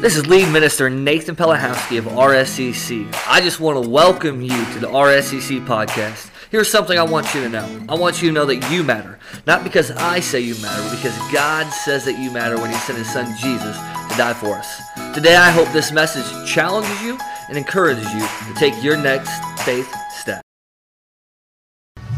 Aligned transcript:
This 0.00 0.16
is 0.16 0.26
lead 0.26 0.50
minister 0.50 0.88
Nathan 0.88 1.36
Pelahowski 1.36 1.98
of 1.98 2.06
RSCC. 2.06 3.14
I 3.28 3.42
just 3.42 3.60
want 3.60 3.84
to 3.84 3.86
welcome 3.86 4.40
you 4.40 4.48
to 4.48 4.78
the 4.78 4.86
RSCC 4.86 5.66
podcast. 5.66 6.30
Here's 6.50 6.70
something 6.70 6.98
I 6.98 7.02
want 7.02 7.34
you 7.34 7.42
to 7.42 7.50
know. 7.50 7.84
I 7.86 7.96
want 7.96 8.22
you 8.22 8.30
to 8.30 8.32
know 8.32 8.46
that 8.46 8.70
you 8.70 8.82
matter. 8.82 9.18
Not 9.46 9.62
because 9.62 9.90
I 9.90 10.20
say 10.20 10.40
you 10.40 10.54
matter, 10.62 10.82
but 10.84 10.96
because 10.96 11.14
God 11.30 11.68
says 11.68 12.06
that 12.06 12.18
you 12.18 12.30
matter 12.30 12.56
when 12.56 12.70
He 12.70 12.76
sent 12.76 12.96
His 12.96 13.12
Son 13.12 13.26
Jesus 13.36 13.76
to 13.76 14.16
die 14.16 14.32
for 14.32 14.54
us. 14.54 14.80
Today, 15.14 15.36
I 15.36 15.50
hope 15.50 15.68
this 15.68 15.92
message 15.92 16.24
challenges 16.50 17.02
you 17.02 17.18
and 17.50 17.58
encourages 17.58 18.10
you 18.14 18.20
to 18.20 18.54
take 18.58 18.82
your 18.82 18.96
next 18.96 19.30
faith 19.66 19.94
step. 20.12 20.40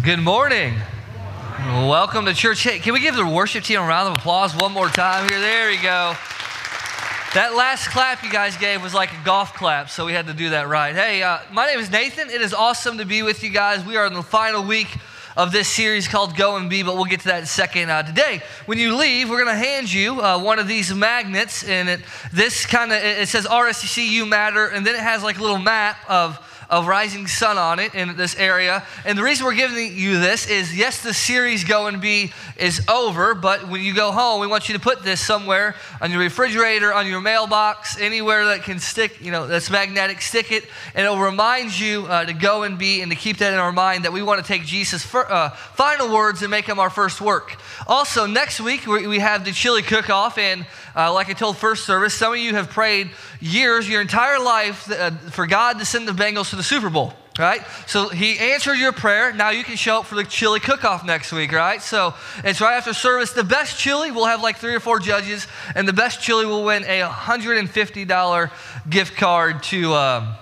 Good 0.04 0.20
morning. 0.20 0.74
Welcome 1.66 2.26
to 2.26 2.32
church. 2.32 2.62
Hey, 2.62 2.78
can 2.78 2.92
we 2.92 3.00
give 3.00 3.16
the 3.16 3.26
worship 3.26 3.64
team 3.64 3.80
a 3.80 3.84
round 3.84 4.08
of 4.08 4.18
applause 4.18 4.54
one 4.54 4.70
more 4.70 4.88
time 4.88 5.28
here? 5.28 5.40
There 5.40 5.72
you 5.72 5.82
go. 5.82 6.14
That 7.34 7.54
last 7.54 7.88
clap 7.88 8.22
you 8.22 8.30
guys 8.30 8.58
gave 8.58 8.82
was 8.82 8.92
like 8.92 9.10
a 9.10 9.24
golf 9.24 9.54
clap, 9.54 9.88
so 9.88 10.04
we 10.04 10.12
had 10.12 10.26
to 10.26 10.34
do 10.34 10.50
that 10.50 10.68
right. 10.68 10.94
Hey, 10.94 11.22
uh, 11.22 11.38
my 11.50 11.66
name 11.66 11.78
is 11.78 11.90
Nathan. 11.90 12.28
It 12.28 12.42
is 12.42 12.52
awesome 12.52 12.98
to 12.98 13.06
be 13.06 13.22
with 13.22 13.42
you 13.42 13.48
guys. 13.48 13.82
We 13.86 13.96
are 13.96 14.04
in 14.04 14.12
the 14.12 14.22
final 14.22 14.62
week 14.62 14.98
of 15.34 15.50
this 15.50 15.66
series 15.66 16.06
called 16.06 16.36
Go 16.36 16.56
and 16.56 16.68
Be, 16.68 16.82
but 16.82 16.94
we'll 16.94 17.06
get 17.06 17.20
to 17.20 17.28
that 17.28 17.38
in 17.38 17.44
a 17.44 17.46
second. 17.46 17.88
Uh, 17.88 18.02
today, 18.02 18.42
when 18.66 18.76
you 18.76 18.94
leave, 18.94 19.30
we're 19.30 19.42
going 19.42 19.56
to 19.56 19.64
hand 19.64 19.90
you 19.90 20.20
uh, 20.20 20.38
one 20.38 20.58
of 20.58 20.68
these 20.68 20.92
magnets, 20.92 21.64
and 21.64 21.88
it, 21.88 22.00
this 22.34 22.66
kind 22.66 22.92
of 22.92 22.98
it 23.02 23.26
says 23.30 23.46
RSCC 23.46 24.06
You 24.08 24.26
Matter, 24.26 24.66
and 24.66 24.86
then 24.86 24.94
it 24.94 25.00
has 25.00 25.22
like 25.22 25.38
a 25.38 25.40
little 25.40 25.56
map 25.56 25.96
of 26.10 26.38
of 26.70 26.86
rising 26.86 27.26
sun 27.26 27.58
on 27.58 27.78
it 27.78 27.94
in 27.94 28.16
this 28.16 28.36
area. 28.36 28.84
And 29.04 29.16
the 29.16 29.22
reason 29.22 29.46
we're 29.46 29.54
giving 29.54 29.96
you 29.96 30.18
this 30.18 30.48
is 30.48 30.76
yes, 30.76 31.02
the 31.02 31.14
series 31.14 31.64
Go 31.64 31.86
and 31.86 32.00
Be 32.00 32.32
is 32.56 32.82
over, 32.88 33.34
but 33.34 33.68
when 33.68 33.82
you 33.82 33.94
go 33.94 34.12
home, 34.12 34.40
we 34.40 34.46
want 34.46 34.68
you 34.68 34.74
to 34.74 34.80
put 34.80 35.02
this 35.02 35.20
somewhere 35.20 35.74
on 36.00 36.10
your 36.10 36.20
refrigerator, 36.20 36.92
on 36.92 37.06
your 37.06 37.20
mailbox, 37.20 37.98
anywhere 38.00 38.46
that 38.46 38.62
can 38.62 38.78
stick, 38.78 39.20
you 39.20 39.30
know, 39.30 39.46
that's 39.46 39.70
magnetic, 39.70 40.20
stick 40.20 40.52
it, 40.52 40.64
and 40.94 41.04
it'll 41.04 41.18
remind 41.18 41.78
you 41.78 42.06
uh, 42.06 42.24
to 42.24 42.32
go 42.32 42.62
and 42.62 42.78
be 42.78 43.00
and 43.00 43.10
to 43.10 43.16
keep 43.16 43.38
that 43.38 43.52
in 43.52 43.58
our 43.58 43.72
mind 43.72 44.04
that 44.04 44.12
we 44.12 44.22
want 44.22 44.40
to 44.40 44.46
take 44.46 44.64
Jesus' 44.64 45.02
fir- 45.02 45.26
uh, 45.28 45.50
final 45.50 46.12
words 46.12 46.42
and 46.42 46.50
make 46.50 46.66
them 46.66 46.78
our 46.78 46.90
first 46.90 47.20
work. 47.20 47.56
Also, 47.86 48.26
next 48.26 48.60
week, 48.60 48.86
we, 48.86 49.06
we 49.06 49.18
have 49.18 49.44
the 49.44 49.52
chili 49.52 49.82
cook 49.82 50.10
off, 50.10 50.38
and 50.38 50.66
uh, 50.94 51.12
like 51.12 51.28
I 51.28 51.32
told 51.32 51.56
first 51.56 51.84
service, 51.84 52.14
some 52.14 52.32
of 52.32 52.38
you 52.38 52.54
have 52.54 52.70
prayed 52.70 53.10
years, 53.40 53.88
your 53.88 54.00
entire 54.00 54.38
life, 54.38 54.90
uh, 54.90 55.10
for 55.30 55.46
God 55.46 55.78
to 55.78 55.84
send 55.84 56.06
the 56.06 56.12
Bengals 56.12 56.51
to 56.52 56.56
the 56.56 56.62
Super 56.62 56.90
Bowl. 56.90 57.14
Right? 57.38 57.62
So 57.86 58.10
he 58.10 58.38
answered 58.38 58.74
your 58.74 58.92
prayer. 58.92 59.32
Now 59.32 59.48
you 59.50 59.64
can 59.64 59.76
show 59.76 60.00
up 60.00 60.06
for 60.06 60.16
the 60.16 60.24
chili 60.24 60.60
cook 60.60 60.84
off 60.84 61.02
next 61.02 61.32
week, 61.32 61.50
right? 61.50 61.80
So 61.80 62.12
it's 62.44 62.60
right 62.60 62.76
after 62.76 62.92
service. 62.92 63.32
The 63.32 63.42
best 63.42 63.78
chili, 63.78 64.10
we'll 64.10 64.26
have 64.26 64.42
like 64.42 64.58
three 64.58 64.74
or 64.74 64.80
four 64.80 64.98
judges, 64.98 65.46
and 65.74 65.88
the 65.88 65.94
best 65.94 66.20
chili 66.20 66.44
will 66.44 66.62
win 66.62 66.84
a 66.84 67.00
$150 67.00 68.50
gift 68.90 69.16
card 69.16 69.62
to. 69.64 69.94
Um, 69.94 70.34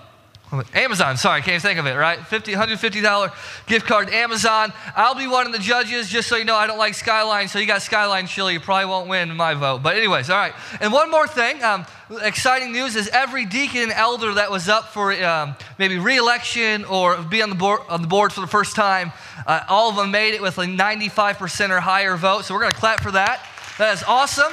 Amazon, 0.73 1.15
sorry, 1.15 1.39
I 1.39 1.41
can't 1.41 1.61
think 1.61 1.79
of 1.79 1.85
it, 1.85 1.93
right? 1.93 2.19
$50, 2.19 2.53
$150 2.53 3.67
gift 3.67 3.85
card 3.85 4.09
to 4.09 4.13
Amazon. 4.13 4.73
I'll 4.97 5.15
be 5.15 5.27
one 5.27 5.45
of 5.45 5.53
the 5.53 5.59
judges, 5.59 6.09
just 6.09 6.27
so 6.27 6.35
you 6.35 6.43
know, 6.43 6.55
I 6.55 6.67
don't 6.67 6.77
like 6.77 6.93
Skyline, 6.93 7.47
so 7.47 7.57
you 7.57 7.65
got 7.65 7.81
Skyline 7.81 8.27
chili, 8.27 8.53
you 8.53 8.59
probably 8.59 8.85
won't 8.85 9.07
win 9.07 9.33
my 9.37 9.53
vote. 9.53 9.81
But, 9.81 9.95
anyways, 9.95 10.29
all 10.29 10.37
right. 10.37 10.53
And 10.81 10.91
one 10.91 11.09
more 11.09 11.25
thing 11.25 11.63
um, 11.63 11.85
exciting 12.21 12.73
news 12.73 12.97
is 12.97 13.07
every 13.09 13.45
deacon 13.45 13.83
and 13.83 13.91
elder 13.93 14.33
that 14.33 14.51
was 14.51 14.67
up 14.67 14.89
for 14.89 15.13
um, 15.23 15.55
maybe 15.79 15.97
re 15.97 16.17
election 16.17 16.83
or 16.83 17.21
be 17.21 17.41
on 17.41 17.49
the, 17.49 17.55
board, 17.55 17.81
on 17.87 18.01
the 18.01 18.09
board 18.09 18.33
for 18.33 18.41
the 18.41 18.47
first 18.47 18.75
time, 18.75 19.13
uh, 19.47 19.61
all 19.69 19.89
of 19.89 19.95
them 19.95 20.11
made 20.11 20.33
it 20.33 20.41
with 20.41 20.57
a 20.57 20.65
95% 20.65 21.69
or 21.69 21.79
higher 21.79 22.17
vote. 22.17 22.43
So, 22.43 22.53
we're 22.53 22.61
going 22.61 22.73
to 22.73 22.79
clap 22.79 23.01
for 23.01 23.11
that. 23.11 23.47
That 23.77 23.93
is 23.93 24.03
awesome. 24.03 24.51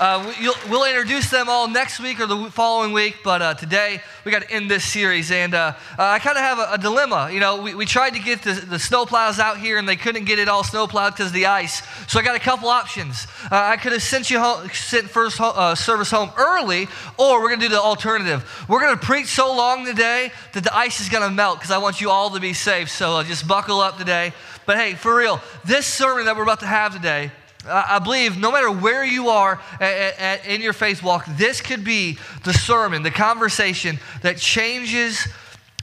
Uh, 0.00 0.32
we'll 0.70 0.84
introduce 0.84 1.30
them 1.30 1.48
all 1.48 1.68
next 1.68 2.00
week 2.00 2.18
or 2.18 2.26
the 2.26 2.50
following 2.50 2.92
week, 2.92 3.16
but 3.22 3.42
uh, 3.42 3.54
today 3.54 4.00
we 4.24 4.32
got 4.32 4.42
to 4.42 4.50
end 4.50 4.70
this 4.70 4.84
series. 4.84 5.30
And 5.30 5.54
uh, 5.54 5.74
uh 5.98 6.02
I 6.02 6.18
kind 6.18 6.36
of 6.36 6.42
have 6.42 6.58
a, 6.58 6.72
a, 6.72 6.78
dilemma. 6.78 7.30
You 7.30 7.40
know, 7.40 7.60
we, 7.60 7.74
we 7.74 7.84
tried 7.84 8.14
to 8.14 8.18
get 8.18 8.42
the, 8.42 8.54
the 8.54 8.76
snowplows 8.76 9.38
out 9.38 9.58
here 9.58 9.78
and 9.78 9.88
they 9.88 9.96
couldn't 9.96 10.24
get 10.24 10.38
it 10.38 10.48
all 10.48 10.64
snowplowed 10.64 11.12
because 11.12 11.26
of 11.28 11.32
the 11.32 11.46
ice. 11.46 11.82
So 12.10 12.18
I 12.18 12.22
got 12.22 12.36
a 12.36 12.40
couple 12.40 12.68
options. 12.68 13.26
Uh, 13.44 13.56
I 13.56 13.76
could 13.76 13.92
have 13.92 14.02
sent 14.02 14.30
you 14.30 14.40
home, 14.40 14.68
sent 14.70 15.10
first 15.10 15.40
uh, 15.40 15.74
service 15.74 16.10
home 16.10 16.30
early, 16.38 16.88
or 17.18 17.42
we're 17.42 17.48
going 17.48 17.60
to 17.60 17.66
do 17.66 17.74
the 17.74 17.80
alternative. 17.80 18.66
We're 18.68 18.80
going 18.80 18.98
to 18.98 19.04
preach 19.04 19.26
so 19.26 19.54
long 19.54 19.84
today 19.84 20.32
that 20.54 20.64
the 20.64 20.74
ice 20.74 21.00
is 21.00 21.08
going 21.10 21.28
to 21.28 21.34
melt 21.34 21.58
because 21.58 21.70
I 21.70 21.78
want 21.78 22.00
you 22.00 22.10
all 22.10 22.30
to 22.30 22.40
be 22.40 22.54
safe. 22.54 22.88
So 22.88 23.22
just 23.24 23.46
buckle 23.46 23.80
up 23.80 23.98
today. 23.98 24.32
But 24.64 24.78
hey, 24.78 24.94
for 24.94 25.14
real, 25.14 25.40
this 25.64 25.86
sermon 25.86 26.24
that 26.26 26.36
we're 26.36 26.44
about 26.44 26.60
to 26.60 26.66
have 26.66 26.94
today, 26.94 27.32
I 27.68 27.98
believe 28.00 28.36
no 28.36 28.50
matter 28.50 28.70
where 28.70 29.04
you 29.04 29.28
are 29.28 29.60
at, 29.80 30.18
at, 30.18 30.46
in 30.46 30.60
your 30.60 30.72
faith 30.72 31.02
walk, 31.02 31.26
this 31.36 31.60
could 31.60 31.84
be 31.84 32.18
the 32.44 32.52
sermon, 32.52 33.02
the 33.02 33.10
conversation 33.10 34.00
that 34.22 34.38
changes 34.38 35.28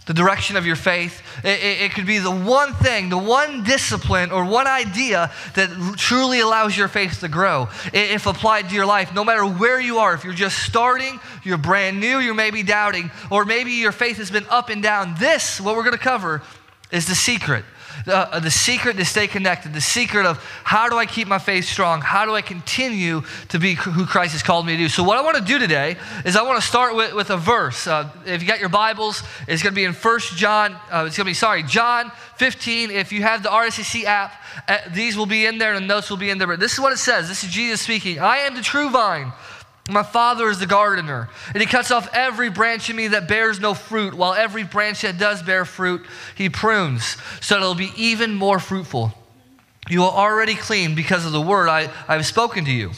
the 0.06 0.14
direction 0.14 0.58
of 0.58 0.66
your 0.66 0.76
faith. 0.76 1.22
It, 1.44 1.64
it, 1.64 1.82
it, 1.84 1.92
could 1.92 2.08
be 2.08 2.18
the 2.18 2.32
one 2.32 2.74
thing, 2.74 3.10
the 3.10 3.18
one 3.18 3.64
discipline 3.64 4.32
or 4.32 4.44
one 4.44 4.66
idea 4.66 5.32
that 5.54 5.70
truly 5.98 6.40
allows 6.40 6.76
your 6.76 6.88
faith 6.88 7.20
to 7.20 7.28
grow 7.28 7.70
if 7.94 8.26
applied 8.26 8.70
to 8.70 8.76
your 8.76 8.88
life, 8.88 9.14
no 9.14 9.24
matter 9.24 9.46
where 9.46 9.80
you 9.80 10.00
are. 10.00 10.16
If 10.16 10.24
you're 10.24 10.34
just 10.34 10.64
starting, 10.64 11.20
you're 11.44 11.60
brand 11.60 12.00
new, 12.00 12.18
you're 12.20 12.34
maybe 12.34 12.64
doubting, 12.64 13.12
or 13.30 13.46
maybe 13.46 13.74
your 13.74 13.92
faith 13.92 14.18
has 14.18 14.32
been 14.32 14.48
up 14.50 14.70
and 14.70 14.82
down. 14.82 15.16
This, 15.20 15.62
what 15.62 15.76
we're 15.76 15.84
going 15.84 15.98
to 15.98 16.04
cover, 16.04 16.42
is 16.92 17.06
the 17.06 17.16
secret 17.16 17.64
uh, 18.08 18.40
the 18.40 18.52
secret 18.52 18.98
to 18.98 19.06
stay 19.06 19.28
connected, 19.28 19.74
the 19.74 19.82
secret 19.82 20.26
of 20.26 20.38
how 20.64 20.90
do 20.90 20.98
I 20.98 21.06
keep 21.06 21.28
my 21.28 21.40
faith 21.40 21.66
strong? 21.66 22.02
How 22.02 22.26
do 22.26 22.36
I 22.36 22.42
continue 22.42 23.22
to 23.50 23.60
be 23.60 23.76
who 23.76 24.06
Christ 24.06 24.34
has 24.34 24.44
called 24.44 24.66
me 24.66 24.74
to 24.74 24.84
do? 24.84 24.90
So, 24.90 25.04
what 25.04 25.18
I 25.18 25.22
want 25.22 25.38
to 25.38 25.44
do 25.44 25.60
today 25.60 25.98
is 26.26 26.36
I 26.36 26.44
want 26.44 26.62
to 26.62 26.68
start 26.68 26.96
with, 26.96 27.14
with 27.14 27.30
a 27.30 27.38
verse. 27.38 27.88
Uh, 27.88 28.10
if 28.26 28.42
you 28.42 28.48
got 28.48 28.60
your 28.60 28.70
Bibles, 28.70 29.24
it's 29.48 29.64
going 29.64 29.74
to 29.74 29.76
be 29.76 29.86
in 29.86 29.94
First 29.94 30.36
John, 30.36 30.74
uh, 30.92 31.06
it's 31.08 31.18
going 31.18 31.26
to 31.26 31.30
be, 31.30 31.34
sorry, 31.34 31.64
John 31.64 32.12
15. 32.38 32.92
If 32.92 33.12
you 33.12 33.22
have 33.22 33.44
the 33.44 33.50
RSCC 33.50 34.06
app, 34.06 34.34
uh, 34.68 34.78
these 34.92 35.18
will 35.18 35.26
be 35.26 35.46
in 35.46 35.58
there 35.58 35.74
and 35.74 35.84
the 35.84 35.88
notes 35.88 36.10
will 36.10 36.18
be 36.18 36.30
in 36.30 36.38
there. 36.38 36.48
But 36.48 36.60
this 36.60 36.74
is 36.74 36.80
what 36.80 36.94
it 36.94 36.98
says. 36.98 37.28
This 37.28 37.44
is 37.44 37.50
Jesus 37.50 37.82
speaking. 37.82 38.20
I 38.20 38.38
am 38.40 38.56
the 38.56 38.62
true 38.62 38.90
vine. 38.90 39.34
My 39.90 40.04
Father 40.04 40.50
is 40.50 40.60
the 40.60 40.68
gardener, 40.68 41.30
and 41.54 41.62
He 41.62 41.66
cuts 41.66 41.92
off 41.92 42.10
every 42.14 42.50
branch 42.50 42.90
in 42.90 42.96
me 42.96 43.10
that 43.10 43.28
bears 43.28 43.60
no 43.60 43.74
fruit, 43.74 44.14
while 44.14 44.34
every 44.34 44.64
branch 44.64 45.02
that 45.02 45.18
does 45.18 45.42
bear 45.42 45.66
fruit, 45.66 46.06
He 46.36 46.50
prunes, 46.50 47.18
so 47.42 47.56
that 47.56 47.62
it'll 47.62 47.76
be 47.76 47.92
even 47.96 48.36
more 48.36 48.60
fruitful. 48.60 49.14
You 49.90 50.04
are 50.04 50.12
already 50.12 50.56
clean 50.56 50.96
because 50.96 51.26
of 51.26 51.32
the 51.32 51.42
word 51.42 51.68
I, 51.68 51.90
I 52.08 52.16
have 52.16 52.26
spoken 52.26 52.66
to 52.66 52.72
you. 52.72 52.92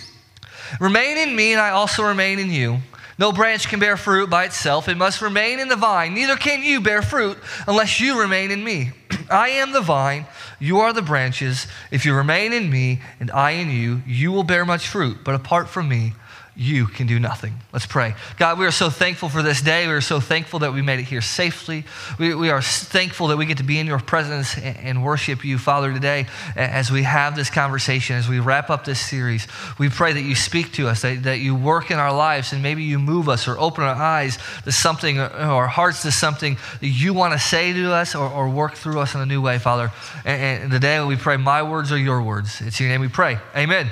Remain 0.80 1.18
in 1.18 1.36
me, 1.36 1.54
and 1.54 1.62
I 1.62 1.70
also 1.72 2.04
remain 2.04 2.40
in 2.40 2.52
you. 2.52 2.80
No 3.18 3.32
branch 3.32 3.68
can 3.68 3.80
bear 3.80 3.98
fruit 3.98 4.32
by 4.32 4.46
itself, 4.46 4.90
it 4.90 4.98
must 4.98 5.22
remain 5.22 5.60
in 5.60 5.68
the 5.68 5.76
vine. 5.76 6.16
Neither 6.16 6.36
can 6.36 6.64
you 6.64 6.82
bear 6.82 7.04
fruit 7.04 7.38
unless 7.68 8.00
you 8.00 8.20
remain 8.20 8.50
in 8.50 8.64
me. 8.64 8.92
I 9.30 9.50
am 9.50 9.74
the 9.74 9.82
vine, 9.82 10.26
you 10.60 10.80
are 10.80 10.92
the 10.92 11.04
branches. 11.04 11.68
If 11.92 12.04
you 12.04 12.16
remain 12.16 12.52
in 12.52 12.70
me, 12.72 13.00
and 13.20 13.30
I 13.30 13.52
in 13.52 13.70
you, 13.70 14.02
you 14.08 14.32
will 14.32 14.44
bear 14.44 14.66
much 14.66 14.88
fruit, 14.88 15.20
but 15.24 15.36
apart 15.36 15.70
from 15.70 15.88
me, 15.88 16.14
you 16.62 16.86
can 16.86 17.08
do 17.08 17.20
nothing. 17.20 17.54
Let's 17.74 17.88
pray. 17.88 18.14
God, 18.38 18.60
we 18.60 18.68
are 18.68 18.72
so 18.72 18.92
thankful 18.92 19.30
for 19.30 19.42
this 19.42 19.62
day. 19.62 19.88
We 19.88 19.94
are 19.94 20.02
so 20.02 20.20
thankful 20.20 20.60
that 20.60 20.74
we 20.74 20.84
made 20.84 21.00
it 21.00 21.06
here 21.06 21.22
safely. 21.22 21.86
We, 22.20 22.36
we 22.36 22.52
are 22.52 22.62
thankful 22.62 23.28
that 23.28 23.38
we 23.38 23.48
get 23.48 23.58
to 23.58 23.64
be 23.64 23.80
in 23.80 23.88
your 23.88 24.00
presence 24.00 24.56
and, 24.56 24.78
and, 24.78 25.04
worship 25.04 25.44
you, 25.44 25.58
Father, 25.58 25.92
today 25.92 26.28
as 26.56 26.92
we 26.92 27.02
have 27.02 27.36
this 27.36 27.50
conversation, 27.50 28.16
as 28.16 28.30
we 28.30 28.40
wrap 28.40 28.70
up 28.70 28.86
this 28.86 29.00
series. 29.00 29.48
We 29.80 29.90
pray 29.90 30.14
that 30.14 30.22
you 30.22 30.36
speak 30.36 30.74
to 30.74 30.88
us, 30.88 31.02
that, 31.02 31.24
that 31.24 31.40
you 31.40 31.56
work 31.56 31.90
in 31.90 31.98
our 31.98 32.16
lives, 32.16 32.54
and 32.54 32.62
maybe 32.62 32.84
you 32.84 33.00
move 33.00 33.28
us 33.28 33.48
or 33.48 33.58
open 33.58 33.84
our 33.84 33.96
eyes 33.96 34.38
to 34.64 34.72
something, 34.72 35.18
or 35.18 35.32
our 35.32 35.68
hearts 35.68 36.04
to 36.04 36.12
something 36.12 36.58
that 36.80 36.88
you 36.88 37.16
want 37.16 37.34
to 37.34 37.40
say 37.40 37.74
to 37.74 37.92
us 37.92 38.14
or, 38.14 38.30
or 38.30 38.48
work 38.48 38.76
through 38.76 39.00
us 39.00 39.16
in 39.16 39.22
a 39.22 39.26
new 39.26 39.42
way, 39.42 39.58
Father. 39.58 39.92
And, 40.24 40.64
and 40.64 40.72
today 40.72 41.04
we 41.04 41.16
pray, 41.16 41.38
my 41.38 41.64
words 41.64 41.92
are 41.92 41.98
your 41.98 42.22
words. 42.22 42.62
It's 42.62 42.80
your 42.80 42.90
name 42.90 43.02
we 43.02 43.08
pray. 43.08 43.40
Amen. 43.56 43.90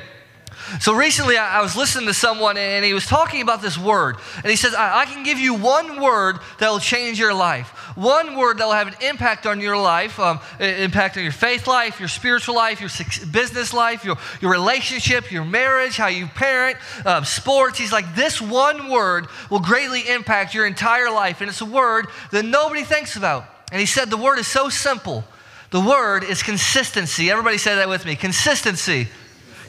So 0.79 0.93
recently, 0.93 1.37
I, 1.37 1.61
was 1.61 1.75
listening 1.75 2.07
to 2.07 2.13
someone 2.13 2.57
and 2.57 2.85
he 2.85 2.93
was 2.93 3.05
talking 3.05 3.41
about 3.41 3.61
this 3.61 3.77
word. 3.77 4.17
And 4.37 4.45
he 4.47 4.55
says, 4.55 4.73
I, 4.73 4.99
I 5.01 5.05
can 5.05 5.23
give 5.23 5.39
you 5.39 5.53
one 5.55 6.01
word 6.01 6.37
that 6.59 6.69
will 6.69 6.79
change 6.79 7.19
your 7.19 7.33
life. 7.33 7.69
One 7.95 8.37
word 8.37 8.59
that 8.59 8.65
will 8.65 8.73
have 8.73 8.87
an 8.87 8.95
impact 9.01 9.45
on 9.45 9.59
your 9.61 9.77
life, 9.77 10.19
um, 10.19 10.39
impact 10.59 11.17
on 11.17 11.23
your 11.23 11.31
faith 11.31 11.67
life, 11.67 11.99
your 11.99 12.07
spiritual 12.07 12.55
life, 12.55 12.79
your 12.79 12.89
business 13.31 13.73
life, 13.73 14.05
your, 14.05 14.17
your 14.41 14.51
relationship, 14.51 15.31
your 15.31 15.43
marriage, 15.43 15.97
how 15.97 16.07
you 16.07 16.27
parent, 16.27 16.77
um, 17.05 17.25
sports. 17.25 17.79
He's 17.79 17.91
like, 17.91 18.15
this 18.15 18.39
one 18.41 18.89
word 18.89 19.27
will 19.49 19.59
greatly 19.59 20.07
impact 20.07 20.53
your 20.53 20.65
entire 20.65 21.09
life. 21.09 21.41
And 21.41 21.49
it's 21.49 21.61
a 21.61 21.65
word 21.65 22.07
that 22.31 22.45
nobody 22.45 22.83
thinks 22.83 23.15
about. 23.15 23.45
And 23.71 23.79
he 23.79 23.85
said, 23.85 24.09
the 24.09 24.17
word 24.17 24.39
is 24.39 24.47
so 24.47 24.69
simple. 24.69 25.23
The 25.71 25.79
word 25.79 26.23
is 26.23 26.41
consistency. 26.41 27.29
Everybody 27.29 27.57
say 27.57 27.75
that 27.75 27.89
with 27.89 28.05
me 28.05 28.15
consistency. 28.15 29.07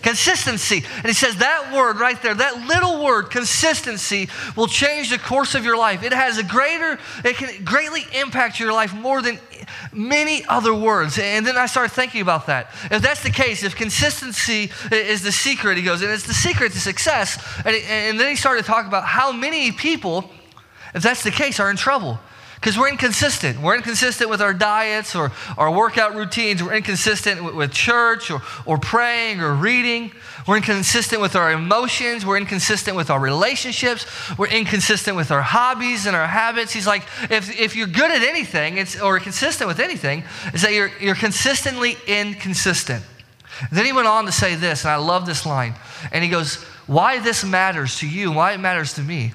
Consistency. 0.02 0.84
And 0.96 1.06
he 1.06 1.12
says 1.12 1.36
that 1.36 1.72
word 1.74 1.98
right 1.98 2.20
there, 2.22 2.34
that 2.34 2.66
little 2.66 3.04
word, 3.04 3.24
consistency, 3.24 4.28
will 4.56 4.66
change 4.66 5.10
the 5.10 5.18
course 5.18 5.54
of 5.54 5.64
your 5.64 5.76
life. 5.76 6.02
It 6.02 6.12
has 6.12 6.38
a 6.38 6.42
greater, 6.42 6.98
it 7.24 7.36
can 7.36 7.64
greatly 7.64 8.06
impact 8.14 8.58
your 8.58 8.72
life 8.72 8.94
more 8.94 9.20
than 9.20 9.38
many 9.92 10.44
other 10.46 10.74
words. 10.74 11.18
And 11.18 11.46
then 11.46 11.56
I 11.56 11.66
started 11.66 11.92
thinking 11.92 12.22
about 12.22 12.46
that. 12.46 12.70
If 12.90 13.02
that's 13.02 13.22
the 13.22 13.30
case, 13.30 13.62
if 13.62 13.76
consistency 13.76 14.70
is 14.90 15.22
the 15.22 15.32
secret, 15.32 15.76
he 15.76 15.82
goes, 15.82 16.02
and 16.02 16.10
it's 16.10 16.26
the 16.26 16.34
secret 16.34 16.72
to 16.72 16.80
success. 16.80 17.42
And, 17.64 17.76
and 17.76 18.18
then 18.18 18.30
he 18.30 18.36
started 18.36 18.64
talking 18.64 18.88
about 18.88 19.04
how 19.04 19.32
many 19.32 19.72
people, 19.72 20.30
if 20.94 21.02
that's 21.02 21.22
the 21.22 21.30
case, 21.30 21.60
are 21.60 21.70
in 21.70 21.76
trouble. 21.76 22.18
Because 22.60 22.76
we're 22.76 22.90
inconsistent. 22.90 23.58
We're 23.58 23.76
inconsistent 23.76 24.28
with 24.28 24.42
our 24.42 24.52
diets 24.52 25.14
or 25.14 25.32
our 25.56 25.70
workout 25.70 26.14
routines. 26.14 26.62
We're 26.62 26.74
inconsistent 26.74 27.54
with, 27.54 27.72
church 27.72 28.30
or, 28.30 28.42
or 28.66 28.76
praying 28.76 29.40
or 29.40 29.54
reading. 29.54 30.12
We're 30.46 30.58
inconsistent 30.58 31.22
with 31.22 31.36
our 31.36 31.52
emotions. 31.52 32.26
We're 32.26 32.36
inconsistent 32.36 32.98
with 32.98 33.08
our 33.08 33.18
relationships. 33.18 34.04
We're 34.36 34.48
inconsistent 34.48 35.16
with 35.16 35.30
our 35.30 35.40
hobbies 35.40 36.04
and 36.04 36.14
our 36.14 36.26
habits. 36.26 36.70
He's 36.70 36.86
like, 36.86 37.04
if, 37.30 37.58
if 37.58 37.76
you're 37.76 37.86
good 37.86 38.10
at 38.10 38.22
anything 38.22 38.76
it's, 38.76 39.00
or 39.00 39.18
consistent 39.20 39.66
with 39.66 39.80
anything, 39.80 40.22
is 40.52 40.60
that 40.60 40.74
you're, 40.74 40.90
you're 41.00 41.14
consistently 41.14 41.96
inconsistent. 42.06 43.02
Then 43.72 43.86
he 43.86 43.92
went 43.94 44.06
on 44.06 44.26
to 44.26 44.32
say 44.32 44.54
this, 44.54 44.84
and 44.84 44.90
I 44.90 44.96
love 44.96 45.24
this 45.24 45.46
line. 45.46 45.74
And 46.12 46.22
he 46.22 46.28
goes, 46.28 46.56
Why 46.86 47.20
this 47.20 47.42
matters 47.42 48.00
to 48.00 48.08
you, 48.08 48.32
why 48.32 48.52
it 48.52 48.58
matters 48.58 48.92
to 48.94 49.02
me. 49.02 49.32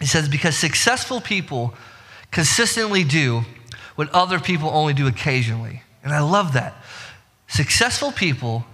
He 0.00 0.06
says, 0.06 0.26
Because 0.26 0.56
successful 0.56 1.20
people 1.20 1.74
consistently 2.36 3.02
do 3.02 3.46
what 3.94 4.10
other 4.10 4.38
people 4.38 4.68
only 4.68 4.92
do 4.92 5.06
occasionally. 5.06 5.82
And 6.04 6.12
I 6.12 6.20
love 6.20 6.52
that. 6.52 6.74
Successful 7.46 8.12
people 8.12 8.66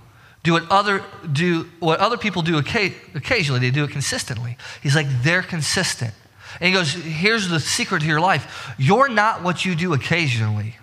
do 0.43 0.55
what 0.55 0.69
other 0.69 1.05
do 1.33 1.71
what 1.79 2.01
other 2.01 2.17
people 2.17 2.43
do 2.43 2.59
occasionally. 2.59 3.61
They 3.61 3.71
do 3.71 3.85
it 3.85 3.91
consistently. 3.93 4.57
He's 4.83 4.97
like 4.97 5.07
they're 5.23 5.45
consistent. 5.45 6.13
And 6.59 6.67
he 6.67 6.75
goes 6.75 6.93
here's 6.93 7.49
the 7.49 7.61
secret 7.61 8.01
to 8.01 8.07
your 8.09 8.21
life. 8.21 8.75
You're 8.79 9.09
not 9.09 9.45
what 9.45 9.65
you 9.65 9.77
do 9.77 9.95
occasionally. 9.95 10.75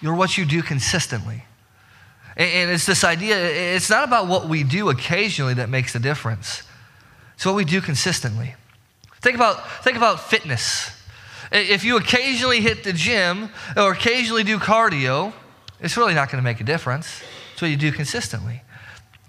You're 0.00 0.14
what 0.14 0.38
you 0.38 0.46
do 0.46 0.62
consistently. 0.62 1.44
And 2.38 2.70
it's 2.70 2.86
this 2.86 3.04
idea 3.04 3.36
it's 3.76 3.90
not 3.90 4.02
about 4.02 4.28
what 4.28 4.48
we 4.48 4.64
do 4.64 4.88
occasionally 4.88 5.52
that 5.52 5.68
makes 5.68 5.92
the 5.92 6.00
difference. 6.00 6.62
It's 7.34 7.44
what 7.44 7.54
we 7.54 7.66
do 7.66 7.82
consistently. 7.82 8.54
Think 9.20 9.36
about 9.36 9.70
think 9.82 9.98
about 9.98 10.20
fitness 10.20 10.95
if 11.52 11.84
you 11.84 11.96
occasionally 11.96 12.60
hit 12.60 12.84
the 12.84 12.92
gym 12.92 13.50
or 13.76 13.92
occasionally 13.92 14.44
do 14.44 14.58
cardio, 14.58 15.32
it's 15.80 15.96
really 15.96 16.14
not 16.14 16.30
going 16.30 16.42
to 16.42 16.44
make 16.44 16.60
a 16.60 16.64
difference. 16.64 17.22
It's 17.52 17.62
what 17.62 17.70
you 17.70 17.76
do 17.76 17.92
consistently. 17.92 18.62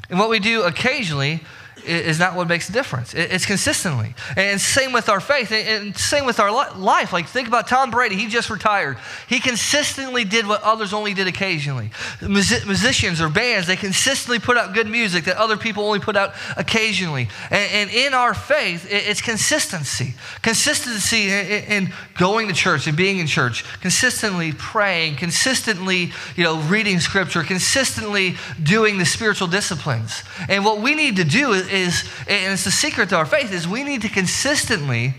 And 0.10 0.20
what 0.20 0.30
we 0.30 0.40
do 0.40 0.64
occasionally 0.64 1.42
is 1.88 2.20
not 2.20 2.36
what 2.36 2.48
makes 2.48 2.70
a 2.70 2.72
difference. 2.72 3.14
It's 3.14 3.46
consistently. 3.46 4.14
And 4.36 4.60
same 4.60 4.92
with 4.92 5.10
our 5.10 5.20
faith, 5.20 5.52
and 5.52 5.98
same 5.98 6.26
with 6.26 6.40
our 6.40 6.52
life. 6.52 7.14
Like, 7.14 7.28
think 7.28 7.48
about 7.48 7.68
Tom 7.68 7.92
Brady. 7.92 8.16
He 8.16 8.28
just 8.28 8.50
retired. 8.50 8.98
He 9.28 9.40
consistently 9.40 10.24
did 10.26 10.48
what 10.48 10.62
others 10.64 10.94
only 10.94 11.14
did 11.14 11.28
occasionally. 11.28 11.92
Musicians 12.22 13.22
or 13.22 13.30
bands, 13.30 13.68
they 13.68 13.76
consistently 13.76 14.40
put 14.40 14.58
out 14.58 14.74
good 14.74 14.88
music 14.88 15.26
that 15.26 15.38
other 15.38 15.58
people 15.58 15.84
only 15.84 16.00
put 16.00 16.16
out 16.16 16.34
occasionally. 16.56 17.30
And 17.50 17.90
in 17.90 18.14
our 18.14 18.34
faith, 18.34 18.88
it's 18.90 19.22
consistency. 19.22 20.16
Consistency 20.42 21.30
in 21.30 21.94
going 22.18 22.48
to 22.48 22.54
church 22.54 22.88
and 22.88 22.98
being 22.98 23.20
in 23.20 23.28
church, 23.28 23.64
consistently 23.82 24.52
praying, 24.52 25.16
consistently, 25.16 26.12
you 26.36 26.44
know, 26.44 26.60
reading 26.62 27.00
scripture, 27.00 27.44
consistently 27.44 28.36
doing 28.62 28.98
the 28.98 29.06
spiritual 29.06 29.48
disciplines. 29.48 30.24
And 30.50 30.66
what 30.66 30.82
we 30.82 30.96
need 30.96 31.16
to 31.18 31.24
do 31.24 31.54
is 31.54 31.68
is, 31.82 32.04
and 32.28 32.54
it's 32.54 32.64
the 32.66 32.72
secret 32.72 33.10
to 33.10 33.18
our 33.18 33.26
faith, 33.26 33.52
is 33.52 33.68
we 33.68 33.84
need 33.84 34.02
to 34.02 34.10
consistently 34.10 35.14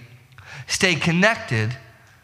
stay 0.66 0.94
connected 0.94 1.76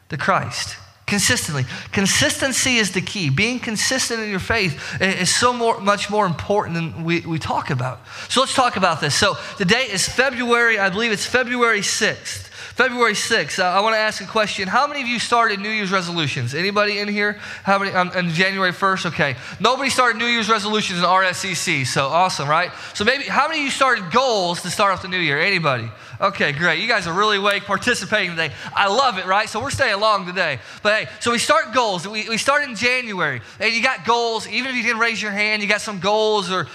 to 0.08 0.16
Christ. 0.16 0.76
Consistently. 1.06 1.66
Consistency 1.92 2.76
is 2.76 2.92
the 2.92 3.02
key. 3.02 3.28
Being 3.28 3.58
consistent 3.58 4.20
in 4.20 4.30
your 4.30 4.38
faith 4.38 4.80
is 5.00 5.34
so 5.34 5.52
more, 5.52 5.78
much 5.80 6.08
more 6.08 6.24
important 6.24 6.74
than 6.74 7.04
we, 7.04 7.20
we 7.20 7.38
talk 7.38 7.68
about. 7.68 8.00
So 8.30 8.40
let's 8.40 8.54
talk 8.54 8.76
about 8.76 9.02
this. 9.02 9.14
So 9.14 9.36
today 9.58 9.86
is 9.90 10.08
February, 10.08 10.78
I 10.78 10.88
believe 10.88 11.12
it's 11.12 11.26
February 11.26 11.80
6th. 11.80 12.50
February 12.74 13.12
6th, 13.12 13.60
uh, 13.60 13.66
I 13.66 13.78
want 13.82 13.94
to 13.94 14.00
ask 14.00 14.20
a 14.20 14.26
question. 14.26 14.66
How 14.66 14.88
many 14.88 15.00
of 15.00 15.06
you 15.06 15.20
started 15.20 15.60
New 15.60 15.70
Year's 15.70 15.92
resolutions? 15.92 16.56
Anybody 16.56 16.98
in 16.98 17.06
here? 17.06 17.34
How 17.62 17.78
many? 17.78 17.92
Um, 17.92 18.10
on 18.16 18.30
January 18.30 18.72
1st? 18.72 19.06
Okay. 19.06 19.36
Nobody 19.60 19.90
started 19.90 20.18
New 20.18 20.26
Year's 20.26 20.48
resolutions 20.48 20.98
in 20.98 21.04
RSCC, 21.04 21.86
so 21.86 22.08
awesome, 22.08 22.48
right? 22.48 22.72
So 22.92 23.04
maybe, 23.04 23.24
how 23.24 23.46
many 23.46 23.60
of 23.60 23.64
you 23.66 23.70
started 23.70 24.10
goals 24.10 24.62
to 24.62 24.70
start 24.70 24.92
off 24.92 25.02
the 25.02 25.08
new 25.08 25.20
year? 25.20 25.38
Anybody? 25.38 25.88
Okay, 26.20 26.50
great. 26.50 26.80
You 26.80 26.88
guys 26.88 27.06
are 27.06 27.16
really 27.16 27.36
awake, 27.36 27.62
participating 27.62 28.30
today. 28.30 28.52
I 28.74 28.88
love 28.88 29.18
it, 29.18 29.26
right? 29.26 29.48
So 29.48 29.62
we're 29.62 29.70
staying 29.70 30.00
long 30.00 30.26
today. 30.26 30.58
But 30.82 31.04
hey, 31.04 31.10
so 31.20 31.30
we 31.30 31.38
start 31.38 31.72
goals. 31.72 32.08
We, 32.08 32.28
we 32.28 32.38
start 32.38 32.68
in 32.68 32.74
January, 32.74 33.40
and 33.60 33.72
you 33.72 33.84
got 33.84 34.04
goals. 34.04 34.48
Even 34.48 34.70
if 34.70 34.76
you 34.76 34.82
didn't 34.82 34.98
raise 34.98 35.22
your 35.22 35.30
hand, 35.30 35.62
you 35.62 35.68
got 35.68 35.80
some 35.80 36.00
goals 36.00 36.50
or 36.50 36.66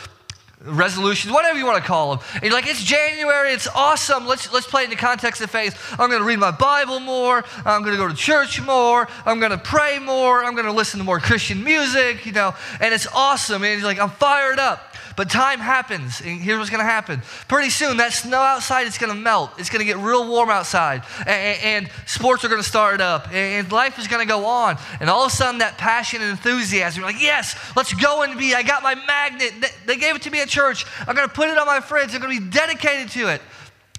resolutions, 0.61 1.33
whatever 1.33 1.57
you 1.57 1.65
want 1.65 1.81
to 1.81 1.87
call 1.87 2.15
them. 2.15 2.25
And 2.35 2.43
you're 2.43 2.53
like, 2.53 2.67
it's 2.67 2.83
January, 2.83 3.53
it's 3.53 3.67
awesome. 3.67 4.25
Let's, 4.25 4.51
let's 4.51 4.67
play 4.67 4.83
in 4.83 4.89
the 4.89 4.95
context 4.95 5.41
of 5.41 5.49
faith. 5.49 5.77
I'm 5.93 6.09
going 6.09 6.21
to 6.21 6.27
read 6.27 6.39
my 6.39 6.51
Bible 6.51 6.99
more. 6.99 7.43
I'm 7.65 7.83
going 7.83 7.95
to 7.95 8.01
go 8.01 8.07
to 8.07 8.15
church 8.15 8.61
more. 8.61 9.07
I'm 9.25 9.39
going 9.39 9.51
to 9.51 9.57
pray 9.57 9.99
more. 9.99 10.43
I'm 10.43 10.53
going 10.53 10.65
to 10.65 10.73
listen 10.73 10.99
to 10.99 11.05
more 11.05 11.19
Christian 11.19 11.63
music, 11.63 12.25
you 12.25 12.33
know, 12.33 12.53
and 12.81 12.93
it's 12.93 13.07
awesome. 13.07 13.63
And 13.63 13.73
he's 13.73 13.83
like, 13.83 13.99
I'm 13.99 14.09
fired 14.09 14.59
up. 14.59 14.88
But 15.19 15.29
time 15.29 15.59
happens, 15.59 16.21
and 16.21 16.39
here's 16.39 16.59
what's 16.59 16.69
going 16.69 16.79
to 16.79 16.89
happen. 16.89 17.21
Pretty 17.49 17.71
soon, 17.71 17.97
that 17.97 18.13
snow 18.13 18.39
outside 18.39 18.87
is 18.87 18.97
going 18.97 19.13
to 19.13 19.19
melt. 19.19 19.51
It's 19.57 19.69
going 19.69 19.81
to 19.81 19.85
get 19.85 19.97
real 19.97 20.25
warm 20.25 20.49
outside, 20.49 21.03
and, 21.27 21.59
and 21.61 21.89
sports 22.05 22.45
are 22.45 22.47
going 22.47 22.61
to 22.61 22.67
start 22.67 23.01
up, 23.01 23.29
and 23.33 23.69
life 23.69 23.99
is 23.99 24.07
going 24.07 24.25
to 24.25 24.33
go 24.33 24.45
on. 24.45 24.77
And 25.01 25.09
all 25.09 25.25
of 25.25 25.33
a 25.33 25.35
sudden, 25.35 25.59
that 25.59 25.77
passion 25.77 26.21
and 26.21 26.31
enthusiasm, 26.31 27.01
you're 27.01 27.11
like, 27.11 27.21
yes, 27.21 27.59
let's 27.75 27.93
go 27.93 28.21
and 28.21 28.39
be. 28.39 28.55
I 28.55 28.63
got 28.63 28.81
my 28.81 28.95
magnet. 28.95 29.73
They 29.85 29.97
gave 29.97 30.15
it 30.15 30.21
to 30.21 30.31
me 30.31 30.39
at 30.39 30.47
church. 30.47 30.85
I'm 31.05 31.17
going 31.17 31.27
to 31.27 31.33
put 31.33 31.49
it 31.49 31.57
on 31.57 31.67
my 31.67 31.81
fridge. 31.81 32.15
I'm 32.15 32.21
going 32.21 32.33
to 32.33 32.41
be 32.41 32.49
dedicated 32.49 33.09
to 33.09 33.27
it. 33.27 33.41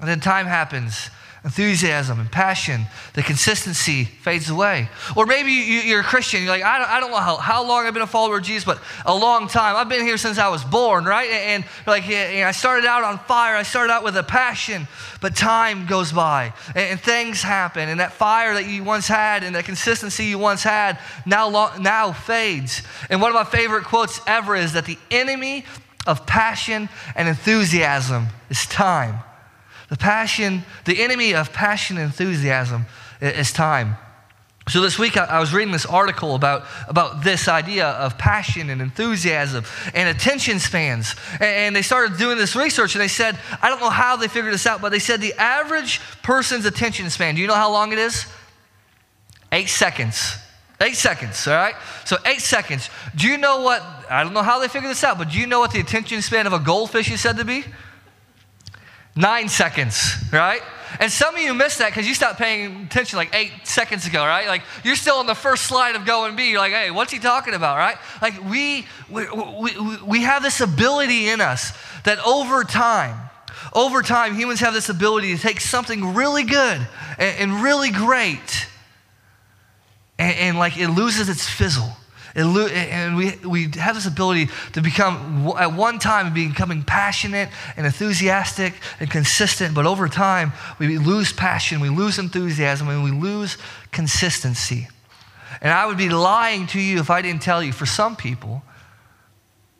And 0.00 0.08
then 0.08 0.20
time 0.20 0.46
happens 0.46 1.10
enthusiasm 1.42 2.20
and 2.20 2.30
passion, 2.30 2.82
the 3.14 3.22
consistency 3.22 4.04
fades 4.04 4.50
away. 4.50 4.88
Or 5.16 5.24
maybe 5.24 5.50
you, 5.52 5.96
are 5.96 6.00
a 6.00 6.04
Christian, 6.04 6.42
you're 6.42 6.50
like, 6.50 6.62
I 6.62 6.78
don't, 6.78 6.90
I 6.90 7.00
don't 7.00 7.10
know 7.10 7.16
how, 7.16 7.36
how 7.36 7.66
long 7.66 7.86
I've 7.86 7.94
been 7.94 8.02
a 8.02 8.06
follower 8.06 8.38
of 8.38 8.42
Jesus, 8.42 8.64
but 8.64 8.78
a 9.06 9.14
long 9.14 9.48
time. 9.48 9.74
I've 9.76 9.88
been 9.88 10.04
here 10.04 10.18
since 10.18 10.38
I 10.38 10.48
was 10.48 10.62
born, 10.64 11.06
right? 11.06 11.30
And, 11.30 11.64
like, 11.86 12.04
I 12.04 12.50
started 12.52 12.86
out 12.86 13.04
on 13.04 13.18
fire, 13.20 13.56
I 13.56 13.62
started 13.62 13.90
out 13.90 14.04
with 14.04 14.16
a 14.18 14.22
passion, 14.22 14.86
but 15.22 15.34
time 15.34 15.86
goes 15.86 16.12
by 16.12 16.52
and, 16.68 16.90
and 16.90 17.00
things 17.00 17.42
happen. 17.42 17.88
And 17.88 18.00
that 18.00 18.12
fire 18.12 18.54
that 18.54 18.66
you 18.66 18.84
once 18.84 19.08
had 19.08 19.42
and 19.42 19.54
that 19.54 19.64
consistency 19.64 20.26
you 20.26 20.38
once 20.38 20.62
had 20.62 20.98
now, 21.24 21.72
now 21.80 22.12
fades. 22.12 22.82
And 23.08 23.22
one 23.22 23.30
of 23.30 23.34
my 23.34 23.44
favorite 23.44 23.84
quotes 23.84 24.20
ever 24.26 24.56
is 24.56 24.74
that 24.74 24.84
the 24.84 24.98
enemy 25.10 25.64
of 26.06 26.26
passion 26.26 26.90
and 27.16 27.28
enthusiasm 27.28 28.26
is 28.50 28.66
time. 28.66 29.20
The 29.90 29.96
passion, 29.96 30.64
the 30.84 31.02
enemy 31.02 31.34
of 31.34 31.52
passion 31.52 31.98
and 31.98 32.06
enthusiasm 32.06 32.86
is 33.20 33.52
time. 33.52 33.96
So 34.68 34.80
this 34.80 35.00
week 35.00 35.16
I 35.16 35.40
was 35.40 35.52
reading 35.52 35.72
this 35.72 35.84
article 35.84 36.36
about, 36.36 36.64
about 36.86 37.24
this 37.24 37.48
idea 37.48 37.88
of 37.88 38.16
passion 38.16 38.70
and 38.70 38.80
enthusiasm 38.80 39.64
and 39.94 40.08
attention 40.08 40.60
spans. 40.60 41.16
And 41.40 41.74
they 41.74 41.82
started 41.82 42.18
doing 42.18 42.38
this 42.38 42.54
research 42.54 42.94
and 42.94 43.02
they 43.02 43.08
said, 43.08 43.36
I 43.60 43.68
don't 43.68 43.80
know 43.80 43.90
how 43.90 44.14
they 44.14 44.28
figured 44.28 44.54
this 44.54 44.66
out, 44.66 44.80
but 44.80 44.90
they 44.90 45.00
said 45.00 45.20
the 45.20 45.34
average 45.34 46.00
person's 46.22 46.66
attention 46.66 47.10
span, 47.10 47.34
do 47.34 47.40
you 47.40 47.48
know 47.48 47.54
how 47.54 47.72
long 47.72 47.92
it 47.92 47.98
is? 47.98 48.26
Eight 49.50 49.68
seconds. 49.68 50.36
Eight 50.80 50.94
seconds, 50.94 51.48
all 51.48 51.54
right? 51.54 51.74
So 52.04 52.16
eight 52.24 52.40
seconds. 52.40 52.90
Do 53.16 53.26
you 53.26 53.38
know 53.38 53.62
what, 53.62 53.82
I 54.08 54.22
don't 54.22 54.32
know 54.32 54.42
how 54.42 54.60
they 54.60 54.68
figured 54.68 54.90
this 54.90 55.02
out, 55.02 55.18
but 55.18 55.30
do 55.30 55.38
you 55.38 55.48
know 55.48 55.58
what 55.58 55.72
the 55.72 55.80
attention 55.80 56.22
span 56.22 56.46
of 56.46 56.52
a 56.52 56.60
goldfish 56.60 57.10
is 57.10 57.20
said 57.20 57.38
to 57.38 57.44
be? 57.44 57.64
Nine 59.20 59.48
seconds, 59.48 60.14
right? 60.32 60.62
And 60.98 61.12
some 61.12 61.34
of 61.34 61.40
you 61.40 61.52
missed 61.54 61.78
that 61.78 61.90
because 61.90 62.08
you 62.08 62.14
stopped 62.14 62.38
paying 62.38 62.84
attention 62.84 63.18
like 63.18 63.34
eight 63.34 63.52
seconds 63.64 64.06
ago, 64.06 64.24
right? 64.24 64.48
Like 64.48 64.62
you're 64.82 64.96
still 64.96 65.16
on 65.16 65.26
the 65.26 65.34
first 65.34 65.64
slide 65.64 65.94
of 65.94 66.06
Go 66.06 66.24
and 66.24 66.36
Be. 66.36 66.44
You're 66.44 66.58
like, 66.58 66.72
hey, 66.72 66.90
what's 66.90 67.12
he 67.12 67.18
talking 67.18 67.54
about, 67.54 67.76
right? 67.76 67.96
Like 68.22 68.42
we, 68.50 68.86
we, 69.10 69.26
we, 69.60 70.02
we 70.04 70.22
have 70.22 70.42
this 70.42 70.60
ability 70.60 71.28
in 71.28 71.40
us 71.40 71.72
that 72.04 72.18
over 72.26 72.64
time, 72.64 73.28
over 73.74 74.02
time, 74.02 74.34
humans 74.34 74.60
have 74.60 74.72
this 74.72 74.88
ability 74.88 75.36
to 75.36 75.40
take 75.40 75.60
something 75.60 76.14
really 76.14 76.44
good 76.44 76.86
and, 77.18 77.38
and 77.38 77.62
really 77.62 77.90
great 77.90 78.66
and, 80.18 80.36
and 80.36 80.58
like 80.58 80.78
it 80.78 80.88
loses 80.88 81.28
its 81.28 81.48
fizzle 81.48 81.90
and 82.34 83.16
we, 83.16 83.36
we 83.44 83.68
have 83.78 83.94
this 83.94 84.06
ability 84.06 84.48
to 84.72 84.80
become, 84.80 85.52
at 85.58 85.72
one 85.72 85.98
time, 85.98 86.32
becoming 86.32 86.82
passionate 86.82 87.48
and 87.76 87.86
enthusiastic 87.86 88.74
and 89.00 89.10
consistent, 89.10 89.74
but 89.74 89.86
over 89.86 90.08
time, 90.08 90.52
we 90.78 90.98
lose 90.98 91.32
passion, 91.32 91.80
we 91.80 91.88
lose 91.88 92.18
enthusiasm, 92.18 92.88
and 92.88 93.02
we 93.02 93.10
lose 93.10 93.58
consistency. 93.90 94.88
And 95.60 95.72
I 95.72 95.86
would 95.86 95.98
be 95.98 96.08
lying 96.08 96.66
to 96.68 96.80
you 96.80 97.00
if 97.00 97.10
I 97.10 97.22
didn't 97.22 97.42
tell 97.42 97.62
you, 97.62 97.72
for 97.72 97.86
some 97.86 98.16
people, 98.16 98.62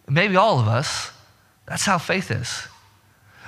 maybe 0.09 0.37
all 0.37 0.59
of 0.59 0.67
us, 0.67 1.13
That's 1.71 1.85
how 1.85 1.99
faith 1.99 2.33
is. 2.33 2.67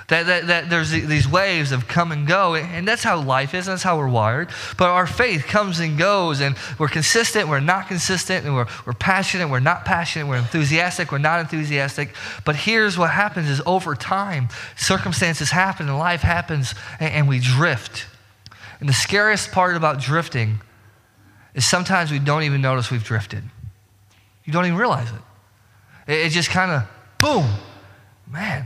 That, 0.09 0.25
that, 0.25 0.47
that 0.47 0.69
there's 0.69 0.91
these 0.91 1.27
waves 1.27 1.71
of 1.71 1.87
come 1.87 2.11
and 2.11 2.27
go, 2.27 2.55
and 2.55 2.85
that's 2.85 3.03
how 3.03 3.21
life 3.21 3.53
is, 3.53 3.67
and 3.67 3.73
that's 3.73 3.83
how 3.83 3.97
we're 3.97 4.09
wired. 4.09 4.49
But 4.77 4.89
our 4.89 5.07
faith 5.07 5.45
comes 5.45 5.79
and 5.79 5.97
goes, 5.97 6.41
and 6.41 6.57
we're 6.77 6.89
consistent, 6.89 7.47
we're 7.47 7.61
not 7.61 7.87
consistent, 7.87 8.45
and 8.45 8.53
we're, 8.53 8.67
we're 8.85 8.93
passionate, 8.93 9.47
we're 9.47 9.61
not 9.61 9.85
passionate, 9.85 10.27
we're 10.27 10.37
enthusiastic, 10.37 11.11
we're 11.11 11.19
not 11.19 11.39
enthusiastic. 11.39 12.13
But 12.43 12.57
here's 12.57 12.97
what 12.97 13.11
happens 13.11 13.49
is 13.49 13.61
over 13.65 13.95
time, 13.95 14.49
circumstances 14.75 15.51
happen, 15.51 15.87
and 15.87 15.97
life 15.97 16.21
happens, 16.21 16.75
and, 16.99 17.13
and 17.13 17.27
we 17.29 17.39
drift. 17.39 18.05
And 18.81 18.89
the 18.89 18.93
scariest 18.93 19.53
part 19.53 19.77
about 19.77 20.01
drifting 20.01 20.59
is 21.53 21.65
sometimes 21.65 22.11
we 22.11 22.19
don't 22.19 22.43
even 22.43 22.61
notice 22.61 22.91
we've 22.91 23.03
drifted. 23.03 23.43
You 24.43 24.51
don't 24.51 24.65
even 24.65 24.77
realize 24.77 25.09
it. 25.09 26.11
It, 26.11 26.25
it 26.25 26.29
just 26.31 26.49
kind 26.49 26.71
of, 26.71 26.83
boom, 27.21 27.49
man, 28.29 28.65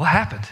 what 0.00 0.08
happened? 0.08 0.48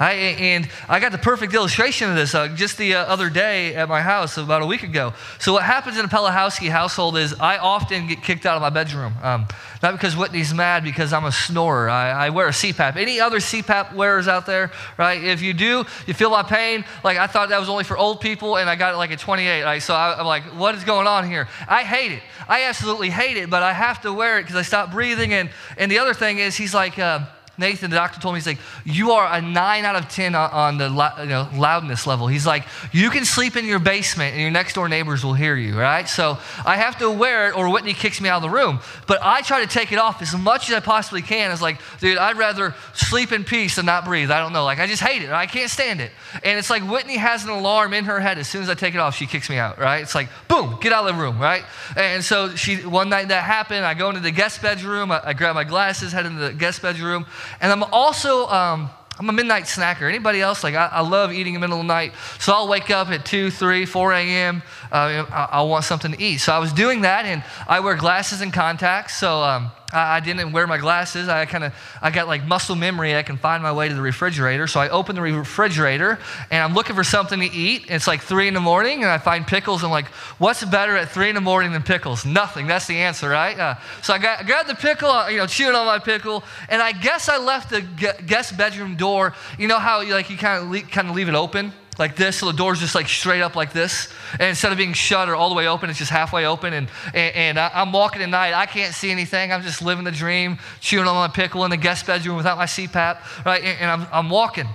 I, 0.00 0.14
and 0.14 0.68
I 0.88 0.98
got 0.98 1.12
the 1.12 1.18
perfect 1.18 1.54
illustration 1.54 2.10
of 2.10 2.16
this 2.16 2.34
uh, 2.34 2.48
just 2.48 2.76
the 2.76 2.96
uh, 2.96 3.04
other 3.04 3.30
day 3.30 3.76
at 3.76 3.88
my 3.88 4.00
house 4.00 4.36
about 4.36 4.62
a 4.62 4.66
week 4.66 4.82
ago. 4.82 5.12
So, 5.38 5.52
what 5.52 5.62
happens 5.62 5.96
in 5.96 6.04
a 6.04 6.08
Pelahowski 6.08 6.68
household 6.70 7.16
is 7.16 7.34
I 7.34 7.58
often 7.58 8.08
get 8.08 8.24
kicked 8.24 8.46
out 8.46 8.56
of 8.56 8.62
my 8.62 8.70
bedroom. 8.70 9.14
Um, 9.22 9.46
not 9.80 9.92
because 9.92 10.16
Whitney's 10.16 10.52
mad, 10.52 10.82
because 10.82 11.12
I'm 11.12 11.24
a 11.24 11.30
snorer. 11.30 11.88
I, 11.88 12.26
I, 12.26 12.30
wear 12.30 12.48
a 12.48 12.50
CPAP. 12.50 12.96
Any 12.96 13.20
other 13.20 13.38
CPAP 13.38 13.94
wearers 13.94 14.26
out 14.26 14.44
there, 14.44 14.72
right? 14.98 15.22
If 15.22 15.40
you 15.40 15.52
do, 15.52 15.84
you 16.08 16.14
feel 16.14 16.30
my 16.30 16.42
pain. 16.42 16.84
Like, 17.04 17.16
I 17.16 17.28
thought 17.28 17.50
that 17.50 17.60
was 17.60 17.68
only 17.68 17.84
for 17.84 17.96
old 17.96 18.20
people, 18.20 18.56
and 18.56 18.68
I 18.68 18.74
got 18.74 18.94
it 18.94 18.96
like 18.96 19.12
at 19.12 19.20
28. 19.20 19.62
Right? 19.62 19.80
So, 19.80 19.94
I, 19.94 20.18
I'm 20.18 20.26
like, 20.26 20.42
what 20.58 20.74
is 20.74 20.82
going 20.82 21.06
on 21.06 21.30
here? 21.30 21.46
I 21.68 21.84
hate 21.84 22.10
it. 22.10 22.22
I 22.48 22.64
absolutely 22.64 23.10
hate 23.10 23.36
it, 23.36 23.48
but 23.48 23.62
I 23.62 23.72
have 23.72 24.00
to 24.00 24.12
wear 24.12 24.40
it 24.40 24.42
because 24.42 24.56
I 24.56 24.62
stop 24.62 24.90
breathing. 24.90 25.32
And, 25.32 25.50
and 25.78 25.88
the 25.88 26.00
other 26.00 26.14
thing 26.14 26.38
is, 26.38 26.56
he's 26.56 26.74
like, 26.74 26.98
uh, 26.98 27.20
Nathan, 27.58 27.90
the 27.90 27.96
doctor 27.96 28.20
told 28.20 28.34
me, 28.34 28.38
he's 28.38 28.46
like, 28.46 28.58
you 28.84 29.12
are 29.12 29.32
a 29.32 29.40
nine 29.40 29.84
out 29.84 29.96
of 29.96 30.08
10 30.08 30.34
on 30.34 30.78
the 30.78 30.88
you 31.20 31.28
know, 31.28 31.48
loudness 31.54 32.06
level. 32.06 32.26
He's 32.26 32.46
like, 32.46 32.64
you 32.92 33.10
can 33.10 33.24
sleep 33.24 33.56
in 33.56 33.64
your 33.64 33.78
basement 33.78 34.32
and 34.32 34.40
your 34.40 34.50
next 34.50 34.74
door 34.74 34.88
neighbors 34.88 35.24
will 35.24 35.34
hear 35.34 35.56
you, 35.56 35.78
right? 35.78 36.08
So 36.08 36.38
I 36.64 36.76
have 36.76 36.98
to 36.98 37.10
wear 37.10 37.48
it 37.48 37.56
or 37.56 37.70
Whitney 37.70 37.94
kicks 37.94 38.20
me 38.20 38.28
out 38.28 38.36
of 38.36 38.42
the 38.42 38.56
room. 38.56 38.80
But 39.06 39.20
I 39.22 39.42
try 39.42 39.60
to 39.60 39.66
take 39.66 39.92
it 39.92 39.98
off 39.98 40.22
as 40.22 40.34
much 40.36 40.68
as 40.68 40.74
I 40.74 40.80
possibly 40.80 41.22
can. 41.22 41.50
It's 41.50 41.62
like, 41.62 41.78
dude, 42.00 42.18
I'd 42.18 42.36
rather 42.36 42.74
sleep 42.94 43.32
in 43.32 43.44
peace 43.44 43.76
than 43.76 43.86
not 43.86 44.04
breathe. 44.04 44.30
I 44.30 44.40
don't 44.40 44.52
know. 44.52 44.64
Like, 44.64 44.78
I 44.78 44.86
just 44.86 45.02
hate 45.02 45.22
it. 45.22 45.30
I 45.30 45.46
can't 45.46 45.70
stand 45.70 46.00
it. 46.00 46.12
And 46.42 46.58
it's 46.58 46.70
like 46.70 46.82
Whitney 46.82 47.16
has 47.16 47.44
an 47.44 47.50
alarm 47.50 47.94
in 47.94 48.04
her 48.04 48.20
head. 48.20 48.38
As 48.38 48.48
soon 48.48 48.62
as 48.62 48.68
I 48.68 48.74
take 48.74 48.94
it 48.94 48.98
off, 48.98 49.16
she 49.16 49.26
kicks 49.26 49.48
me 49.48 49.56
out, 49.56 49.78
right? 49.78 50.02
It's 50.02 50.14
like, 50.14 50.28
boom, 50.48 50.78
get 50.80 50.92
out 50.92 51.08
of 51.08 51.14
the 51.14 51.22
room, 51.22 51.38
right? 51.38 51.64
And 51.96 52.24
so 52.24 52.54
she, 52.56 52.76
one 52.76 53.08
night 53.08 53.28
that 53.28 53.44
happened, 53.44 53.84
I 53.84 53.94
go 53.94 54.08
into 54.08 54.20
the 54.20 54.30
guest 54.30 54.62
bedroom, 54.62 55.10
I, 55.10 55.20
I 55.24 55.32
grab 55.32 55.54
my 55.54 55.64
glasses, 55.64 56.12
head 56.12 56.26
into 56.26 56.40
the 56.40 56.52
guest 56.52 56.82
bedroom, 56.82 57.26
and 57.60 57.72
I'm 57.72 57.82
also, 57.84 58.46
um, 58.48 58.90
I'm 59.18 59.28
a 59.28 59.32
midnight 59.32 59.64
snacker. 59.64 60.08
Anybody 60.08 60.40
else? 60.40 60.64
Like, 60.64 60.74
I, 60.74 60.86
I, 60.86 61.00
love 61.00 61.32
eating 61.32 61.54
in 61.54 61.60
the 61.60 61.66
middle 61.66 61.80
of 61.80 61.86
the 61.86 61.92
night. 61.92 62.12
So 62.40 62.52
I'll 62.52 62.66
wake 62.66 62.90
up 62.90 63.08
at 63.08 63.24
2, 63.24 63.50
3, 63.50 63.86
4 63.86 64.12
a.m. 64.12 64.62
Uh, 64.90 65.24
I, 65.30 65.48
I, 65.52 65.62
want 65.62 65.84
something 65.84 66.12
to 66.12 66.20
eat. 66.20 66.38
So 66.38 66.52
I 66.52 66.58
was 66.58 66.72
doing 66.72 67.02
that, 67.02 67.24
and 67.24 67.44
I 67.68 67.80
wear 67.80 67.94
glasses 67.94 68.40
and 68.40 68.52
contacts. 68.52 69.16
So 69.16 69.40
um, 69.42 69.70
I, 69.94 70.16
I 70.16 70.20
didn't 70.20 70.52
wear 70.52 70.66
my 70.66 70.78
glasses. 70.78 71.28
I 71.28 71.46
kind 71.46 71.64
of, 71.64 71.74
I 72.02 72.10
got 72.10 72.26
like 72.26 72.44
muscle 72.44 72.76
memory. 72.76 73.14
I 73.16 73.22
can 73.22 73.36
find 73.36 73.62
my 73.62 73.72
way 73.72 73.88
to 73.88 73.94
the 73.94 74.02
refrigerator. 74.02 74.66
So 74.66 74.80
I 74.80 74.88
open 74.88 75.14
the 75.14 75.22
refrigerator 75.22 76.18
and 76.50 76.62
I'm 76.62 76.74
looking 76.74 76.96
for 76.96 77.04
something 77.04 77.40
to 77.40 77.46
eat. 77.46 77.86
It's 77.88 78.06
like 78.06 78.20
three 78.20 78.48
in 78.48 78.54
the 78.54 78.60
morning 78.60 79.02
and 79.02 79.10
I 79.10 79.18
find 79.18 79.46
pickles. 79.46 79.84
I'm 79.84 79.90
like, 79.90 80.06
what's 80.38 80.64
better 80.64 80.96
at 80.96 81.10
three 81.10 81.28
in 81.28 81.34
the 81.34 81.40
morning 81.40 81.72
than 81.72 81.82
pickles? 81.82 82.24
Nothing. 82.24 82.66
That's 82.66 82.86
the 82.86 82.96
answer, 82.96 83.28
right? 83.28 83.58
Uh, 83.58 83.74
so 84.02 84.12
I 84.12 84.18
got, 84.18 84.44
grabbed 84.46 84.68
the 84.68 84.74
pickle, 84.74 85.10
uh, 85.10 85.28
you 85.28 85.38
know, 85.38 85.46
chewing 85.46 85.74
on 85.74 85.86
my 85.86 85.98
pickle. 85.98 86.44
And 86.68 86.82
I 86.82 86.92
guess 86.92 87.28
I 87.28 87.38
left 87.38 87.70
the 87.70 87.80
guest 88.26 88.56
bedroom 88.56 88.96
door. 88.96 89.34
You 89.58 89.68
know 89.68 89.78
how 89.78 90.00
you 90.00 90.14
like, 90.14 90.30
you 90.30 90.36
kind 90.36 90.74
of, 90.74 90.90
kind 90.90 91.08
of 91.08 91.14
leave 91.14 91.28
it 91.28 91.34
open? 91.34 91.72
Like 91.98 92.16
this, 92.16 92.36
so 92.36 92.46
the 92.46 92.52
door's 92.52 92.80
just 92.80 92.94
like 92.94 93.08
straight 93.08 93.40
up 93.40 93.56
like 93.56 93.72
this. 93.72 94.12
And 94.32 94.42
instead 94.42 94.72
of 94.72 94.78
being 94.78 94.92
shut 94.92 95.28
or 95.28 95.34
all 95.34 95.48
the 95.48 95.54
way 95.54 95.68
open, 95.68 95.90
it's 95.90 95.98
just 95.98 96.10
halfway 96.10 96.46
open. 96.46 96.72
And, 96.72 96.88
and, 97.14 97.36
and 97.36 97.58
I, 97.58 97.82
am 97.82 97.92
walking 97.92 98.22
at 98.22 98.28
night. 98.28 98.54
I 98.54 98.66
can't 98.66 98.94
see 98.94 99.10
anything. 99.10 99.52
I'm 99.52 99.62
just 99.62 99.82
living 99.82 100.04
the 100.04 100.12
dream, 100.12 100.58
chewing 100.80 101.06
on 101.06 101.14
my 101.14 101.28
pickle 101.28 101.64
in 101.64 101.70
the 101.70 101.76
guest 101.76 102.06
bedroom 102.06 102.36
without 102.36 102.58
my 102.58 102.66
CPAP, 102.66 103.44
right? 103.44 103.62
And, 103.62 103.80
and 103.80 103.90
I'm, 103.90 104.06
I'm 104.12 104.30
walking. 104.30 104.68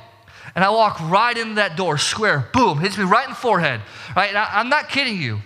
And 0.56 0.64
I 0.64 0.70
walk 0.70 1.00
right 1.02 1.38
into 1.38 1.56
that 1.56 1.78
door, 1.78 1.98
square, 1.98 2.50
boom, 2.54 2.80
hits 2.80 2.98
me 2.98 3.04
right 3.04 3.26
in 3.26 3.32
the 3.32 3.36
forehead, 3.36 3.82
right? 4.16 4.30
And 4.30 4.38
I, 4.38 4.50
I'm 4.54 4.70
not 4.70 4.90
kidding 4.90 5.22
you. 5.22 5.40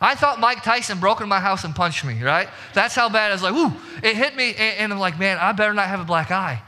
I 0.00 0.16
thought 0.16 0.40
Mike 0.40 0.64
Tyson 0.64 0.98
broke 0.98 1.20
into 1.20 1.28
my 1.28 1.38
house 1.38 1.62
and 1.62 1.74
punched 1.74 2.04
me, 2.04 2.22
right? 2.22 2.48
That's 2.74 2.94
how 2.94 3.08
bad 3.08 3.30
I 3.30 3.34
was 3.34 3.42
like, 3.42 3.54
whoo, 3.54 3.72
it 4.02 4.16
hit 4.16 4.34
me. 4.34 4.50
And, 4.50 4.78
and 4.78 4.92
I'm 4.92 4.98
like, 4.98 5.18
man, 5.18 5.38
I 5.38 5.52
better 5.52 5.72
not 5.72 5.86
have 5.86 6.00
a 6.00 6.04
black 6.04 6.32
eye. 6.32 6.60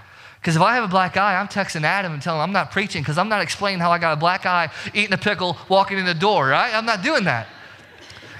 Because 0.45 0.57
if 0.57 0.63
I 0.63 0.75
have 0.75 0.85
a 0.85 0.89
black 0.89 1.17
eye, 1.17 1.37
I'm 1.37 1.49
texting 1.49 1.85
Adam 1.85 2.13
and 2.13 2.21
telling 2.21 2.39
him 2.39 2.43
I'm 2.43 2.53
not 2.53 2.71
preaching 2.71 3.01
because 3.01 3.17
I'm 3.17 3.31
not 3.31 3.41
explaining 3.41 3.81
how 3.81 3.91
I 3.91 3.99
got 3.99 4.13
a 4.13 4.17
black 4.17 4.45
eye, 4.45 4.69
eating 4.93 5.15
a 5.15 5.17
pickle, 5.17 5.57
walking 5.71 5.97
in 5.97 6.05
the 6.05 6.13
door, 6.13 6.49
right? 6.49 6.75
I'm 6.75 6.85
not 6.85 7.03
doing 7.03 7.25
that. 7.25 7.47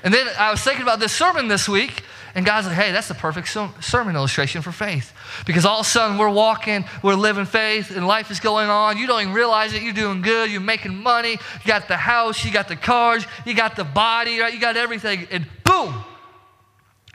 And 0.03 0.13
then 0.13 0.27
I 0.39 0.51
was 0.51 0.61
thinking 0.61 0.83
about 0.83 1.01
this 1.01 1.13
sermon 1.13 1.49
this 1.49 1.67
week, 1.67 2.03
and 2.35 2.45
God's 2.45 2.67
like, 2.67 2.77
hey, 2.77 2.93
that's 2.93 3.09
the 3.09 3.15
perfect 3.15 3.49
sermon 3.81 4.17
illustration 4.17 4.61
for 4.61 4.71
faith. 4.71 5.15
Because 5.47 5.65
all 5.65 5.81
of 5.81 5.87
a 5.87 5.89
sudden 5.89 6.19
we're 6.19 6.29
walking, 6.29 6.85
we're 7.03 7.15
living 7.15 7.47
faith, 7.47 7.91
and 7.91 8.07
life 8.07 8.31
is 8.31 8.39
going 8.39 8.69
on. 8.69 8.99
You 8.99 9.07
don't 9.07 9.23
even 9.23 9.33
realize 9.33 9.73
it. 9.73 9.81
You're 9.81 9.95
doing 9.95 10.21
good. 10.21 10.51
You're 10.51 10.61
making 10.61 10.95
money. 10.95 11.31
You 11.31 11.67
got 11.67 11.89
the 11.89 11.97
house. 11.97 12.45
You 12.45 12.53
got 12.53 12.69
the 12.69 12.77
cars. 12.77 13.25
You 13.47 13.55
got 13.55 13.77
the 13.77 13.85
body, 13.85 14.39
right? 14.41 14.53
You 14.53 14.61
got 14.61 14.77
everything. 14.77 15.27
And 15.31 15.47
boom, 15.65 15.95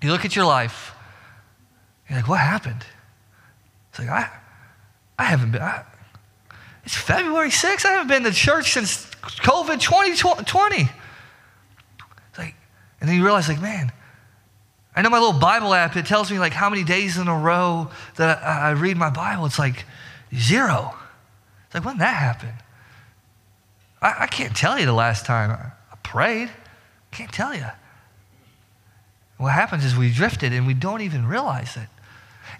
you 0.01 0.11
look 0.11 0.25
at 0.25 0.35
your 0.35 0.45
life. 0.45 0.95
You're 2.09 2.17
like, 2.17 2.27
what 2.27 2.39
happened? 2.39 2.83
It's 3.91 3.99
like, 3.99 4.09
I, 4.09 4.38
I 5.19 5.23
haven't 5.23 5.51
been, 5.51 5.61
I, 5.61 5.83
it's 6.85 6.95
February 6.95 7.49
6th. 7.49 7.85
I 7.85 7.91
haven't 7.91 8.07
been 8.07 8.23
to 8.23 8.31
church 8.31 8.71
since 8.71 9.05
COVID 9.05 9.81
2020. 9.81 10.81
It's 10.81 10.89
like, 12.37 12.55
and 13.01 13.09
then 13.09 13.17
you 13.17 13.23
realize, 13.23 13.49
like, 13.49 13.61
man, 13.61 13.91
I 14.95 15.01
know 15.01 15.09
my 15.09 15.19
little 15.19 15.39
Bible 15.39 15.73
app, 15.73 15.97
it 15.97 16.05
tells 16.05 16.31
me 16.31 16.39
like 16.39 16.53
how 16.53 16.69
many 16.69 16.83
days 16.83 17.17
in 17.17 17.27
a 17.27 17.37
row 17.37 17.91
that 18.15 18.41
I, 18.41 18.69
I 18.69 18.71
read 18.71 18.97
my 18.97 19.09
Bible. 19.09 19.45
It's 19.45 19.59
like 19.59 19.85
zero. 20.33 20.95
It's 21.65 21.75
like, 21.75 21.85
when 21.85 21.95
did 21.95 22.01
that 22.01 22.15
happen? 22.15 22.53
I, 24.01 24.23
I 24.23 24.27
can't 24.27 24.55
tell 24.55 24.79
you 24.79 24.85
the 24.85 24.93
last 24.93 25.25
time 25.25 25.51
I, 25.51 25.71
I 25.91 25.95
prayed. 26.01 26.49
Can't 27.11 27.31
tell 27.31 27.53
you. 27.53 27.65
What 29.37 29.51
happens 29.51 29.83
is 29.85 29.95
we 29.95 30.11
drifted 30.11 30.53
and 30.53 30.65
we 30.65 30.73
don't 30.73 31.01
even 31.01 31.27
realize 31.27 31.77
it. 31.77 31.87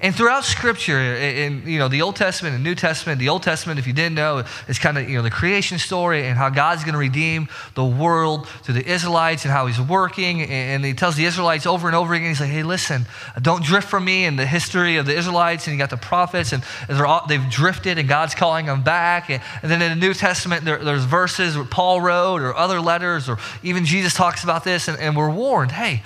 And 0.02 0.16
throughout 0.16 0.46
Scripture, 0.46 0.98
in 0.98 1.68
you 1.68 1.78
know 1.78 1.90
the 1.90 2.02
Old 2.04 2.16
Testament 2.16 2.56
and 2.56 2.64
New 2.64 2.74
Testament, 2.74 3.20
the 3.20 3.28
Old 3.28 3.44
Testament, 3.44 3.80
if 3.80 3.88
you 3.88 3.92
didn't 3.92 4.16
know, 4.16 4.46
is 4.70 4.80
kind 4.80 4.98
of 4.98 5.10
you 5.10 5.18
know 5.18 5.24
the 5.24 5.30
creation 5.30 5.78
story 5.78 6.26
and 6.26 6.38
how 6.38 6.50
God's 6.50 6.86
going 6.86 6.94
to 6.94 7.00
redeem 7.00 7.50
the 7.76 7.84
world 7.84 8.48
through 8.64 8.76
the 8.76 8.90
Israelites 8.90 9.44
and 9.44 9.52
how 9.52 9.68
He's 9.68 9.82
working. 9.82 10.42
And 10.44 10.86
He 10.86 10.94
tells 10.94 11.18
the 11.18 11.26
Israelites 11.26 11.66
over 11.66 11.88
and 11.88 11.98
over 11.98 12.14
again, 12.14 12.30
He's 12.30 12.40
like, 12.40 12.50
"Hey, 12.50 12.64
listen, 12.64 13.06
don't 13.42 13.62
drift 13.62 13.90
from 13.90 14.06
me." 14.06 14.24
And 14.24 14.40
the 14.40 14.46
history 14.46 14.96
of 14.96 15.06
the 15.06 15.18
Israelites, 15.18 15.68
and 15.68 15.74
you 15.74 15.78
got 15.78 15.90
the 15.90 15.98
prophets, 15.98 16.54
and 16.54 16.64
all, 16.90 17.26
they've 17.28 17.50
drifted, 17.50 17.98
and 17.98 18.08
God's 18.08 18.36
calling 18.36 18.68
them 18.68 18.82
back. 18.82 19.30
And, 19.30 19.44
and 19.62 19.70
then 19.70 19.82
in 19.82 20.00
the 20.00 20.08
New 20.08 20.14
Testament, 20.14 20.64
there, 20.64 20.78
there's 20.78 21.04
verses 21.04 21.58
where 21.58 21.66
Paul 21.66 22.00
wrote, 22.00 22.42
or 22.42 22.56
other 22.56 22.80
letters, 22.80 23.28
or 23.28 23.38
even 23.64 23.84
Jesus 23.84 24.14
talks 24.14 24.46
about 24.46 24.64
this, 24.64 24.88
and, 24.88 24.98
and 24.98 25.18
we're 25.18 25.30
warned, 25.30 25.74
"Hey, 25.74 26.04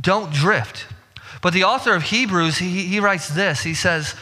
don't 0.00 0.32
drift." 0.32 0.86
But 1.44 1.52
the 1.52 1.64
author 1.64 1.94
of 1.94 2.04
Hebrews, 2.04 2.56
he, 2.56 2.84
he 2.84 3.00
writes 3.00 3.28
this. 3.28 3.62
He 3.62 3.74
says, 3.74 4.14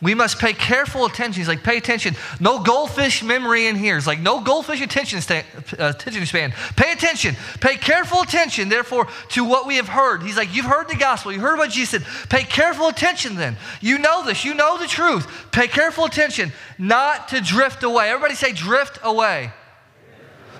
we 0.00 0.14
must 0.14 0.38
pay 0.38 0.52
careful 0.52 1.04
attention. 1.04 1.40
He's 1.40 1.48
like, 1.48 1.64
pay 1.64 1.76
attention. 1.76 2.14
No 2.38 2.62
goldfish 2.62 3.24
memory 3.24 3.66
in 3.66 3.74
here. 3.74 3.96
It's 3.96 4.06
like, 4.06 4.20
no 4.20 4.40
goldfish 4.40 4.80
attention, 4.80 5.18
uh, 5.28 5.42
attention 5.78 6.24
span. 6.26 6.52
Pay 6.76 6.92
attention. 6.92 7.34
Pay 7.60 7.74
careful 7.74 8.20
attention, 8.20 8.68
therefore, 8.68 9.08
to 9.30 9.42
what 9.42 9.66
we 9.66 9.78
have 9.78 9.88
heard. 9.88 10.22
He's 10.22 10.36
like, 10.36 10.54
you've 10.54 10.64
heard 10.64 10.86
the 10.88 10.94
gospel. 10.94 11.32
You 11.32 11.40
heard 11.40 11.58
what 11.58 11.72
Jesus 11.72 12.04
said. 12.04 12.28
Pay 12.28 12.44
careful 12.44 12.86
attention 12.86 13.34
then. 13.34 13.56
You 13.80 13.98
know 13.98 14.24
this. 14.24 14.44
You 14.44 14.54
know 14.54 14.78
the 14.78 14.86
truth. 14.86 15.26
Pay 15.50 15.66
careful 15.66 16.04
attention, 16.04 16.52
not 16.78 17.30
to 17.30 17.40
drift 17.40 17.82
away. 17.82 18.10
Everybody 18.10 18.36
say, 18.36 18.52
drift 18.52 19.00
away. 19.02 19.50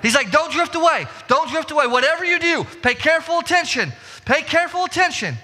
He's 0.02 0.16
like, 0.16 0.32
don't 0.32 0.50
drift 0.50 0.74
away. 0.74 1.06
Don't 1.28 1.48
drift 1.48 1.70
away. 1.70 1.86
Whatever 1.86 2.24
you 2.24 2.40
do, 2.40 2.64
pay 2.82 2.94
careful 2.94 3.38
attention. 3.38 3.92
Pay 4.24 4.42
careful 4.42 4.84
attention. 4.84 5.36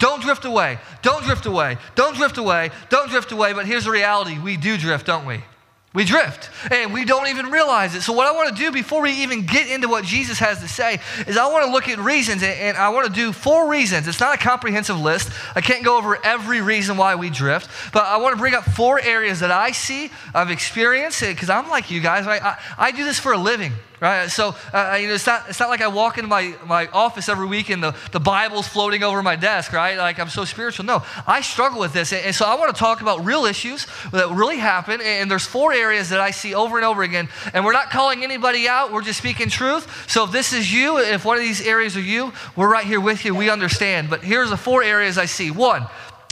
Don't 0.00 0.22
drift 0.22 0.44
away. 0.44 0.78
Don't 1.02 1.22
drift 1.22 1.46
away. 1.46 1.76
Don't 1.94 2.16
drift 2.16 2.38
away. 2.38 2.70
Don't 2.88 3.10
drift 3.10 3.30
away. 3.30 3.52
But 3.52 3.66
here's 3.66 3.84
the 3.84 3.90
reality 3.92 4.38
we 4.38 4.56
do 4.56 4.76
drift, 4.76 5.06
don't 5.06 5.26
we? 5.26 5.44
We 5.92 6.04
drift 6.04 6.50
and 6.70 6.94
we 6.94 7.04
don't 7.04 7.26
even 7.26 7.46
realize 7.46 7.96
it. 7.96 8.02
So, 8.02 8.12
what 8.12 8.28
I 8.28 8.30
want 8.30 8.56
to 8.56 8.62
do 8.62 8.70
before 8.70 9.02
we 9.02 9.10
even 9.22 9.44
get 9.44 9.68
into 9.68 9.88
what 9.88 10.04
Jesus 10.04 10.38
has 10.38 10.60
to 10.60 10.68
say 10.68 11.00
is 11.26 11.36
I 11.36 11.50
want 11.50 11.66
to 11.66 11.72
look 11.72 11.88
at 11.88 11.98
reasons 11.98 12.44
and 12.44 12.76
I 12.76 12.90
want 12.90 13.08
to 13.08 13.12
do 13.12 13.32
four 13.32 13.68
reasons. 13.68 14.06
It's 14.06 14.20
not 14.20 14.32
a 14.32 14.38
comprehensive 14.38 15.00
list. 15.00 15.32
I 15.56 15.60
can't 15.60 15.84
go 15.84 15.98
over 15.98 16.24
every 16.24 16.60
reason 16.60 16.96
why 16.96 17.16
we 17.16 17.28
drift, 17.28 17.68
but 17.92 18.04
I 18.04 18.18
want 18.18 18.34
to 18.34 18.38
bring 18.38 18.54
up 18.54 18.62
four 18.64 19.00
areas 19.00 19.40
that 19.40 19.50
I 19.50 19.72
see, 19.72 20.12
I've 20.32 20.50
experienced 20.52 21.24
it 21.24 21.34
because 21.34 21.50
I'm 21.50 21.68
like 21.68 21.90
you 21.90 22.00
guys. 22.00 22.24
I, 22.24 22.36
I, 22.36 22.58
I 22.78 22.90
do 22.92 23.04
this 23.04 23.18
for 23.18 23.32
a 23.32 23.38
living 23.38 23.72
right? 24.00 24.28
So, 24.28 24.54
uh, 24.72 24.96
you 25.00 25.08
know, 25.08 25.14
it's 25.14 25.26
not, 25.26 25.48
it's 25.48 25.60
not 25.60 25.68
like 25.68 25.82
I 25.82 25.88
walk 25.88 26.16
into 26.16 26.28
my, 26.28 26.54
my 26.66 26.88
office 26.88 27.28
every 27.28 27.46
week 27.46 27.68
and 27.68 27.82
the, 27.82 27.94
the 28.12 28.20
Bible's 28.20 28.66
floating 28.66 29.02
over 29.02 29.22
my 29.22 29.36
desk, 29.36 29.72
right? 29.72 29.96
Like 29.98 30.18
I'm 30.18 30.28
so 30.28 30.44
spiritual. 30.44 30.86
No, 30.86 31.04
I 31.26 31.42
struggle 31.42 31.80
with 31.80 31.92
this. 31.92 32.12
And, 32.12 32.24
and 32.24 32.34
so 32.34 32.46
I 32.46 32.54
want 32.54 32.74
to 32.74 32.78
talk 32.78 33.02
about 33.02 33.24
real 33.24 33.44
issues 33.44 33.86
that 34.12 34.30
really 34.30 34.56
happen. 34.56 35.00
And 35.02 35.30
there's 35.30 35.44
four 35.44 35.72
areas 35.72 36.08
that 36.08 36.20
I 36.20 36.30
see 36.30 36.54
over 36.54 36.76
and 36.76 36.84
over 36.84 37.02
again. 37.02 37.28
And 37.52 37.64
we're 37.64 37.72
not 37.72 37.90
calling 37.90 38.24
anybody 38.24 38.68
out, 38.68 38.92
we're 38.92 39.02
just 39.02 39.18
speaking 39.18 39.48
truth. 39.48 40.08
So 40.08 40.24
if 40.24 40.32
this 40.32 40.52
is 40.52 40.72
you, 40.72 40.98
if 40.98 41.24
one 41.24 41.36
of 41.36 41.42
these 41.42 41.60
areas 41.66 41.96
are 41.96 42.00
you, 42.00 42.32
we're 42.56 42.70
right 42.70 42.86
here 42.86 43.00
with 43.00 43.24
you. 43.24 43.34
We 43.34 43.50
understand. 43.50 44.08
But 44.08 44.22
here's 44.22 44.50
the 44.50 44.56
four 44.56 44.82
areas 44.82 45.18
I 45.18 45.26
see. 45.26 45.50
One, 45.50 45.86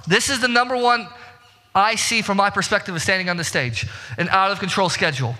this 0.06 0.30
is 0.30 0.40
the 0.40 0.48
number 0.48 0.76
one 0.76 1.06
I 1.74 1.96
see 1.96 2.22
from 2.22 2.38
my 2.38 2.48
perspective 2.50 2.94
of 2.94 3.02
standing 3.02 3.28
on 3.28 3.36
the 3.36 3.44
stage 3.44 3.86
an 4.16 4.28
out 4.30 4.50
of 4.50 4.58
control 4.58 4.88
schedule 4.88 5.34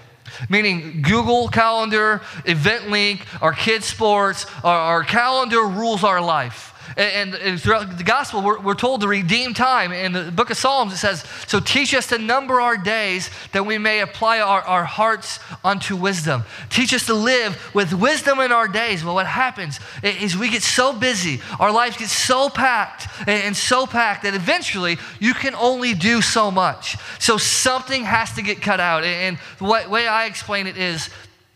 meaning 0.48 1.02
Google 1.02 1.48
Calendar, 1.48 2.22
Event 2.44 2.90
Link, 2.90 3.26
our 3.42 3.52
kids' 3.52 3.86
sports, 3.86 4.46
our, 4.64 4.78
our 4.78 5.04
calendar 5.04 5.62
rules 5.62 6.04
our 6.04 6.20
life. 6.20 6.67
And, 6.98 7.32
and, 7.36 7.60
throughout 7.60 7.96
the 7.96 8.02
gospel, 8.02 8.42
we're, 8.42 8.58
we're, 8.58 8.74
told 8.74 9.02
to 9.02 9.08
redeem 9.08 9.54
time. 9.54 9.92
In 9.92 10.12
the 10.12 10.32
book 10.32 10.50
of 10.50 10.56
Psalms, 10.56 10.92
it 10.92 10.96
says, 10.96 11.24
So 11.46 11.60
teach 11.60 11.94
us 11.94 12.08
to 12.08 12.18
number 12.18 12.60
our 12.60 12.76
days 12.76 13.30
that 13.52 13.64
we 13.64 13.78
may 13.78 14.00
apply 14.00 14.40
our, 14.40 14.62
our 14.62 14.82
hearts 14.82 15.38
unto 15.62 15.94
wisdom. 15.94 16.42
Teach 16.70 16.92
us 16.92 17.06
to 17.06 17.14
live 17.14 17.72
with 17.72 17.92
wisdom 17.92 18.40
in 18.40 18.50
our 18.50 18.66
days. 18.66 19.04
Well, 19.04 19.14
what 19.14 19.28
happens 19.28 19.78
is 20.02 20.36
we 20.36 20.50
get 20.50 20.64
so 20.64 20.92
busy, 20.92 21.40
our 21.60 21.70
lives 21.70 21.96
get 21.96 22.08
so 22.08 22.48
packed 22.48 23.06
and 23.28 23.56
so 23.56 23.86
packed 23.86 24.24
that 24.24 24.34
eventually 24.34 24.98
you 25.20 25.34
can 25.34 25.54
only 25.54 25.94
do 25.94 26.20
so 26.20 26.50
much. 26.50 26.96
So 27.20 27.36
something 27.36 28.02
has 28.02 28.32
to 28.34 28.42
get 28.42 28.60
cut 28.60 28.80
out. 28.80 29.04
And 29.04 29.38
the 29.58 29.64
way 29.64 30.08
I 30.08 30.26
explain 30.26 30.66
it 30.66 30.76
is 30.76 31.10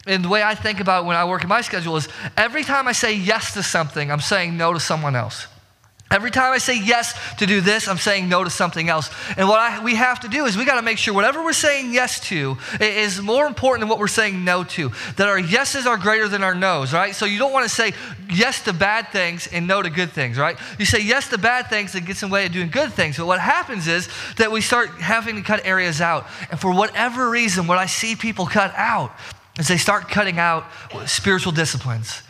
and 0.07 0.25
the 0.25 0.29
way 0.29 0.43
I 0.43 0.55
think 0.55 0.81
about 0.81 1.05
it 1.05 1.07
when 1.07 1.17
I 1.17 1.25
work 1.25 1.43
in 1.43 1.49
my 1.49 1.61
schedule 1.61 1.97
is 1.97 2.09
every 2.37 2.65
time 2.65 2.89
I 2.89 2.93
say 2.93 3.15
yes 3.15 3.55
to 3.55 3.63
something, 3.63 4.11
I'm 4.11 4.21
saying 4.21 4.57
no 4.57 4.73
to 4.73 4.81
someone 4.81 5.15
else. 5.15 5.47
Every 6.13 6.31
time 6.31 6.53
I 6.53 6.59
say 6.59 6.79
yes 6.79 7.19
to 7.39 7.47
do 7.47 7.63
this, 7.63 7.89
I'm 7.89 7.97
saying 7.97 8.29
no 8.29 8.45
to 8.45 8.51
something 8.51 8.91
else. 8.91 9.09
And 9.39 9.49
what 9.49 9.59
I, 9.59 9.83
we 9.83 9.95
have 9.95 10.21
to 10.21 10.29
do 10.29 10.45
is 10.45 10.59
we 10.59 10.67
got 10.67 10.75
to 10.75 10.83
make 10.83 10.99
sure 10.99 11.15
whatever 11.15 11.43
we're 11.43 11.55
saying 11.55 11.95
yes 11.95 12.21
to 12.29 12.59
is 12.81 13.23
more 13.23 13.47
important 13.47 13.81
than 13.81 13.89
what 13.89 13.99
we're 13.99 14.09
saying 14.09 14.45
no 14.45 14.63
to. 14.63 14.91
That 15.17 15.29
our 15.29 15.39
yeses 15.39 15.87
are 15.87 15.97
greater 15.97 16.29
than 16.29 16.43
our 16.43 16.55
nos, 16.55 16.93
right? 16.93 17.15
So 17.15 17.25
you 17.25 17.39
don't 17.39 17.53
want 17.53 17.65
to 17.65 17.75
say 17.75 17.95
yes 18.31 18.63
to 18.65 18.75
bad 18.75 19.09
things 19.09 19.47
and 19.47 19.67
no 19.67 19.81
to 19.81 19.89
good 19.89 20.11
things, 20.11 20.37
right? 20.37 20.59
You 20.79 20.85
say 20.85 21.01
yes 21.01 21.31
to 21.31 21.39
bad 21.39 21.69
things 21.69 21.95
and 21.95 22.07
gets 22.07 22.23
in 22.23 22.29
the 22.29 22.35
way 22.35 22.45
of 22.45 22.53
doing 22.53 22.69
good 22.69 22.93
things. 22.93 23.17
But 23.17 23.25
what 23.25 23.41
happens 23.41 23.89
is 23.89 24.11
that 24.37 24.53
we 24.53 24.61
start 24.61 24.91
having 25.01 25.37
to 25.37 25.43
cut 25.43 25.65
areas 25.65 26.03
out. 26.03 26.27
And 26.51 26.61
for 26.61 26.75
whatever 26.75 27.31
reason, 27.31 27.67
what 27.67 27.79
I 27.79 27.87
see 27.87 28.17
people 28.17 28.45
cut 28.45 28.75
out 28.77 29.13
as 29.59 29.69
they 29.69 29.77
start 29.77 30.09
cutting 30.09 30.39
out 30.39 30.65
spiritual 31.07 31.53
disciplines. 31.53 32.23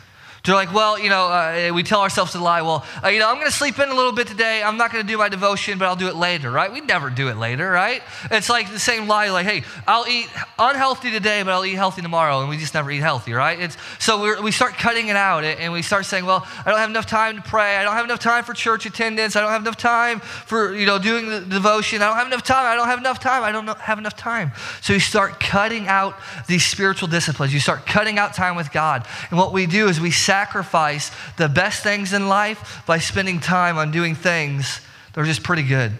They're 0.45 0.55
like, 0.55 0.73
well, 0.73 0.99
you 0.99 1.07
know, 1.07 1.27
uh, 1.27 1.71
we 1.73 1.83
tell 1.83 2.01
ourselves 2.01 2.33
to 2.33 2.39
lie. 2.39 2.63
Well, 2.63 2.85
uh, 3.01 3.07
you 3.07 3.19
know, 3.19 3.29
I'm 3.29 3.35
going 3.35 3.47
to 3.47 3.51
sleep 3.51 3.79
in 3.79 3.87
a 3.87 3.95
little 3.95 4.11
bit 4.11 4.27
today. 4.27 4.61
I'm 4.61 4.75
not 4.75 4.91
going 4.91 5.01
to 5.01 5.07
do 5.09 5.17
my 5.17 5.29
devotion, 5.29 5.77
but 5.77 5.85
I'll 5.85 5.95
do 5.95 6.09
it 6.09 6.15
later, 6.15 6.51
right? 6.51 6.69
We 6.69 6.81
never 6.81 7.09
do 7.09 7.29
it 7.29 7.37
later, 7.37 7.71
right? 7.71 8.03
It's 8.29 8.49
like 8.49 8.69
the 8.69 8.77
same 8.77 9.07
lie, 9.07 9.29
like, 9.29 9.45
hey, 9.45 9.63
I'll 9.87 10.05
eat 10.05 10.27
unhealthy 10.59 11.11
today, 11.11 11.43
but 11.43 11.53
I'll 11.53 11.63
eat 11.63 11.75
healthy 11.75 12.01
tomorrow, 12.01 12.41
and 12.41 12.49
we 12.49 12.57
just 12.57 12.73
never 12.73 12.91
eat 12.91 12.99
healthy, 12.99 13.31
right? 13.31 13.57
It's, 13.57 13.77
so 13.99 14.41
we 14.41 14.51
start 14.51 14.73
cutting 14.73 15.07
it 15.07 15.15
out, 15.15 15.45
and 15.45 15.71
we 15.71 15.81
start 15.81 16.05
saying, 16.05 16.25
well, 16.25 16.45
I 16.65 16.71
don't 16.71 16.79
have 16.79 16.89
enough 16.89 17.05
time 17.05 17.37
to 17.37 17.41
pray. 17.41 17.77
I 17.77 17.83
don't 17.83 17.93
have 17.93 18.03
enough 18.03 18.19
time 18.19 18.43
for 18.43 18.53
church 18.53 18.85
attendance. 18.85 19.37
I 19.37 19.39
don't 19.39 19.51
have 19.51 19.61
enough 19.61 19.77
time 19.77 20.19
for, 20.19 20.75
you 20.75 20.85
know, 20.85 20.99
doing 20.99 21.29
the 21.29 21.39
devotion. 21.39 22.01
I 22.01 22.07
don't 22.07 22.17
have 22.17 22.27
enough 22.27 22.43
time. 22.43 22.65
I 22.65 22.75
don't 22.75 22.87
have 22.87 22.99
enough 22.99 23.21
time. 23.21 23.43
I 23.43 23.53
don't 23.53 23.77
have 23.77 23.97
enough 23.97 24.17
time. 24.17 24.51
So 24.81 24.91
you 24.91 24.99
start 24.99 25.39
cutting 25.39 25.87
out 25.87 26.19
these 26.47 26.65
spiritual 26.65 27.07
disciplines. 27.07 27.53
You 27.53 27.61
start 27.61 27.85
cutting 27.85 28.19
out 28.19 28.33
time 28.33 28.57
with 28.57 28.73
God, 28.73 29.07
and 29.29 29.39
what 29.39 29.53
we 29.53 29.67
do 29.67 29.87
is 29.87 30.01
we 30.01 30.11
sacrifice 30.33 31.11
the 31.37 31.47
best 31.47 31.83
things 31.83 32.11
in 32.11 32.27
life 32.27 32.81
by 32.87 32.97
spending 32.97 33.39
time 33.39 33.77
on 33.77 33.91
doing 33.91 34.15
things 34.15 34.81
that 35.13 35.21
are 35.21 35.25
just 35.25 35.43
pretty 35.43 35.61
good. 35.61 35.91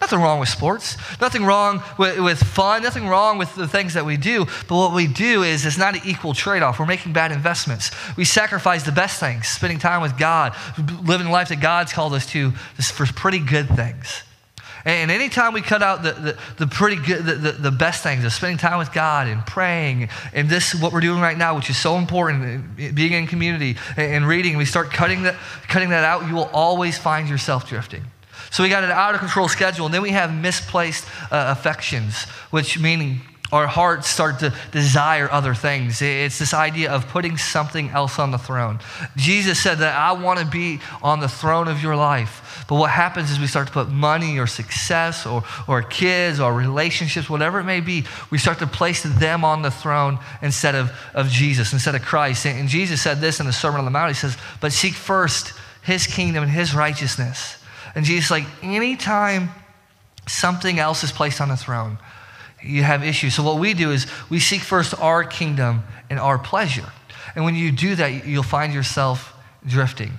Nothing 0.00 0.18
wrong 0.18 0.40
with 0.40 0.48
sports, 0.48 0.96
nothing 1.20 1.44
wrong 1.44 1.82
with, 1.98 2.18
with, 2.18 2.42
fun, 2.42 2.82
nothing 2.82 3.06
wrong 3.06 3.36
with 3.36 3.54
the 3.54 3.68
things 3.68 3.92
that 3.92 4.06
we 4.06 4.16
do. 4.16 4.46
But 4.66 4.76
what 4.76 4.94
we 4.94 5.06
do 5.06 5.42
is 5.42 5.66
it's 5.66 5.76
not 5.76 5.94
an 5.94 6.00
equal 6.06 6.32
trade 6.32 6.62
off. 6.62 6.80
We're 6.80 6.86
making 6.86 7.12
bad 7.12 7.32
investments. 7.32 7.90
We 8.16 8.24
sacrifice 8.24 8.82
the 8.82 8.92
best 8.92 9.20
things, 9.20 9.46
spending 9.46 9.78
time 9.78 10.00
with 10.00 10.16
God, 10.16 10.56
living 11.04 11.26
the 11.26 11.32
life 11.32 11.50
that 11.50 11.60
God's 11.60 11.92
called 11.92 12.14
us 12.14 12.26
to 12.32 12.50
for 12.50 13.04
pretty 13.04 13.40
good 13.40 13.68
things. 13.68 14.22
And 14.84 15.10
anytime 15.10 15.52
we 15.52 15.60
cut 15.60 15.82
out 15.82 16.02
the, 16.02 16.12
the, 16.12 16.38
the 16.58 16.66
pretty 16.66 16.96
good, 16.96 17.24
the, 17.24 17.34
the, 17.34 17.52
the, 17.52 17.70
best 17.70 18.02
things 18.02 18.24
of 18.24 18.32
spending 18.32 18.58
time 18.58 18.78
with 18.78 18.92
God 18.92 19.28
and 19.28 19.44
praying, 19.46 20.08
and 20.32 20.48
this, 20.48 20.74
what 20.74 20.92
we're 20.92 21.00
doing 21.00 21.20
right 21.20 21.38
now, 21.38 21.54
which 21.54 21.70
is 21.70 21.76
so 21.76 21.96
important, 21.96 22.76
being 22.76 23.12
in 23.12 23.26
community 23.26 23.76
and 23.96 24.26
reading, 24.26 24.56
we 24.56 24.64
start 24.64 24.90
cutting 24.90 25.22
that, 25.22 25.36
cutting 25.68 25.90
that 25.90 26.04
out, 26.04 26.26
you 26.28 26.34
will 26.34 26.50
always 26.52 26.98
find 26.98 27.28
yourself 27.28 27.68
drifting. 27.68 28.02
So 28.50 28.62
we 28.62 28.68
got 28.68 28.84
an 28.84 28.90
out 28.90 29.14
of 29.14 29.20
control 29.20 29.48
schedule, 29.48 29.86
and 29.86 29.94
then 29.94 30.02
we 30.02 30.10
have 30.10 30.34
misplaced 30.34 31.06
uh, 31.30 31.54
affections, 31.56 32.24
which 32.50 32.78
meaning 32.78 33.22
our 33.52 33.66
hearts 33.66 34.08
start 34.08 34.38
to 34.38 34.52
desire 34.72 35.30
other 35.30 35.54
things. 35.54 36.00
It's 36.00 36.38
this 36.38 36.54
idea 36.54 36.90
of 36.90 37.06
putting 37.08 37.36
something 37.36 37.90
else 37.90 38.18
on 38.18 38.30
the 38.30 38.38
throne. 38.38 38.80
Jesus 39.14 39.62
said 39.62 39.78
that 39.78 39.94
I 39.94 40.12
want 40.12 40.40
to 40.40 40.46
be 40.46 40.80
on 41.02 41.20
the 41.20 41.28
throne 41.28 41.68
of 41.68 41.82
your 41.82 41.94
life. 41.94 42.64
But 42.66 42.76
what 42.76 42.90
happens 42.90 43.30
is 43.30 43.38
we 43.38 43.46
start 43.46 43.66
to 43.66 43.72
put 43.72 43.90
money 43.90 44.38
or 44.38 44.46
success 44.46 45.26
or, 45.26 45.44
or 45.68 45.82
kids 45.82 46.40
or 46.40 46.54
relationships, 46.54 47.28
whatever 47.28 47.60
it 47.60 47.64
may 47.64 47.80
be, 47.80 48.04
we 48.30 48.38
start 48.38 48.58
to 48.60 48.66
place 48.66 49.02
them 49.02 49.44
on 49.44 49.60
the 49.60 49.70
throne 49.70 50.18
instead 50.40 50.74
of, 50.74 50.90
of 51.12 51.28
Jesus, 51.28 51.74
instead 51.74 51.94
of 51.94 52.00
Christ. 52.00 52.46
And 52.46 52.68
Jesus 52.70 53.02
said 53.02 53.20
this 53.20 53.38
in 53.38 53.46
the 53.46 53.52
Sermon 53.52 53.80
on 53.80 53.84
the 53.84 53.90
Mount. 53.90 54.08
He 54.08 54.14
says, 54.14 54.36
But 54.62 54.72
seek 54.72 54.94
first 54.94 55.52
his 55.82 56.06
kingdom 56.06 56.42
and 56.42 56.50
his 56.50 56.74
righteousness. 56.74 57.62
And 57.94 58.06
Jesus, 58.06 58.30
like, 58.30 58.46
anytime 58.62 59.50
something 60.26 60.78
else 60.78 61.04
is 61.04 61.12
placed 61.12 61.40
on 61.42 61.48
the 61.50 61.56
throne, 61.56 61.98
you 62.62 62.82
have 62.82 63.02
issues. 63.04 63.34
So, 63.34 63.42
what 63.42 63.58
we 63.58 63.74
do 63.74 63.90
is 63.90 64.06
we 64.30 64.40
seek 64.40 64.62
first 64.62 64.98
our 65.00 65.24
kingdom 65.24 65.82
and 66.10 66.18
our 66.18 66.38
pleasure. 66.38 66.90
And 67.34 67.44
when 67.44 67.54
you 67.54 67.72
do 67.72 67.94
that, 67.96 68.26
you'll 68.26 68.42
find 68.42 68.74
yourself 68.74 69.34
drifting. 69.66 70.12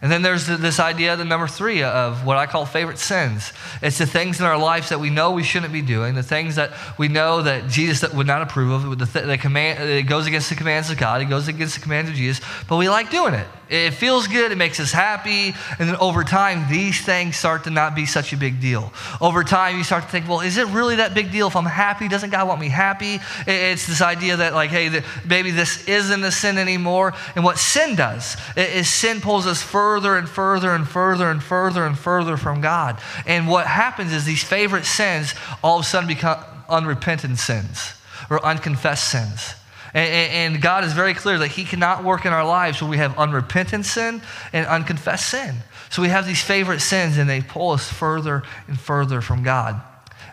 And 0.00 0.12
then 0.12 0.22
there's 0.22 0.46
this 0.46 0.78
idea, 0.78 1.16
the 1.16 1.24
number 1.24 1.48
three, 1.48 1.82
of 1.82 2.24
what 2.24 2.36
I 2.36 2.46
call 2.46 2.66
favorite 2.66 2.98
sins. 2.98 3.52
It's 3.82 3.98
the 3.98 4.06
things 4.06 4.38
in 4.38 4.46
our 4.46 4.56
lives 4.56 4.90
that 4.90 5.00
we 5.00 5.10
know 5.10 5.32
we 5.32 5.42
shouldn't 5.42 5.72
be 5.72 5.82
doing, 5.82 6.14
the 6.14 6.22
things 6.22 6.54
that 6.54 6.70
we 6.98 7.08
know 7.08 7.42
that 7.42 7.68
Jesus 7.68 8.12
would 8.12 8.26
not 8.26 8.42
approve 8.42 8.84
of. 8.84 8.98
The, 8.98 9.06
th- 9.06 9.26
the 9.26 9.38
command, 9.38 9.82
it 9.82 10.04
goes 10.04 10.28
against 10.28 10.50
the 10.50 10.54
commands 10.54 10.88
of 10.90 10.98
God, 10.98 11.20
it 11.20 11.24
goes 11.24 11.48
against 11.48 11.74
the 11.74 11.80
commands 11.80 12.10
of 12.10 12.16
Jesus, 12.16 12.44
but 12.68 12.76
we 12.76 12.88
like 12.88 13.10
doing 13.10 13.34
it. 13.34 13.46
It 13.70 13.92
feels 13.92 14.26
good, 14.26 14.52
it 14.52 14.58
makes 14.58 14.80
us 14.80 14.92
happy, 14.92 15.54
and 15.78 15.88
then 15.88 15.96
over 15.96 16.24
time, 16.24 16.70
these 16.70 17.04
things 17.04 17.36
start 17.36 17.64
to 17.64 17.70
not 17.70 17.94
be 17.94 18.06
such 18.06 18.32
a 18.32 18.36
big 18.36 18.60
deal. 18.60 18.92
Over 19.20 19.44
time, 19.44 19.76
you 19.76 19.84
start 19.84 20.04
to 20.04 20.08
think, 20.08 20.28
well, 20.28 20.40
is 20.40 20.56
it 20.56 20.66
really 20.68 20.96
that 20.96 21.14
big 21.14 21.30
deal 21.30 21.48
if 21.48 21.56
I'm 21.56 21.64
happy? 21.64 22.08
Doesn't 22.08 22.30
God 22.30 22.48
want 22.48 22.60
me 22.60 22.68
happy? 22.68 23.18
It's 23.46 23.86
this 23.86 24.00
idea 24.00 24.36
that, 24.36 24.54
like, 24.54 24.70
hey, 24.70 25.02
maybe 25.26 25.50
this 25.50 25.86
isn't 25.86 26.24
a 26.24 26.30
sin 26.30 26.56
anymore. 26.56 27.14
And 27.34 27.44
what 27.44 27.58
sin 27.58 27.94
does 27.94 28.36
is 28.56 28.88
sin 28.88 29.20
pulls 29.20 29.46
us 29.46 29.62
further 29.62 30.16
and 30.16 30.28
further 30.28 30.70
and 30.70 30.88
further 30.88 31.30
and 31.30 31.42
further 31.42 31.84
and 31.84 31.98
further 31.98 32.36
from 32.36 32.60
God. 32.60 33.00
And 33.26 33.48
what 33.48 33.66
happens 33.66 34.12
is 34.12 34.24
these 34.24 34.42
favorite 34.42 34.86
sins 34.86 35.34
all 35.62 35.78
of 35.78 35.84
a 35.84 35.86
sudden 35.86 36.08
become 36.08 36.42
unrepentant 36.68 37.38
sins 37.38 37.94
or 38.30 38.44
unconfessed 38.44 39.10
sins. 39.10 39.54
And, 39.94 40.54
and, 40.54 40.62
God 40.62 40.84
is 40.84 40.92
very 40.92 41.14
clear 41.14 41.38
that 41.38 41.48
He 41.48 41.64
cannot 41.64 42.04
work 42.04 42.26
in 42.26 42.32
our 42.32 42.44
lives 42.44 42.80
when 42.80 42.90
we 42.90 42.98
have 42.98 43.18
unrepentant 43.18 43.86
sin 43.86 44.20
and 44.52 44.66
unconfessed 44.66 45.28
sin. 45.28 45.56
So 45.90 46.02
we 46.02 46.08
have 46.08 46.26
these 46.26 46.42
favorite 46.42 46.80
sins, 46.80 47.16
and 47.16 47.28
they 47.28 47.40
pull 47.40 47.70
us 47.70 47.90
further 47.90 48.42
and 48.66 48.78
further 48.78 49.20
from 49.20 49.42
God. 49.42 49.80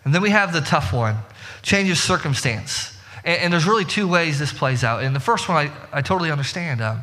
And 0.04 0.14
then 0.14 0.22
we 0.22 0.32
have 0.32 0.52
the 0.52 0.62
tough 0.62 0.92
one 0.94 1.18
change 1.62 1.90
of 1.90 1.98
circumstance. 1.98 2.98
And, 3.24 3.42
and 3.44 3.54
there's 3.54 3.66
really 3.66 3.86
two 3.86 4.08
ways 4.08 4.40
this 4.40 4.52
plays 4.52 4.84
out. 4.84 5.04
And 5.04 5.16
the 5.16 5.22
first 5.22 5.48
one 5.48 5.58
I, 5.58 5.72
I 5.98 6.02
totally 6.02 6.32
understand. 6.32 6.82
Um, 6.82 7.02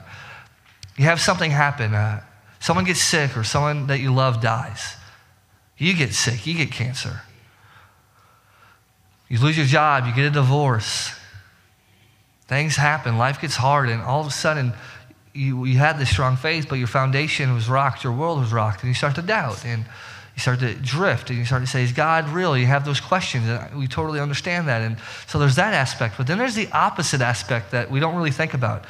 you 0.96 1.04
have 1.04 1.20
something 1.20 1.50
happen, 1.50 1.94
uh, 1.94 2.22
someone 2.60 2.84
gets 2.84 3.00
sick, 3.00 3.36
or 3.36 3.44
someone 3.44 3.86
that 3.86 4.00
you 4.00 4.12
love 4.12 4.42
dies. 4.42 4.96
You 5.78 5.94
get 5.94 6.12
sick, 6.12 6.46
you 6.46 6.54
get 6.54 6.70
cancer. 6.70 7.22
You 9.28 9.38
lose 9.38 9.56
your 9.56 9.66
job, 9.66 10.04
you 10.06 10.14
get 10.14 10.26
a 10.26 10.30
divorce 10.30 11.18
Things 12.52 12.76
happen, 12.76 13.16
life 13.16 13.40
gets 13.40 13.56
hard, 13.56 13.88
and 13.88 14.02
all 14.02 14.20
of 14.20 14.26
a 14.26 14.30
sudden, 14.30 14.74
you, 15.32 15.64
you 15.64 15.78
had 15.78 15.98
this 15.98 16.10
strong 16.10 16.36
faith, 16.36 16.66
but 16.68 16.74
your 16.74 16.86
foundation 16.86 17.54
was 17.54 17.66
rocked, 17.66 18.04
your 18.04 18.12
world 18.12 18.40
was 18.40 18.52
rocked, 18.52 18.82
and 18.82 18.88
you 18.88 18.94
start 18.94 19.14
to 19.14 19.22
doubt, 19.22 19.64
and 19.64 19.86
you 20.34 20.40
start 20.40 20.58
to 20.58 20.74
drift, 20.74 21.30
and 21.30 21.38
you 21.38 21.46
start 21.46 21.62
to 21.62 21.66
say, 21.66 21.82
Is 21.82 21.92
God 21.92 22.28
real? 22.28 22.54
You 22.54 22.66
have 22.66 22.84
those 22.84 23.00
questions, 23.00 23.48
and 23.48 23.78
we 23.78 23.86
totally 23.86 24.20
understand 24.20 24.68
that. 24.68 24.82
And 24.82 24.98
so 25.26 25.38
there's 25.38 25.56
that 25.56 25.72
aspect, 25.72 26.18
but 26.18 26.26
then 26.26 26.36
there's 26.36 26.54
the 26.54 26.70
opposite 26.72 27.22
aspect 27.22 27.70
that 27.70 27.90
we 27.90 28.00
don't 28.00 28.14
really 28.16 28.30
think 28.30 28.52
about. 28.52 28.84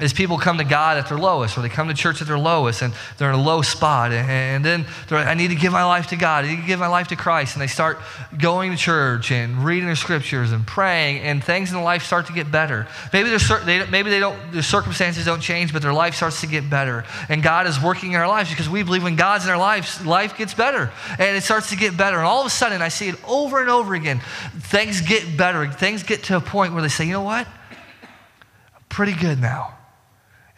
Is 0.00 0.12
people 0.12 0.38
come 0.38 0.58
to 0.58 0.64
God 0.64 0.96
at 0.96 1.08
their 1.08 1.18
lowest, 1.18 1.58
or 1.58 1.62
they 1.62 1.68
come 1.68 1.88
to 1.88 1.94
church 1.94 2.22
at 2.22 2.28
their 2.28 2.38
lowest, 2.38 2.82
and 2.82 2.94
they're 3.16 3.30
in 3.30 3.34
a 3.34 3.42
low 3.42 3.62
spot. 3.62 4.12
And 4.12 4.64
then 4.64 4.86
they're 5.08 5.18
like, 5.18 5.26
I 5.26 5.34
need 5.34 5.48
to 5.48 5.56
give 5.56 5.72
my 5.72 5.84
life 5.84 6.08
to 6.08 6.16
God. 6.16 6.44
I 6.44 6.50
need 6.50 6.60
to 6.60 6.66
give 6.66 6.78
my 6.78 6.86
life 6.86 7.08
to 7.08 7.16
Christ. 7.16 7.56
And 7.56 7.62
they 7.62 7.66
start 7.66 7.98
going 8.40 8.70
to 8.70 8.76
church 8.76 9.32
and 9.32 9.64
reading 9.64 9.86
their 9.86 9.96
scriptures 9.96 10.52
and 10.52 10.64
praying, 10.64 11.22
and 11.22 11.42
things 11.42 11.70
in 11.70 11.74
their 11.74 11.84
life 11.84 12.04
start 12.04 12.26
to 12.26 12.32
get 12.32 12.50
better. 12.50 12.86
Maybe, 13.12 13.30
they, 13.30 13.86
maybe 13.86 14.10
they 14.10 14.20
don't, 14.20 14.52
their 14.52 14.62
circumstances 14.62 15.24
don't 15.24 15.40
change, 15.40 15.72
but 15.72 15.82
their 15.82 15.92
life 15.92 16.14
starts 16.14 16.40
to 16.42 16.46
get 16.46 16.70
better. 16.70 17.04
And 17.28 17.42
God 17.42 17.66
is 17.66 17.82
working 17.82 18.12
in 18.12 18.20
our 18.20 18.28
lives 18.28 18.50
because 18.50 18.68
we 18.68 18.84
believe 18.84 19.02
when 19.02 19.16
God's 19.16 19.46
in 19.46 19.50
our 19.50 19.58
lives, 19.58 20.04
life 20.06 20.36
gets 20.38 20.54
better. 20.54 20.92
And 21.18 21.36
it 21.36 21.42
starts 21.42 21.70
to 21.70 21.76
get 21.76 21.96
better. 21.96 22.18
And 22.18 22.26
all 22.26 22.40
of 22.40 22.46
a 22.46 22.50
sudden, 22.50 22.82
I 22.82 22.88
see 22.88 23.08
it 23.08 23.16
over 23.26 23.60
and 23.60 23.68
over 23.68 23.94
again. 23.94 24.20
Things 24.60 25.00
get 25.00 25.36
better. 25.36 25.66
Things 25.66 26.04
get 26.04 26.22
to 26.24 26.36
a 26.36 26.40
point 26.40 26.72
where 26.72 26.82
they 26.82 26.88
say, 26.88 27.04
you 27.04 27.12
know 27.12 27.22
what? 27.22 27.48
I'm 27.48 28.84
pretty 28.88 29.14
good 29.14 29.40
now 29.40 29.77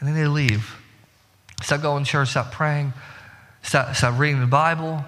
and 0.01 0.09
then 0.09 0.15
they 0.17 0.27
leave. 0.27 0.77
Stop 1.63 1.83
going 1.83 2.05
to 2.05 2.11
church, 2.11 2.31
stop 2.31 2.53
praying, 2.53 2.93
stop, 3.63 3.95
stop 3.95 4.19
reading 4.19 4.41
the 4.41 4.47
Bible, 4.47 5.05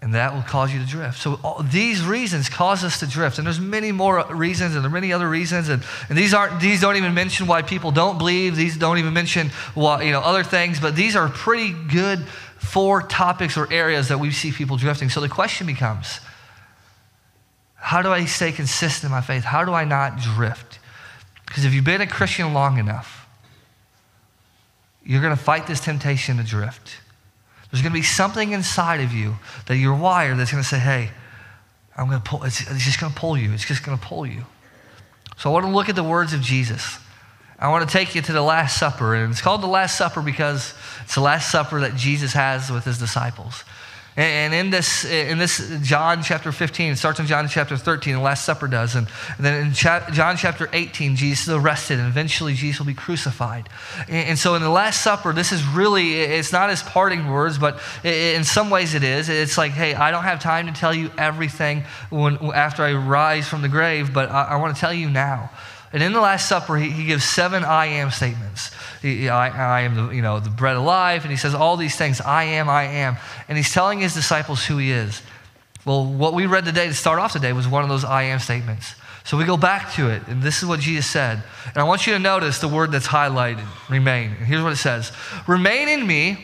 and 0.00 0.14
that 0.14 0.34
will 0.34 0.42
cause 0.42 0.72
you 0.72 0.80
to 0.80 0.86
drift. 0.86 1.18
So 1.18 1.64
these 1.72 2.04
reasons 2.04 2.48
cause 2.48 2.84
us 2.84 3.00
to 3.00 3.06
drift, 3.06 3.38
and 3.38 3.46
there's 3.46 3.60
many 3.60 3.90
more 3.92 4.24
reasons, 4.32 4.74
and 4.74 4.84
there 4.84 4.90
are 4.90 4.94
many 4.94 5.12
other 5.12 5.28
reasons, 5.28 5.68
and, 5.68 5.82
and 6.08 6.18
these 6.18 6.34
aren't 6.34 6.60
these 6.60 6.80
don't 6.80 6.96
even 6.96 7.14
mention 7.14 7.46
why 7.46 7.62
people 7.62 7.90
don't 7.90 8.18
believe. 8.18 8.54
These 8.56 8.76
don't 8.76 8.98
even 8.98 9.12
mention 9.12 9.48
why, 9.74 10.02
you 10.02 10.12
know 10.12 10.20
other 10.20 10.44
things, 10.44 10.78
but 10.78 10.94
these 10.94 11.16
are 11.16 11.28
pretty 11.28 11.72
good 11.72 12.20
four 12.58 13.02
topics 13.02 13.56
or 13.56 13.72
areas 13.72 14.08
that 14.08 14.18
we 14.18 14.30
see 14.30 14.52
people 14.52 14.76
drifting. 14.76 15.08
So 15.08 15.20
the 15.20 15.28
question 15.28 15.66
becomes. 15.66 16.20
How 17.74 18.02
do 18.02 18.10
I 18.10 18.24
stay 18.24 18.52
consistent 18.52 19.04
in 19.04 19.10
my 19.12 19.20
faith? 19.20 19.44
How 19.44 19.64
do 19.64 19.72
I 19.72 19.84
not 19.84 20.18
drift? 20.18 20.80
Because 21.46 21.64
if 21.64 21.72
you've 21.72 21.84
been 21.84 22.00
a 22.00 22.06
Christian 22.06 22.52
long 22.52 22.78
enough, 22.78 23.17
you're 25.08 25.22
going 25.22 25.34
to 25.34 25.42
fight 25.42 25.66
this 25.66 25.80
temptation 25.80 26.36
to 26.36 26.42
drift. 26.42 26.98
There's 27.70 27.82
going 27.82 27.94
to 27.94 27.98
be 27.98 28.02
something 28.02 28.52
inside 28.52 29.00
of 29.00 29.10
you 29.14 29.36
that 29.64 29.78
you're 29.78 29.96
wired 29.96 30.36
that's 30.36 30.52
going 30.52 30.62
to 30.62 30.68
say, 30.68 30.78
hey, 30.78 31.08
I'm 31.96 32.08
going 32.08 32.20
to 32.20 32.28
pull, 32.28 32.44
it's, 32.44 32.60
it's 32.60 32.84
just 32.84 33.00
going 33.00 33.10
to 33.10 33.18
pull 33.18 33.38
you. 33.38 33.52
It's 33.52 33.64
just 33.64 33.82
going 33.82 33.96
to 33.96 34.04
pull 34.04 34.26
you. 34.26 34.44
So 35.38 35.48
I 35.48 35.54
want 35.54 35.64
to 35.64 35.72
look 35.72 35.88
at 35.88 35.96
the 35.96 36.04
words 36.04 36.34
of 36.34 36.42
Jesus. 36.42 36.98
I 37.58 37.68
want 37.68 37.88
to 37.88 37.92
take 37.92 38.14
you 38.14 38.20
to 38.20 38.32
the 38.34 38.42
Last 38.42 38.78
Supper. 38.78 39.14
And 39.14 39.32
it's 39.32 39.40
called 39.40 39.62
the 39.62 39.66
Last 39.66 39.96
Supper 39.96 40.20
because 40.20 40.74
it's 41.04 41.14
the 41.14 41.22
Last 41.22 41.50
Supper 41.50 41.80
that 41.80 41.96
Jesus 41.96 42.34
has 42.34 42.70
with 42.70 42.84
his 42.84 42.98
disciples. 42.98 43.64
And 44.18 44.52
in 44.52 44.70
this, 44.70 45.04
in 45.04 45.38
this 45.38 45.70
John 45.80 46.24
chapter 46.24 46.50
15, 46.50 46.90
it 46.90 46.96
starts 46.96 47.20
in 47.20 47.26
John 47.26 47.46
chapter 47.46 47.76
13, 47.76 48.14
the 48.14 48.20
Last 48.20 48.44
Supper 48.44 48.66
does. 48.66 48.96
And, 48.96 49.06
then 49.38 49.68
in 49.68 49.72
John 49.72 50.36
chapter 50.36 50.68
18, 50.72 51.14
Jesus 51.14 51.46
is 51.46 51.54
arrested, 51.54 52.00
and 52.00 52.08
eventually 52.08 52.54
Jesus 52.54 52.80
will 52.80 52.86
be 52.86 52.94
crucified. 52.94 53.68
And, 54.08 54.36
so 54.36 54.56
in 54.56 54.62
the 54.62 54.70
Last 54.70 55.02
Supper, 55.02 55.32
this 55.32 55.52
is 55.52 55.64
really, 55.68 56.20
it's 56.20 56.50
not 56.50 56.68
his 56.68 56.82
parting 56.82 57.28
words, 57.28 57.58
but 57.58 57.80
in 58.02 58.42
some 58.42 58.70
ways 58.70 58.94
it 58.94 59.04
is. 59.04 59.28
It's 59.28 59.56
like, 59.56 59.70
hey, 59.70 59.94
I 59.94 60.10
don't 60.10 60.24
have 60.24 60.42
time 60.42 60.66
to 60.66 60.72
tell 60.72 60.92
you 60.92 61.12
everything 61.16 61.84
when, 62.10 62.38
after 62.52 62.82
I 62.82 62.94
rise 62.94 63.46
from 63.46 63.62
the 63.62 63.68
grave, 63.68 64.12
but 64.12 64.32
I, 64.32 64.46
I 64.46 64.56
want 64.56 64.74
to 64.74 64.80
tell 64.80 64.92
you 64.92 65.08
now. 65.08 65.48
And 65.92 66.02
in 66.02 66.12
the 66.12 66.20
Last 66.20 66.48
Supper, 66.48 66.76
he, 66.76 66.90
he 66.90 67.04
gives 67.04 67.22
seven 67.22 67.62
I 67.62 67.86
am 67.86 68.10
statements. 68.10 68.72
I, 69.02 69.48
I, 69.48 69.80
am 69.82 69.94
the, 69.94 70.08
you 70.10 70.22
know, 70.22 70.40
the 70.40 70.50
bread 70.50 70.76
of 70.76 70.82
life. 70.82 71.22
And 71.22 71.30
he 71.30 71.36
says 71.36 71.54
all 71.54 71.76
these 71.76 71.96
things 71.96 72.20
I 72.20 72.44
am, 72.44 72.68
I 72.68 72.84
am. 72.84 73.16
And 73.48 73.56
he's 73.56 73.72
telling 73.72 74.00
his 74.00 74.14
disciples 74.14 74.64
who 74.64 74.78
he 74.78 74.90
is. 74.90 75.22
Well, 75.84 76.04
what 76.04 76.34
we 76.34 76.46
read 76.46 76.64
today 76.64 76.86
to 76.86 76.94
start 76.94 77.18
off 77.18 77.32
today 77.32 77.52
was 77.52 77.66
one 77.66 77.82
of 77.82 77.88
those 77.88 78.04
I 78.04 78.24
am 78.24 78.38
statements. 78.40 78.94
So 79.24 79.36
we 79.36 79.44
go 79.44 79.58
back 79.58 79.92
to 79.94 80.08
it, 80.08 80.26
and 80.26 80.42
this 80.42 80.62
is 80.62 80.66
what 80.66 80.80
Jesus 80.80 81.06
said. 81.06 81.42
And 81.66 81.76
I 81.76 81.84
want 81.84 82.06
you 82.06 82.14
to 82.14 82.18
notice 82.18 82.60
the 82.60 82.68
word 82.68 82.92
that's 82.92 83.06
highlighted 83.06 83.64
remain. 83.90 84.30
And 84.30 84.46
here's 84.46 84.62
what 84.62 84.72
it 84.72 84.76
says 84.76 85.12
Remain 85.46 85.88
in 85.88 86.06
me 86.06 86.38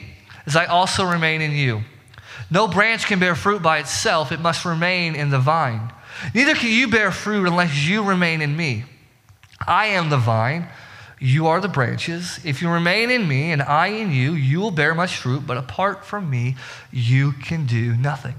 as 0.46 0.54
I 0.54 0.66
also 0.66 1.04
remain 1.04 1.40
in 1.40 1.52
you. 1.52 1.82
No 2.50 2.68
branch 2.68 3.06
can 3.06 3.18
bear 3.18 3.34
fruit 3.34 3.62
by 3.62 3.78
itself, 3.78 4.32
it 4.32 4.40
must 4.40 4.64
remain 4.64 5.14
in 5.14 5.30
the 5.30 5.38
vine. 5.38 5.92
Neither 6.34 6.54
can 6.54 6.70
you 6.70 6.88
bear 6.88 7.10
fruit 7.10 7.46
unless 7.46 7.86
you 7.86 8.02
remain 8.02 8.40
in 8.42 8.56
me. 8.56 8.84
I 9.66 9.86
am 9.86 10.10
the 10.10 10.18
vine, 10.18 10.68
you 11.18 11.46
are 11.46 11.60
the 11.60 11.68
branches. 11.68 12.40
If 12.44 12.60
you 12.62 12.70
remain 12.70 13.10
in 13.10 13.26
me 13.28 13.52
and 13.52 13.62
I 13.62 13.88
in 13.88 14.12
you, 14.12 14.32
you 14.32 14.60
will 14.60 14.70
bear 14.70 14.94
much 14.94 15.16
fruit, 15.16 15.46
but 15.46 15.56
apart 15.56 16.04
from 16.04 16.28
me, 16.28 16.56
you 16.92 17.32
can 17.32 17.66
do 17.66 17.96
nothing. 17.96 18.34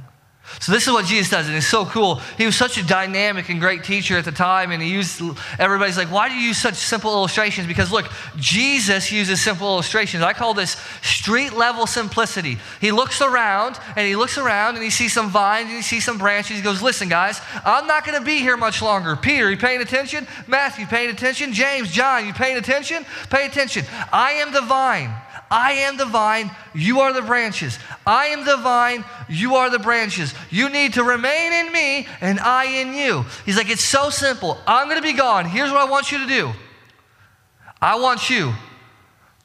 So 0.60 0.71
this 0.71 0.88
is 0.88 0.93
what 0.93 1.05
Jesus 1.05 1.29
does, 1.29 1.47
and 1.47 1.55
it's 1.55 1.67
so 1.67 1.86
cool. 1.86 2.15
He 2.38 2.45
was 2.45 2.55
such 2.55 2.77
a 2.77 2.86
dynamic 2.86 3.49
and 3.49 3.60
great 3.60 3.84
teacher 3.84 4.17
at 4.17 4.25
the 4.25 4.31
time, 4.31 4.71
and 4.71 4.81
he 4.81 4.89
used 4.89 5.21
everybody's 5.60 5.97
like, 5.97 6.12
why 6.12 6.29
do 6.29 6.36
you 6.36 6.41
use 6.41 6.58
such 6.58 6.75
simple 6.75 7.12
illustrations? 7.12 7.67
Because 7.67 7.91
look, 7.91 8.10
Jesus 8.38 9.12
uses 9.12 9.41
simple 9.41 9.67
illustrations. 9.67 10.23
I 10.23 10.34
call 10.34 10.53
this 10.53 10.77
street 11.01 11.53
level 11.53 11.88
simplicity. 11.88 12.58
He 12.79 12.91
looks 12.91 13.21
around 13.21 13.79
and 13.95 14.08
he 14.08 14.15
looks 14.15 14.38
around 14.38 14.75
and 14.75 14.84
he 14.84 14.89
sees 14.89 15.13
some 15.13 15.29
vines 15.29 15.67
and 15.67 15.75
he 15.75 15.81
sees 15.81 16.05
some 16.05 16.17
branches. 16.17 16.58
He 16.58 16.63
goes, 16.63 16.81
Listen, 16.81 17.10
guys, 17.10 17.41
I'm 17.65 17.88
not 17.88 18.05
gonna 18.05 18.21
be 18.21 18.38
here 18.38 18.58
much 18.58 18.81
longer. 18.81 19.15
Peter, 19.15 19.49
you 19.49 19.58
paying 19.58 19.81
attention? 19.81 20.27
Matthew, 20.47 20.86
paying 20.86 21.10
attention? 21.10 21.53
James, 21.53 21.91
John, 21.91 22.25
you 22.25 22.34
paying 22.34 22.58
attention? 22.58 23.05
Pay 23.29 23.45
attention. 23.45 23.86
I 24.12 24.34
am 24.34 24.53
the 24.53 24.62
vine. 24.62 25.13
I 25.55 25.71
am 25.71 25.95
the 25.95 26.05
vine, 26.05 26.51
you 26.73 26.99
are 26.99 27.13
the 27.13 27.21
branches. 27.21 27.79
I 28.05 28.25
am 28.25 28.43
the 28.43 28.57
vine, 28.57 29.05
you 29.29 29.55
are 29.55 29.69
the 29.69 29.79
branches. 29.79 30.33
You 30.51 30.67
need 30.67 30.95
to 30.95 31.03
remain 31.03 31.53
in 31.53 31.71
me, 31.71 32.07
and 32.19 32.41
I 32.41 32.65
in 32.81 32.93
you. 32.93 33.23
He's 33.45 33.55
like, 33.55 33.69
it's 33.69 33.81
so 33.81 34.09
simple. 34.09 34.57
I'm 34.67 34.89
going 34.89 34.97
to 34.97 35.01
be 35.01 35.13
gone. 35.13 35.45
Here's 35.45 35.71
what 35.71 35.79
I 35.79 35.89
want 35.89 36.11
you 36.11 36.17
to 36.17 36.27
do 36.27 36.51
I 37.81 37.95
want 37.95 38.29
you 38.29 38.53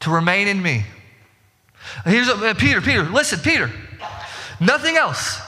to 0.01 0.11
remain 0.11 0.49
in 0.49 0.61
me. 0.61 0.85
Here's 2.05 2.29
uh, 2.29 2.55
Peter, 2.59 2.81
Peter, 2.81 3.05
listen, 3.05 3.39
Peter, 3.39 3.71
nothing 4.59 4.97
else. 4.97 5.41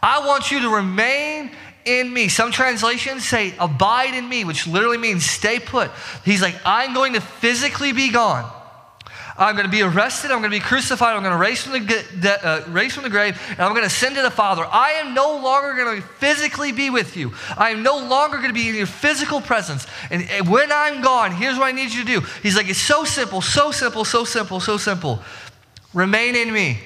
I 0.00 0.24
want 0.24 0.52
you 0.52 0.60
to 0.60 0.68
remain 0.68 1.50
in 1.84 2.12
me. 2.12 2.28
Some 2.28 2.52
translations 2.52 3.26
say 3.26 3.54
abide 3.58 4.14
in 4.14 4.28
me, 4.28 4.44
which 4.44 4.68
literally 4.68 4.98
means 4.98 5.26
stay 5.26 5.58
put. 5.58 5.90
He's 6.24 6.42
like, 6.42 6.54
I'm 6.64 6.94
going 6.94 7.14
to 7.14 7.20
physically 7.20 7.92
be 7.92 8.12
gone. 8.12 8.52
I'm 9.38 9.54
going 9.54 9.66
to 9.66 9.70
be 9.70 9.82
arrested. 9.82 10.30
I'm 10.30 10.38
going 10.38 10.50
to 10.50 10.56
be 10.56 10.60
crucified. 10.60 11.14
I'm 11.14 11.22
going 11.22 11.32
to 11.32 11.38
raise 11.38 11.62
from 11.62 11.72
the, 11.72 12.38
uh, 12.42 12.64
raise 12.68 12.94
from 12.94 13.04
the 13.04 13.10
grave, 13.10 13.40
and 13.50 13.60
I'm 13.60 13.72
going 13.72 13.84
to 13.84 13.90
send 13.90 14.16
to 14.16 14.22
the 14.22 14.30
Father. 14.30 14.64
I 14.64 14.92
am 14.92 15.14
no 15.14 15.36
longer 15.38 15.74
going 15.74 16.00
to 16.00 16.06
physically 16.06 16.72
be 16.72 16.90
with 16.90 17.16
you. 17.16 17.32
I 17.56 17.70
am 17.70 17.82
no 17.82 17.98
longer 17.98 18.38
going 18.38 18.48
to 18.48 18.54
be 18.54 18.68
in 18.68 18.74
your 18.74 18.86
physical 18.86 19.40
presence. 19.40 19.86
And, 20.10 20.22
and 20.30 20.48
when 20.48 20.72
I'm 20.72 21.02
gone, 21.02 21.32
here's 21.32 21.58
what 21.58 21.66
I 21.66 21.72
need 21.72 21.92
you 21.92 22.04
to 22.04 22.20
do. 22.20 22.26
He's 22.42 22.56
like, 22.56 22.68
it's 22.68 22.80
so 22.80 23.04
simple, 23.04 23.42
so 23.42 23.70
simple, 23.70 24.04
so 24.04 24.24
simple, 24.24 24.60
so 24.60 24.76
simple. 24.76 25.22
Remain 25.92 26.34
in 26.34 26.52
me. 26.52 26.78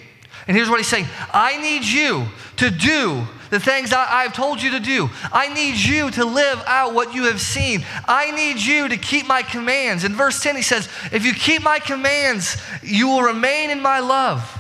And 0.47 0.57
here's 0.57 0.69
what 0.69 0.79
he's 0.79 0.89
saying 0.89 1.07
I 1.33 1.61
need 1.61 1.85
you 1.85 2.27
to 2.57 2.71
do 2.71 3.27
the 3.51 3.61
things 3.61 3.93
I, 3.93 4.23
have 4.23 4.33
told 4.33 4.63
you 4.63 4.71
to 4.73 4.81
do. 4.81 5.11
I 5.33 5.53
need 5.53 5.77
you 5.77 6.11
to 6.13 6.25
live 6.25 6.63
out 6.67 6.95
what 6.95 7.15
you 7.15 7.25
have 7.25 7.41
seen. 7.41 7.85
I 8.07 8.31
need 8.31 8.61
you 8.61 8.89
to 8.89 8.97
keep 8.97 9.27
my 9.27 9.43
commands. 9.43 10.05
In 10.05 10.15
verse 10.15 10.43
10, 10.43 10.57
he 10.57 10.63
says, 10.63 10.89
If 11.13 11.25
you 11.25 11.33
keep 11.33 11.63
my 11.63 11.79
commands, 11.79 12.57
you 12.83 13.09
will 13.09 13.23
remain 13.23 13.71
in 13.71 13.81
my 13.81 13.99
love. 14.01 14.60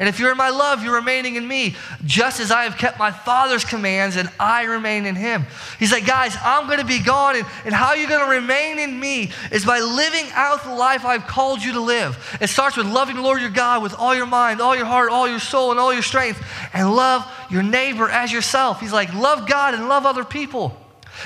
And 0.00 0.08
if 0.08 0.18
you're 0.18 0.30
in 0.30 0.38
my 0.38 0.48
love, 0.48 0.82
you're 0.82 0.94
remaining 0.94 1.36
in 1.36 1.46
me, 1.46 1.76
just 2.06 2.40
as 2.40 2.50
I 2.50 2.64
have 2.64 2.78
kept 2.78 2.98
my 2.98 3.10
Father's 3.10 3.66
commands 3.66 4.16
and 4.16 4.30
I 4.40 4.62
remain 4.62 5.04
in 5.04 5.14
him. 5.14 5.44
He's 5.78 5.92
like, 5.92 6.06
guys, 6.06 6.34
I'm 6.42 6.66
going 6.66 6.78
to 6.78 6.86
be 6.86 7.00
gone. 7.00 7.36
And, 7.36 7.46
and 7.66 7.74
how 7.74 7.92
you're 7.92 8.08
going 8.08 8.24
to 8.24 8.30
remain 8.30 8.78
in 8.78 8.98
me 8.98 9.30
is 9.52 9.66
by 9.66 9.80
living 9.80 10.24
out 10.32 10.64
the 10.64 10.72
life 10.72 11.04
I've 11.04 11.26
called 11.26 11.62
you 11.62 11.74
to 11.74 11.80
live. 11.80 12.38
It 12.40 12.48
starts 12.48 12.78
with 12.78 12.86
loving 12.86 13.16
the 13.16 13.22
Lord 13.22 13.42
your 13.42 13.50
God 13.50 13.82
with 13.82 13.92
all 13.92 14.14
your 14.14 14.24
mind, 14.24 14.62
all 14.62 14.74
your 14.74 14.86
heart, 14.86 15.10
all 15.10 15.28
your 15.28 15.38
soul, 15.38 15.70
and 15.70 15.78
all 15.78 15.92
your 15.92 16.02
strength, 16.02 16.42
and 16.72 16.96
love 16.96 17.30
your 17.50 17.62
neighbor 17.62 18.08
as 18.08 18.32
yourself. 18.32 18.80
He's 18.80 18.94
like, 18.94 19.12
love 19.12 19.46
God 19.46 19.74
and 19.74 19.86
love 19.86 20.06
other 20.06 20.24
people. 20.24 20.74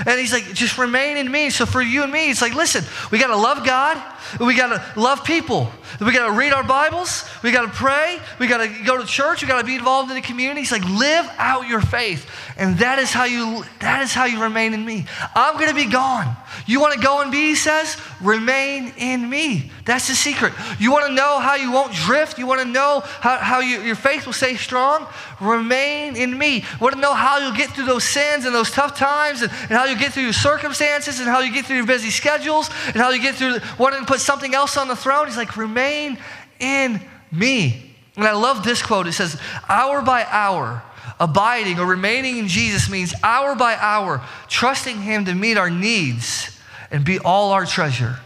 And 0.07 0.19
he's 0.19 0.33
like, 0.33 0.53
just 0.55 0.79
remain 0.79 1.17
in 1.17 1.31
me. 1.31 1.51
So 1.51 1.67
for 1.67 1.83
you 1.83 2.03
and 2.03 2.13
me, 2.13 2.31
it's 2.31 2.43
like, 2.43 2.55
listen, 2.55 2.85
we 3.11 3.19
got 3.19 3.29
to 3.29 3.37
love 3.37 3.65
God. 3.65 4.03
We 4.41 4.57
got 4.57 4.69
to 4.69 5.01
love 5.01 5.25
people. 5.25 5.71
We 6.01 6.13
got 6.13 6.27
to 6.27 6.33
read 6.33 6.53
our 6.53 6.65
Bibles. 6.65 7.25
We 7.43 7.53
got 7.53 7.63
to 7.63 7.73
pray. 7.73 8.19
We 8.39 8.47
got 8.47 8.59
to 8.59 8.85
go 8.85 8.99
to 8.99 9.07
church. 9.07 9.43
We 9.43 9.49
got 9.49 9.61
to 9.61 9.67
be 9.67 9.77
involved 9.77 10.11
in 10.11 10.17
the 10.17 10.23
community. 10.23 10.61
He's 10.61 10.73
like, 10.73 10.85
live 10.85 11.31
out 11.39 11.69
your 11.69 11.81
faith. 11.81 12.29
And 12.57 12.79
that 12.79 12.99
is 12.99 13.13
how 13.13 13.25
you, 13.25 13.65
that 13.81 14.03
is 14.03 14.13
how 14.13 14.25
you 14.25 14.43
remain 14.43 14.75
in 14.75 14.85
me. 14.85 15.07
I'm 15.35 15.55
going 15.55 15.69
to 15.69 15.75
be 15.75 15.87
gone. 15.87 16.37
You 16.67 16.81
want 16.81 16.95
to 16.95 17.01
go 17.01 17.21
and 17.21 17.31
be, 17.31 17.49
he 17.49 17.55
says, 17.55 17.97
remain 18.21 18.93
in 18.97 19.29
me. 19.29 19.71
That's 19.85 20.09
the 20.09 20.15
secret. 20.15 20.53
You 20.79 20.93
want 20.93 21.07
to 21.07 21.13
know 21.13 21.39
how 21.41 21.55
you 21.57 21.71
won't 21.71 21.93
drift? 21.93 22.39
You 22.39 22.47
want 22.47 22.61
to 22.63 22.69
know 22.69 23.03
how, 23.05 23.39
how 23.39 23.61
you, 23.61 23.81
your 23.83 23.97
faith 23.97 24.27
will 24.27 24.33
stay 24.33 24.57
strong? 24.57 25.07
Remain 25.41 26.17
in 26.17 26.37
me. 26.37 26.65
Want 26.81 26.95
to 26.95 27.01
know 27.01 27.15
how 27.15 27.39
you'll 27.39 27.57
get 27.57 27.71
through 27.71 27.87
those 27.87 28.05
sins 28.05 28.45
and 28.45 28.55
those 28.55 28.71
tough 28.71 28.97
times 28.97 29.43
and, 29.43 29.53
and 29.53 29.71
how 29.71 29.85
you 29.85 29.99
get 29.99 30.13
through 30.13 30.25
your 30.25 30.33
circumstances 30.33 31.21
and 31.21 31.29
how 31.29 31.41
you 31.41 31.53
get 31.53 31.67
through 31.67 31.77
your 31.77 31.87
busy 31.87 32.11
schedules 32.11 32.71
and 32.87 32.97
how 32.97 33.11
you 33.11 33.21
get 33.21 33.35
through 33.35 33.59
wanting 33.79 34.01
to 34.01 34.07
put 34.07 34.21
something 34.21 34.55
else 34.55 34.77
on 34.77 34.89
the 34.89 34.97
throne? 34.97 35.27
He's 35.27 35.37
like, 35.37 35.57
remain 35.57 36.19
in 36.61 37.01
me. 37.31 37.95
And 38.17 38.25
I 38.25 38.33
love 38.33 38.63
this 38.63 38.83
quote. 38.83 39.07
It 39.07 39.13
says, 39.13 39.41
hour 39.69 40.01
by 40.01 40.25
hour, 40.25 40.83
abiding 41.21 41.79
or 41.79 41.87
remaining 41.87 42.39
in 42.39 42.49
Jesus 42.49 42.91
means 42.91 43.15
hour 43.23 43.55
by 43.55 43.77
hour, 43.77 44.23
trusting 44.49 45.01
Him 45.01 45.25
to 45.27 45.35
meet 45.35 45.57
our 45.57 45.71
needs 45.71 46.59
and 46.91 47.05
be 47.05 47.19
all 47.19 47.53
our 47.53 47.67
treasure. 47.67 48.19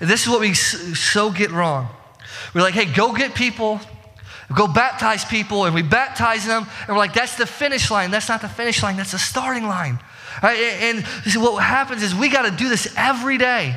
This 0.00 0.22
is 0.22 0.28
what 0.28 0.40
we 0.40 0.54
so 0.54 1.30
get 1.30 1.50
wrong. 1.50 1.88
We're 2.54 2.62
like, 2.62 2.74
hey, 2.74 2.86
go 2.86 3.12
get 3.12 3.34
people, 3.34 3.80
go 4.54 4.66
baptize 4.66 5.24
people, 5.24 5.64
and 5.64 5.74
we 5.74 5.82
baptize 5.82 6.46
them, 6.46 6.66
and 6.86 6.88
we're 6.88 6.98
like, 6.98 7.14
that's 7.14 7.36
the 7.36 7.46
finish 7.46 7.90
line. 7.90 8.10
That's 8.10 8.28
not 8.28 8.40
the 8.40 8.48
finish 8.48 8.82
line, 8.82 8.96
that's 8.96 9.12
the 9.12 9.18
starting 9.18 9.66
line. 9.66 9.98
Right? 10.42 10.58
And 10.58 11.04
what 11.36 11.62
happens 11.62 12.02
is 12.02 12.14
we 12.14 12.28
got 12.28 12.42
to 12.42 12.56
do 12.56 12.68
this 12.68 12.92
every 12.96 13.36
day. 13.36 13.74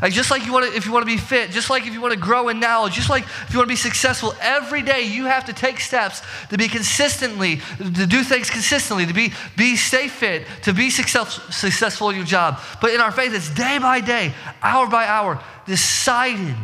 Like 0.00 0.12
just 0.12 0.30
like 0.30 0.44
you 0.44 0.52
want 0.52 0.70
to, 0.70 0.76
if 0.76 0.86
you 0.86 0.92
want 0.92 1.02
to 1.02 1.06
be 1.06 1.16
fit, 1.16 1.50
just 1.50 1.70
like 1.70 1.86
if 1.86 1.92
you 1.92 2.00
want 2.00 2.14
to 2.14 2.20
grow 2.20 2.48
in 2.48 2.60
knowledge, 2.60 2.94
just 2.94 3.10
like 3.10 3.24
if 3.24 3.52
you 3.52 3.58
want 3.58 3.68
to 3.68 3.72
be 3.72 3.76
successful, 3.76 4.34
every 4.40 4.82
day 4.82 5.02
you 5.02 5.24
have 5.24 5.44
to 5.46 5.52
take 5.52 5.80
steps 5.80 6.22
to 6.50 6.58
be 6.58 6.68
consistently, 6.68 7.60
to 7.78 8.06
do 8.06 8.22
things 8.22 8.50
consistently, 8.50 9.06
to 9.06 9.14
be, 9.14 9.32
be 9.56 9.76
stay 9.76 10.08
fit, 10.08 10.46
to 10.62 10.72
be 10.72 10.90
success, 10.90 11.40
successful 11.54 12.10
in 12.10 12.16
your 12.16 12.24
job. 12.24 12.60
But 12.80 12.92
in 12.92 13.00
our 13.00 13.12
faith, 13.12 13.34
it's 13.34 13.50
day 13.50 13.78
by 13.78 14.00
day, 14.00 14.32
hour 14.62 14.86
by 14.86 15.06
hour, 15.06 15.42
deciding 15.66 16.56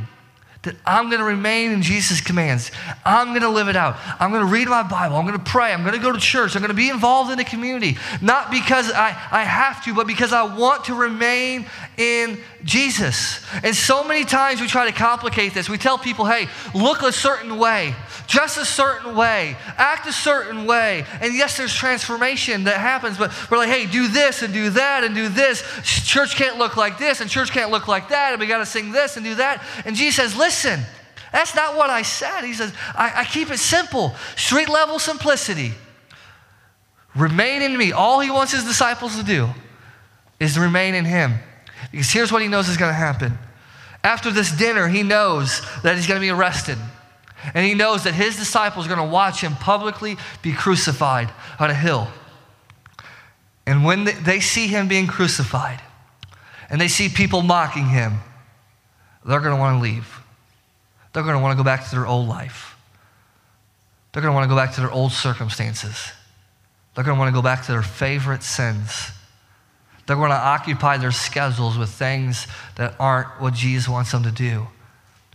that 0.64 0.77
I'm 0.85 1.09
going 1.09 1.20
to 1.20 1.27
remain 1.27 1.70
in 1.70 1.83
Jesus' 1.83 2.20
commands. 2.20 2.70
I'm 3.05 3.29
going 3.29 3.42
to 3.42 3.48
live 3.48 3.68
it 3.68 3.77
out. 3.77 3.96
I'm 4.20 4.31
going 4.31 4.44
to 4.44 4.53
read 4.53 4.68
my 4.68 4.83
Bible. 4.83 5.16
I'm 5.16 5.27
going 5.27 5.38
to 5.38 5.44
pray. 5.44 5.72
I'm 5.72 5.83
going 5.83 5.94
to 5.94 6.00
go 6.00 6.12
to 6.12 6.18
church. 6.18 6.55
I'm 6.57 6.62
going 6.62 6.70
to 6.70 6.77
be 6.77 6.90
involved 6.90 7.31
in 7.31 7.38
the 7.38 7.44
community. 7.44 7.96
Not 8.20 8.50
because 8.50 8.90
I, 8.90 9.09
I 9.31 9.44
have 9.44 9.85
to, 9.85 9.94
but 9.94 10.07
because 10.07 10.33
I 10.33 10.57
want 10.57 10.85
to 10.87 10.94
remain 10.94 11.66
in 11.96 12.38
Jesus. 12.64 13.44
And 13.62 13.77
so 13.77 14.05
many 14.05 14.24
times 14.24 14.61
we 14.61 14.66
try 14.66 14.87
to 14.87 14.96
complicate 14.96 15.55
this. 15.55 15.68
We 15.68 15.79
tell 15.79 15.98
people, 15.98 16.24
hey, 16.24 16.48
look 16.74 17.03
a 17.03 17.12
certain 17.12 17.59
way, 17.59 17.94
dress 18.27 18.57
a 18.57 18.64
certain 18.64 19.14
way, 19.14 19.57
act 19.77 20.07
a 20.07 20.12
certain 20.12 20.64
way. 20.66 21.05
And 21.20 21.35
yes, 21.35 21.57
there's 21.57 21.74
transformation 21.74 22.64
that 22.64 22.79
happens, 22.79 23.18
but 23.18 23.33
we're 23.50 23.59
like, 23.59 23.68
hey, 23.68 23.87
do 23.87 24.09
this 24.09 24.42
and 24.42 24.53
do 24.53 24.70
that 24.70 25.05
and 25.05 25.14
do 25.14 25.29
this. 25.29 25.62
Church 25.85 26.37
can't 26.37 26.59
look 26.59 26.77
like 26.77 26.98
this 26.98 27.20
and 27.20 27.29
church 27.29 27.50
can't 27.50 27.70
look 27.70 27.87
like 27.87 28.09
that. 28.09 28.33
And 28.33 28.40
we 28.40 28.46
got 28.46 28.59
to 28.59 28.66
sing 28.66 28.92
this 28.92 29.16
and 29.16 29.24
do 29.24 29.35
that. 29.37 29.62
And 29.85 29.94
Jesus 29.94 30.16
says, 30.16 30.37
listen, 30.37 30.54
that's 31.35 31.55
not 31.57 31.77
what 31.77 31.90
I 31.90 32.03
said. 32.03 32.43
He 32.43 32.53
says, 32.53 32.73
I, 32.95 33.12
I 33.17 33.25
keep 33.25 33.51
it 33.51 33.59
simple, 33.59 34.14
street 34.37 34.69
level 34.69 35.01
simplicity. 35.01 35.73
Remain 37.17 37.62
in 37.62 37.77
me. 37.77 37.90
All 37.90 38.21
he 38.21 38.31
wants 38.31 38.53
his 38.53 38.64
disciples 38.64 39.17
to 39.17 39.25
do 39.25 39.49
is 40.38 40.55
to 40.55 40.61
remain 40.61 40.95
in 40.95 41.05
him. 41.05 41.35
Because 41.90 42.11
here's 42.11 42.31
what 42.31 42.40
he 42.40 42.49
knows 42.49 42.69
is 42.69 42.77
going 42.77 42.90
to 42.90 42.95
happen. 42.97 43.37
After 44.05 44.31
this 44.31 44.53
dinner, 44.53 44.87
he 44.87 45.03
knows 45.03 45.61
that 45.83 45.97
he's 45.97 46.07
going 46.07 46.21
to 46.21 46.25
be 46.25 46.31
arrested. 46.31 46.79
And 47.53 47.67
he 47.67 47.75
knows 47.75 48.05
that 48.05 48.14
his 48.14 48.37
disciples 48.37 48.87
are 48.87 48.88
going 48.88 49.07
to 49.07 49.12
watch 49.12 49.40
him 49.40 49.55
publicly 49.55 50.17
be 50.43 50.53
crucified 50.53 51.31
on 51.59 51.71
a 51.71 51.75
hill. 51.75 52.09
And 53.67 53.85
when 53.85 54.05
they 54.05 54.40
see 54.40 54.67
him 54.67 54.88
being 54.88 55.07
crucified 55.07 55.81
and 56.71 56.81
they 56.81 56.88
see 56.88 57.09
people 57.09 57.43
mocking 57.43 57.87
him, 57.87 58.14
they're 59.25 59.40
going 59.40 59.55
to 59.55 59.61
want 59.61 59.79
to 59.79 59.83
leave. 59.83 60.21
They're 61.14 61.22
going 61.22 61.37
to 61.37 61.40
want 61.40 61.53
to 61.53 61.57
go 61.57 61.64
back 61.64 61.85
to 61.88 61.90
their 61.94 62.07
old 62.07 62.29
life. 62.29 62.77
They're 64.12 64.20
going 64.20 64.33
to 64.33 64.35
want 64.35 64.44
to 64.44 64.48
go 64.48 64.57
back 64.57 64.74
to 64.74 64.81
their 64.81 64.90
old 64.90 65.12
circumstances. 65.12 66.12
They're 66.94 67.05
going 67.05 67.16
to 67.16 67.18
want 67.18 67.35
to 67.35 67.35
go 67.35 67.42
back 67.42 67.64
to 67.64 67.72
their 67.72 67.83
favorite 67.83 68.42
sins. 68.42 69.11
They're 70.07 70.16
going 70.16 70.31
to 70.31 70.37
occupy 70.37 70.98
their 70.98 71.12
schedules 71.12 71.79
with 71.79 71.88
things 71.88 72.46
that 72.77 72.94
aren't 72.98 73.29
what 73.40 73.55
Jesus 73.55 73.88
wants 73.88 74.12
them 74.12 74.24
to 74.24 74.31
do. 74.33 74.66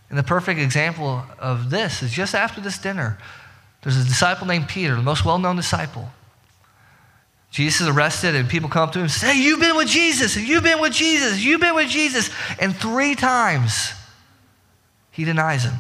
And 0.10 0.18
the 0.18 0.24
perfect 0.24 0.60
example 0.60 1.24
of 1.40 1.70
this 1.70 2.04
is 2.04 2.12
just 2.12 2.36
after 2.36 2.62
this 2.62 2.78
dinner, 2.78 3.18
there's 3.82 3.98
a 3.98 4.04
disciple 4.04 4.48
named 4.48 4.68
Peter, 4.68 4.96
the 4.96 5.02
most 5.02 5.24
well 5.24 5.40
known 5.40 5.56
disciple. 5.56 6.10
Jesus 7.52 7.82
is 7.82 7.88
arrested, 7.88 8.36
and 8.36 8.48
people 8.48 8.70
come 8.70 8.84
up 8.84 8.92
to 8.94 9.00
him 9.00 9.04
and 9.04 9.12
say, 9.12 9.42
You've 9.42 9.60
been 9.60 9.76
with 9.76 9.88
Jesus, 9.88 10.36
you've 10.36 10.64
been 10.64 10.82
with 10.82 10.94
Jesus, 10.94 11.44
you've 11.44 11.62
been 11.62 11.76
with 11.76 11.90
Jesus. 11.90 12.30
And 12.60 12.76
three 12.76 13.16
times 13.16 13.94
he 15.12 15.26
denies 15.26 15.64
him. 15.64 15.76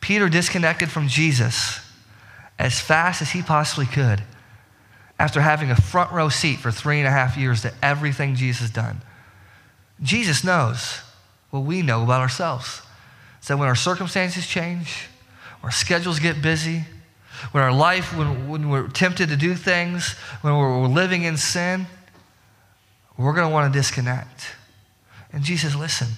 Peter 0.00 0.28
disconnected 0.28 0.90
from 0.90 1.08
Jesus 1.08 1.80
as 2.58 2.80
fast 2.80 3.22
as 3.22 3.30
he 3.30 3.42
possibly 3.42 3.86
could 3.86 4.22
after 5.18 5.40
having 5.40 5.70
a 5.70 5.76
front 5.76 6.12
row 6.12 6.28
seat 6.28 6.58
for 6.58 6.70
three 6.70 6.98
and 6.98 7.06
a 7.06 7.10
half 7.10 7.36
years 7.36 7.62
to 7.62 7.72
everything 7.82 8.34
Jesus 8.34 8.70
done. 8.70 9.00
Jesus 10.00 10.44
knows 10.44 11.00
what 11.50 11.60
we 11.60 11.82
know 11.82 12.04
about 12.04 12.20
ourselves. 12.20 12.82
So 13.40 13.56
when 13.56 13.68
our 13.68 13.74
circumstances 13.74 14.46
change, 14.46 15.08
our 15.62 15.70
schedules 15.70 16.20
get 16.20 16.40
busy, 16.40 16.84
when 17.52 17.62
our 17.62 17.72
life, 17.72 18.16
when, 18.16 18.48
when 18.48 18.68
we're 18.68 18.88
tempted 18.88 19.28
to 19.28 19.36
do 19.36 19.54
things, 19.54 20.12
when 20.42 20.56
we're, 20.56 20.80
we're 20.80 20.88
living 20.88 21.22
in 21.22 21.36
sin, 21.36 21.86
we're 23.16 23.32
going 23.32 23.48
to 23.48 23.52
want 23.52 23.72
to 23.72 23.78
disconnect. 23.78 24.54
And 25.32 25.42
Jesus, 25.42 25.74
listen, 25.74 26.08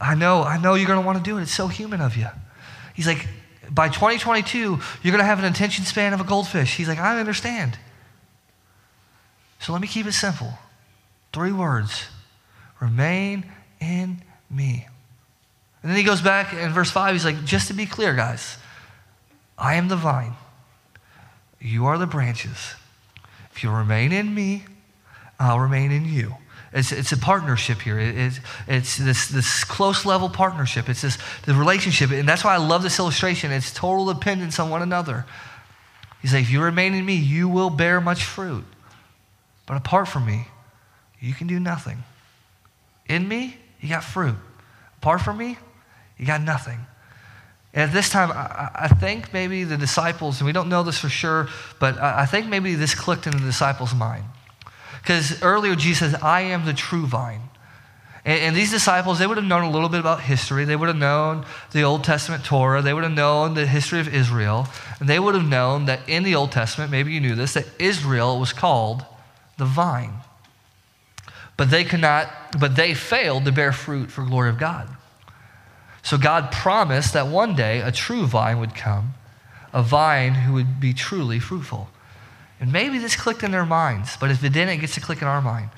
I 0.00 0.14
know, 0.14 0.42
I 0.42 0.58
know 0.58 0.74
you're 0.74 0.86
going 0.86 1.00
to 1.00 1.06
want 1.06 1.18
to 1.18 1.24
do 1.24 1.38
it. 1.38 1.42
It's 1.42 1.54
so 1.54 1.68
human 1.68 2.00
of 2.00 2.16
you. 2.16 2.28
He's 2.94 3.06
like, 3.06 3.26
by 3.70 3.88
2022, 3.88 4.58
you're 5.02 5.12
going 5.12 5.18
to 5.18 5.24
have 5.24 5.38
an 5.38 5.44
attention 5.44 5.84
span 5.84 6.12
of 6.12 6.20
a 6.20 6.24
goldfish. 6.24 6.76
He's 6.76 6.88
like, 6.88 6.98
I 6.98 7.18
understand. 7.18 7.78
So 9.60 9.72
let 9.72 9.80
me 9.80 9.88
keep 9.88 10.06
it 10.06 10.12
simple. 10.12 10.52
Three 11.32 11.52
words 11.52 12.06
remain 12.80 13.44
in 13.80 14.22
me. 14.50 14.86
And 15.82 15.90
then 15.90 15.96
he 15.98 16.04
goes 16.04 16.20
back 16.20 16.52
in 16.52 16.72
verse 16.72 16.90
5, 16.90 17.14
he's 17.14 17.24
like, 17.24 17.44
just 17.44 17.68
to 17.68 17.74
be 17.74 17.86
clear, 17.86 18.14
guys, 18.14 18.56
I 19.56 19.74
am 19.74 19.88
the 19.88 19.96
vine, 19.96 20.34
you 21.60 21.86
are 21.86 21.98
the 21.98 22.06
branches. 22.06 22.74
If 23.52 23.62
you 23.62 23.70
remain 23.70 24.12
in 24.12 24.34
me, 24.34 24.64
I'll 25.38 25.60
remain 25.60 25.92
in 25.92 26.04
you. 26.04 26.36
It's, 26.72 26.92
it's 26.92 27.12
a 27.12 27.16
partnership 27.16 27.80
here. 27.80 27.98
It, 27.98 28.16
it's, 28.16 28.40
it's 28.66 28.96
this, 28.98 29.28
this 29.28 29.64
close 29.64 30.04
level 30.04 30.28
partnership. 30.28 30.88
It's 30.88 31.02
this 31.02 31.18
the 31.44 31.54
relationship. 31.54 32.10
And 32.10 32.28
that's 32.28 32.44
why 32.44 32.54
I 32.54 32.58
love 32.58 32.82
this 32.82 32.98
illustration. 32.98 33.50
It's 33.52 33.72
total 33.72 34.12
dependence 34.12 34.58
on 34.58 34.70
one 34.70 34.82
another. 34.82 35.24
He's 36.20 36.34
like, 36.34 36.42
if 36.42 36.50
you 36.50 36.62
remain 36.62 36.94
in 36.94 37.04
me, 37.06 37.14
you 37.14 37.48
will 37.48 37.70
bear 37.70 38.00
much 38.00 38.24
fruit. 38.24 38.64
But 39.66 39.76
apart 39.76 40.08
from 40.08 40.26
me, 40.26 40.48
you 41.20 41.34
can 41.34 41.46
do 41.46 41.58
nothing. 41.60 42.02
In 43.08 43.26
me, 43.26 43.56
you 43.80 43.88
got 43.88 44.04
fruit. 44.04 44.36
Apart 44.98 45.20
from 45.22 45.38
me, 45.38 45.56
you 46.18 46.26
got 46.26 46.42
nothing. 46.42 46.78
And 47.72 47.82
at 47.90 47.92
this 47.92 48.08
time, 48.08 48.30
I, 48.32 48.70
I, 48.74 48.88
think 48.88 49.32
maybe 49.32 49.64
the 49.64 49.76
disciples, 49.76 50.40
and 50.40 50.46
we 50.46 50.52
don't 50.52 50.68
know 50.68 50.82
this 50.82 50.98
for 50.98 51.08
sure, 51.08 51.48
but 51.78 51.98
I, 51.98 52.22
I 52.22 52.26
think 52.26 52.46
maybe 52.46 52.74
this 52.74 52.94
clicked 52.94 53.26
in 53.26 53.32
the 53.32 53.42
disciples' 53.42 53.94
mind. 53.94 54.24
Because 55.08 55.42
earlier 55.42 55.74
Jesus 55.74 56.12
says, 56.12 56.22
I 56.22 56.42
am 56.42 56.66
the 56.66 56.74
true 56.74 57.06
vine. 57.06 57.40
And, 58.26 58.40
and, 58.42 58.54
these 58.54 58.70
disciples, 58.70 59.18
they 59.18 59.26
would 59.26 59.38
have 59.38 59.46
known 59.46 59.62
a 59.62 59.70
little 59.70 59.88
bit 59.88 60.00
about 60.00 60.20
history. 60.20 60.66
They 60.66 60.76
would 60.76 60.88
have 60.88 60.98
known 60.98 61.46
the 61.72 61.80
Old 61.80 62.04
Testament 62.04 62.44
Torah. 62.44 62.82
They 62.82 62.92
would 62.92 63.04
have 63.04 63.14
known 63.14 63.54
the 63.54 63.66
history 63.66 64.00
of 64.00 64.14
Israel. 64.14 64.68
And 65.00 65.08
they 65.08 65.18
would 65.18 65.34
have 65.34 65.48
known 65.48 65.86
that 65.86 66.06
in 66.10 66.24
the 66.24 66.34
Old 66.34 66.52
Testament, 66.52 66.90
maybe 66.90 67.14
you 67.14 67.20
knew 67.20 67.34
this, 67.34 67.54
that 67.54 67.64
Israel 67.78 68.38
was 68.38 68.52
called 68.52 69.02
the 69.56 69.64
vine. 69.64 70.12
But 71.56 71.70
they 71.70 71.84
could 71.84 72.02
not, 72.02 72.60
but 72.60 72.76
they 72.76 72.92
failed 72.92 73.46
to 73.46 73.52
bear 73.52 73.72
fruit 73.72 74.10
for 74.10 74.26
glory 74.26 74.50
of 74.50 74.58
God. 74.58 74.90
So 76.02 76.18
God 76.18 76.52
promised 76.52 77.14
that 77.14 77.28
one 77.28 77.54
day 77.54 77.80
a 77.80 77.90
true 77.90 78.26
vine 78.26 78.60
would 78.60 78.74
come, 78.74 79.14
a 79.72 79.82
vine 79.82 80.34
who 80.34 80.52
would 80.52 80.78
be 80.78 80.92
truly 80.92 81.38
fruitful. 81.38 81.88
And 82.60 82.72
maybe 82.72 82.98
this 82.98 83.16
clicked 83.16 83.42
in 83.42 83.50
their 83.50 83.66
minds, 83.66 84.16
but 84.16 84.30
if 84.30 84.42
it 84.42 84.52
didn't, 84.52 84.70
it 84.70 84.76
gets 84.78 84.94
to 84.94 85.00
click 85.00 85.22
in 85.22 85.28
our 85.28 85.40
mind. 85.40 85.70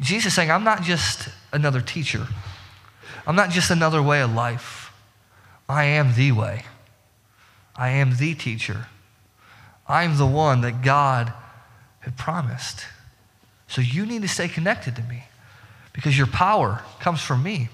Jesus 0.00 0.34
saying, 0.34 0.50
I'm 0.50 0.64
not 0.64 0.82
just 0.82 1.28
another 1.52 1.80
teacher. 1.80 2.26
I'm 3.26 3.36
not 3.36 3.50
just 3.50 3.70
another 3.70 4.02
way 4.02 4.20
of 4.20 4.32
life. 4.32 4.92
I 5.68 5.84
am 5.84 6.14
the 6.14 6.32
way. 6.32 6.64
I 7.76 7.90
am 7.90 8.16
the 8.16 8.34
teacher. 8.34 8.86
I'm 9.86 10.16
the 10.16 10.26
one 10.26 10.60
that 10.62 10.82
God 10.82 11.32
had 12.00 12.16
promised. 12.16 12.84
So 13.66 13.80
you 13.80 14.06
need 14.06 14.22
to 14.22 14.28
stay 14.28 14.48
connected 14.48 14.96
to 14.96 15.02
me 15.02 15.24
because 15.92 16.16
your 16.16 16.26
power 16.26 16.82
comes 17.00 17.20
from 17.20 17.42
me. 17.42 17.68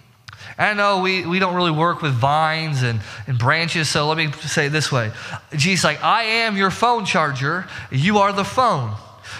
I 0.58 0.74
know 0.74 1.00
we, 1.00 1.26
we 1.26 1.38
don't 1.38 1.54
really 1.54 1.70
work 1.70 2.02
with 2.02 2.12
vines 2.12 2.82
and, 2.82 3.00
and 3.26 3.38
branches, 3.38 3.88
so 3.88 4.08
let 4.08 4.16
me 4.16 4.30
say 4.32 4.66
it 4.66 4.70
this 4.70 4.92
way. 4.92 5.10
Jesus 5.54 5.84
like, 5.84 6.02
I 6.02 6.22
am 6.22 6.56
your 6.56 6.70
phone 6.70 7.04
charger, 7.04 7.66
you 7.90 8.18
are 8.18 8.32
the 8.32 8.44
phone. 8.44 8.94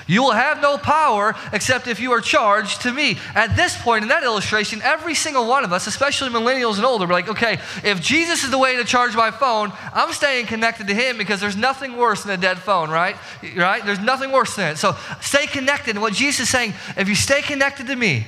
You 0.07 0.23
will 0.23 0.33
have 0.33 0.61
no 0.61 0.77
power 0.79 1.35
except 1.53 1.87
if 1.87 2.01
you 2.01 2.13
are 2.13 2.21
charged 2.21 2.83
to 2.83 2.93
me. 2.93 3.19
At 3.35 3.57
this 3.57 3.81
point 3.81 4.03
in 4.03 4.09
that 4.09 4.23
illustration, 4.23 4.83
every 4.83 5.15
single 5.15 5.47
one 5.47 5.65
of 5.65 5.73
us, 5.73 5.87
especially 5.87 6.31
millennials 6.31 6.77
and 6.77 6.85
older, 6.85 7.07
we're 7.07 7.13
like, 7.13 7.29
okay, 7.29 7.59
if 7.83 8.01
Jesus 8.01 8.45
is 8.45 8.51
the 8.51 8.59
way 8.59 8.77
to 8.77 8.85
charge 8.85 9.15
my 9.15 9.31
phone, 9.31 9.73
I'm 9.93 10.13
staying 10.13 10.47
connected 10.47 10.89
to 10.89 10.95
him 10.95 11.19
because 11.19 11.41
there's 11.41 11.57
nothing 11.57 11.97
worse 11.97 12.23
than 12.23 12.33
a 12.33 12.41
dead 12.41 12.59
phone, 12.59 12.91
right? 12.91 13.17
Right? 13.57 13.85
There's 13.85 14.01
nothing 14.01 14.33
worse 14.33 14.57
than 14.57 14.73
it. 14.73 14.77
So 14.77 14.97
stay 15.21 15.47
connected. 15.47 15.97
And 15.97 16.03
what 16.03 16.13
Jesus 16.13 16.41
is 16.41 16.49
saying, 16.49 16.75
if 16.97 17.09
you 17.09 17.15
stay 17.15 17.43
connected 17.43 17.87
to 17.87 17.97
me, 17.97 18.27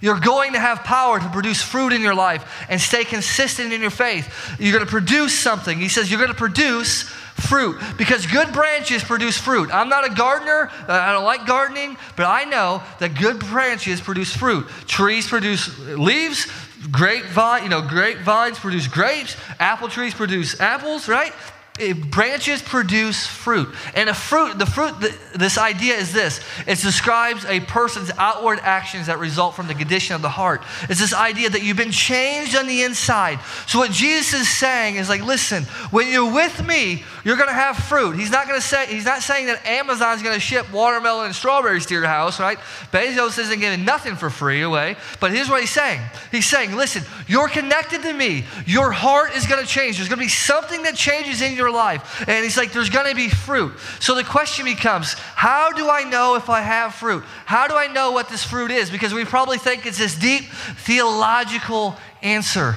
you're 0.00 0.20
going 0.20 0.52
to 0.52 0.60
have 0.60 0.84
power 0.84 1.18
to 1.18 1.28
produce 1.30 1.62
fruit 1.62 1.92
in 1.92 2.00
your 2.00 2.14
life 2.14 2.66
and 2.68 2.80
stay 2.80 3.04
consistent 3.04 3.72
in 3.72 3.80
your 3.80 3.90
faith. 3.90 4.56
You're 4.58 4.72
going 4.72 4.84
to 4.84 4.90
produce 4.90 5.38
something. 5.38 5.78
He 5.78 5.88
says 5.88 6.10
you're 6.10 6.20
going 6.20 6.32
to 6.32 6.36
produce 6.36 7.02
fruit 7.02 7.80
because 7.96 8.26
good 8.26 8.52
branches 8.52 9.02
produce 9.04 9.38
fruit. 9.38 9.70
I'm 9.72 9.88
not 9.88 10.04
a 10.10 10.14
gardener, 10.14 10.70
I 10.88 11.12
don't 11.12 11.24
like 11.24 11.46
gardening, 11.46 11.96
but 12.16 12.26
I 12.26 12.44
know 12.44 12.82
that 12.98 13.14
good 13.18 13.38
branches 13.38 14.00
produce 14.00 14.34
fruit. 14.34 14.68
Trees 14.86 15.28
produce 15.28 15.78
leaves, 15.78 16.46
grapevine, 16.90 17.62
you 17.62 17.68
know, 17.68 17.82
grapevines 17.82 18.58
produce 18.58 18.88
grapes, 18.88 19.36
apple 19.58 19.88
trees 19.88 20.14
produce 20.14 20.60
apples, 20.60 21.08
right? 21.08 21.32
It, 21.78 22.10
branches 22.10 22.62
produce 22.62 23.26
fruit. 23.26 23.74
And 23.94 24.08
a 24.08 24.14
fruit, 24.14 24.58
the 24.58 24.66
fruit, 24.66 25.00
the, 25.00 25.16
this 25.34 25.58
idea 25.58 25.94
is 25.94 26.12
this 26.12 26.40
it 26.66 26.78
describes 26.78 27.44
a 27.44 27.60
person's 27.60 28.10
outward 28.18 28.60
actions 28.62 29.06
that 29.06 29.18
result 29.18 29.54
from 29.54 29.66
the 29.66 29.74
condition 29.74 30.14
of 30.14 30.22
the 30.22 30.28
heart. 30.28 30.62
It's 30.88 31.00
this 31.00 31.14
idea 31.14 31.50
that 31.50 31.62
you've 31.62 31.76
been 31.76 31.90
changed 31.90 32.56
on 32.56 32.66
the 32.66 32.82
inside. 32.82 33.38
So, 33.66 33.78
what 33.78 33.90
Jesus 33.90 34.40
is 34.40 34.48
saying 34.48 34.96
is 34.96 35.08
like, 35.08 35.22
listen, 35.22 35.64
when 35.90 36.08
you're 36.08 36.32
with 36.32 36.66
me, 36.66 37.04
you're 37.24 37.36
going 37.36 37.48
to 37.48 37.54
have 37.54 37.76
fruit. 37.76 38.12
He's 38.12 38.30
not 38.30 38.46
going 38.46 38.60
to 38.60 38.66
say, 38.66 38.86
he's 38.86 39.04
not 39.04 39.22
saying 39.22 39.46
that 39.46 39.64
Amazon's 39.66 40.22
going 40.22 40.34
to 40.34 40.40
ship 40.40 40.72
watermelon 40.72 41.26
and 41.26 41.34
strawberries 41.34 41.86
to 41.86 41.94
your 41.94 42.06
house, 42.06 42.40
right? 42.40 42.58
Bezos 42.92 43.38
isn't 43.38 43.60
giving 43.60 43.84
nothing 43.84 44.16
for 44.16 44.30
free 44.30 44.62
away. 44.62 44.96
But 45.20 45.32
here's 45.32 45.48
what 45.48 45.60
he's 45.60 45.70
saying 45.70 46.00
He's 46.30 46.46
saying, 46.46 46.74
listen, 46.74 47.02
you're 47.26 47.48
connected 47.48 48.02
to 48.02 48.12
me. 48.12 48.44
Your 48.66 48.90
heart 48.90 49.34
is 49.36 49.46
going 49.46 49.60
to 49.60 49.66
change. 49.66 49.96
There's 49.96 50.08
going 50.08 50.18
to 50.18 50.24
be 50.24 50.28
something 50.28 50.82
that 50.82 50.94
changes 50.94 51.42
in 51.42 51.54
your 51.54 51.67
life. 51.70 52.24
And 52.28 52.44
he's 52.44 52.56
like, 52.56 52.72
there's 52.72 52.90
going 52.90 53.08
to 53.08 53.14
be 53.14 53.28
fruit. 53.28 53.72
So 54.00 54.14
the 54.14 54.24
question 54.24 54.64
becomes, 54.64 55.14
how 55.14 55.72
do 55.72 55.88
I 55.88 56.04
know 56.04 56.34
if 56.36 56.48
I 56.48 56.60
have 56.60 56.94
fruit? 56.94 57.24
How 57.46 57.66
do 57.66 57.74
I 57.74 57.86
know 57.86 58.12
what 58.12 58.28
this 58.28 58.44
fruit 58.44 58.70
is? 58.70 58.90
Because 58.90 59.14
we 59.14 59.24
probably 59.24 59.58
think 59.58 59.86
it's 59.86 59.98
this 59.98 60.16
deep 60.16 60.44
theological 60.44 61.96
answer. 62.22 62.76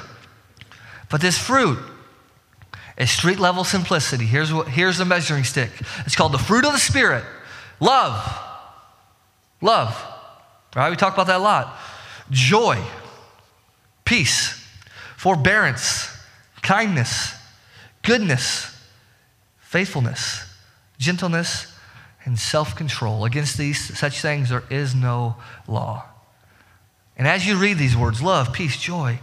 But 1.09 1.21
this 1.21 1.37
fruit 1.37 1.79
is 2.97 3.11
street 3.11 3.39
level 3.39 3.63
simplicity. 3.63 4.25
Here's, 4.25 4.53
what, 4.53 4.67
here's 4.67 4.97
the 4.97 5.05
measuring 5.05 5.43
stick 5.43 5.71
it's 6.05 6.15
called 6.15 6.31
the 6.31 6.37
fruit 6.37 6.65
of 6.65 6.71
the 6.71 6.79
Spirit 6.79 7.23
love. 7.79 8.47
Love. 9.61 10.07
Right? 10.75 10.89
We 10.89 10.95
talk 10.95 11.13
about 11.13 11.27
that 11.27 11.37
a 11.37 11.43
lot. 11.43 11.77
Joy, 12.29 12.81
peace, 14.05 14.65
forbearance, 15.17 16.09
kindness, 16.61 17.35
goodness 18.01 18.70
faithfulness, 19.71 20.43
gentleness, 20.97 21.73
and 22.25 22.37
self 22.37 22.75
control. 22.75 23.23
Against 23.23 23.57
these 23.57 23.97
such 23.97 24.21
things 24.21 24.49
there 24.49 24.65
is 24.69 24.93
no 24.93 25.37
law. 25.65 26.03
And 27.15 27.25
as 27.25 27.47
you 27.47 27.55
read 27.55 27.77
these 27.77 27.95
words, 27.95 28.21
love, 28.21 28.51
peace, 28.51 28.77
joy, 28.77 29.19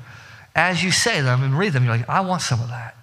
as 0.56 0.82
you 0.82 0.90
say 0.90 1.20
them 1.20 1.42
and 1.42 1.56
read 1.56 1.74
them, 1.74 1.84
you're 1.84 1.94
like, 1.94 2.08
I 2.08 2.20
want 2.20 2.40
some 2.40 2.62
of 2.62 2.68
that. 2.68 2.96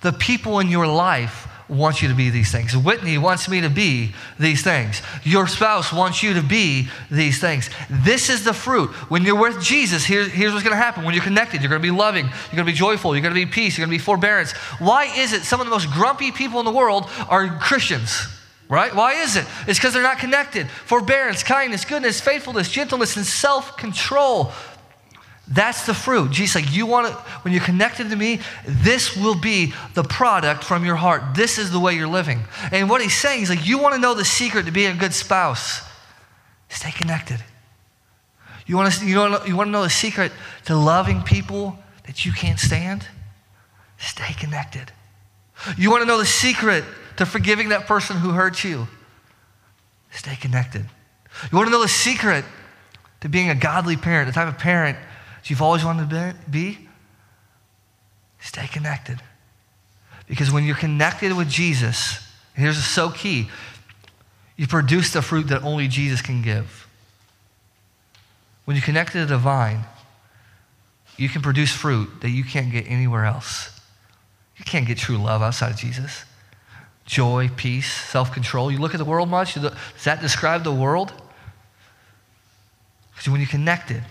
The 0.00 0.12
people 0.12 0.60
in 0.60 0.70
your 0.70 0.86
life 0.86 1.46
wants 1.68 2.02
you 2.02 2.08
to 2.08 2.14
be 2.14 2.30
these 2.30 2.50
things. 2.50 2.76
Whitney 2.76 3.18
wants 3.18 3.48
me 3.48 3.60
to 3.60 3.70
be 3.70 4.12
these 4.38 4.62
things. 4.62 5.02
Your 5.22 5.46
spouse 5.46 5.92
wants 5.92 6.22
you 6.22 6.34
to 6.34 6.42
be 6.42 6.88
these 7.10 7.40
things. 7.40 7.68
This 7.90 8.30
is 8.30 8.44
the 8.44 8.54
fruit. 8.54 8.90
When 9.10 9.22
you're 9.22 9.40
with 9.40 9.60
Jesus, 9.62 10.04
here, 10.04 10.28
here's 10.28 10.52
what's 10.52 10.64
going 10.64 10.76
to 10.76 10.82
happen. 10.82 11.04
When 11.04 11.14
you're 11.14 11.22
connected, 11.22 11.60
you're 11.60 11.70
going 11.70 11.82
to 11.82 11.86
be 11.86 11.96
loving, 11.96 12.24
you're 12.24 12.56
going 12.56 12.66
to 12.66 12.72
be 12.72 12.72
joyful, 12.72 13.14
you're 13.14 13.22
going 13.22 13.34
to 13.34 13.46
be 13.46 13.50
peace, 13.50 13.76
you're 13.76 13.86
going 13.86 13.96
to 13.96 14.02
be 14.02 14.04
forbearance. 14.04 14.52
Why 14.78 15.04
is 15.04 15.32
it 15.32 15.42
some 15.42 15.60
of 15.60 15.66
the 15.66 15.70
most 15.70 15.90
grumpy 15.90 16.32
people 16.32 16.58
in 16.58 16.64
the 16.64 16.72
world 16.72 17.08
are 17.28 17.58
Christians? 17.58 18.26
Right? 18.68 18.94
Why 18.94 19.14
is 19.14 19.36
it? 19.36 19.46
It's 19.66 19.78
because 19.78 19.94
they're 19.94 20.02
not 20.02 20.18
connected. 20.18 20.68
Forbearance, 20.68 21.42
kindness, 21.42 21.86
goodness, 21.86 22.20
faithfulness, 22.20 22.70
gentleness, 22.70 23.16
and 23.16 23.24
self 23.24 23.78
control. 23.78 24.52
That's 25.50 25.86
the 25.86 25.94
fruit. 25.94 26.30
Jesus, 26.30 26.62
like 26.62 26.74
you 26.74 26.84
want 26.84 27.06
to, 27.06 27.14
when 27.42 27.54
you're 27.54 27.62
connected 27.62 28.10
to 28.10 28.16
me, 28.16 28.40
this 28.66 29.16
will 29.16 29.34
be 29.34 29.72
the 29.94 30.02
product 30.02 30.62
from 30.62 30.84
your 30.84 30.96
heart. 30.96 31.34
This 31.34 31.56
is 31.56 31.70
the 31.70 31.80
way 31.80 31.94
you're 31.94 32.06
living. 32.06 32.40
And 32.70 32.90
what 32.90 33.00
he's 33.00 33.16
saying 33.16 33.44
is 33.44 33.50
like, 33.50 33.66
you 33.66 33.78
want 33.78 33.94
to 33.94 34.00
know 34.00 34.12
the 34.12 34.26
secret 34.26 34.66
to 34.66 34.72
being 34.72 34.94
a 34.94 34.98
good 34.98 35.14
spouse. 35.14 35.80
Stay 36.68 36.90
connected. 36.90 37.42
You 38.66 38.76
want 38.76 38.92
to, 38.92 39.06
you, 39.06 39.14
know, 39.14 39.42
you 39.46 39.56
want 39.56 39.68
to 39.68 39.70
know 39.70 39.82
the 39.82 39.90
secret 39.90 40.32
to 40.66 40.76
loving 40.76 41.22
people 41.22 41.78
that 42.06 42.26
you 42.26 42.32
can't 42.32 42.58
stand? 42.58 43.06
Stay 43.96 44.34
connected. 44.34 44.92
You 45.78 45.90
want 45.90 46.02
to 46.02 46.06
know 46.06 46.18
the 46.18 46.26
secret 46.26 46.84
to 47.16 47.24
forgiving 47.24 47.70
that 47.70 47.86
person 47.86 48.18
who 48.18 48.30
hurt 48.30 48.62
you? 48.62 48.86
Stay 50.10 50.36
connected. 50.36 50.84
You 51.50 51.56
want 51.56 51.68
to 51.68 51.72
know 51.72 51.80
the 51.80 51.88
secret 51.88 52.44
to 53.20 53.28
being 53.30 53.48
a 53.48 53.54
godly 53.54 53.96
parent, 53.96 54.26
the 54.26 54.32
type 54.32 54.48
of 54.48 54.58
parent 54.58 54.98
you've 55.44 55.62
always 55.62 55.84
wanted 55.84 56.10
to 56.10 56.34
be, 56.50 56.88
stay 58.40 58.66
connected. 58.66 59.20
Because 60.26 60.50
when 60.50 60.64
you're 60.64 60.76
connected 60.76 61.34
with 61.34 61.48
Jesus, 61.48 62.26
here's 62.54 62.76
the 62.76 62.82
so 62.82 63.10
key 63.10 63.48
you 64.56 64.66
produce 64.66 65.12
the 65.12 65.22
fruit 65.22 65.48
that 65.48 65.62
only 65.62 65.86
Jesus 65.86 66.20
can 66.20 66.42
give. 66.42 66.88
When 68.64 68.76
you 68.76 68.82
connect 68.82 69.12
to 69.12 69.20
the 69.20 69.26
divine, 69.26 69.84
you 71.16 71.28
can 71.28 71.42
produce 71.42 71.70
fruit 71.70 72.08
that 72.20 72.30
you 72.30 72.42
can't 72.42 72.72
get 72.72 72.88
anywhere 72.88 73.24
else. 73.24 73.70
You 74.56 74.64
can't 74.64 74.86
get 74.86 74.98
true 74.98 75.16
love 75.16 75.42
outside 75.42 75.70
of 75.70 75.76
Jesus. 75.76 76.24
Joy, 77.06 77.50
peace, 77.56 77.90
self 77.90 78.32
control. 78.32 78.70
You 78.70 78.78
look 78.78 78.94
at 78.94 78.98
the 78.98 79.04
world 79.04 79.28
much, 79.28 79.54
does 79.54 79.72
that 80.04 80.20
describe 80.20 80.64
the 80.64 80.74
world? 80.74 81.12
Because 83.12 83.28
when 83.30 83.40
you're 83.40 83.48
connected, 83.48 84.02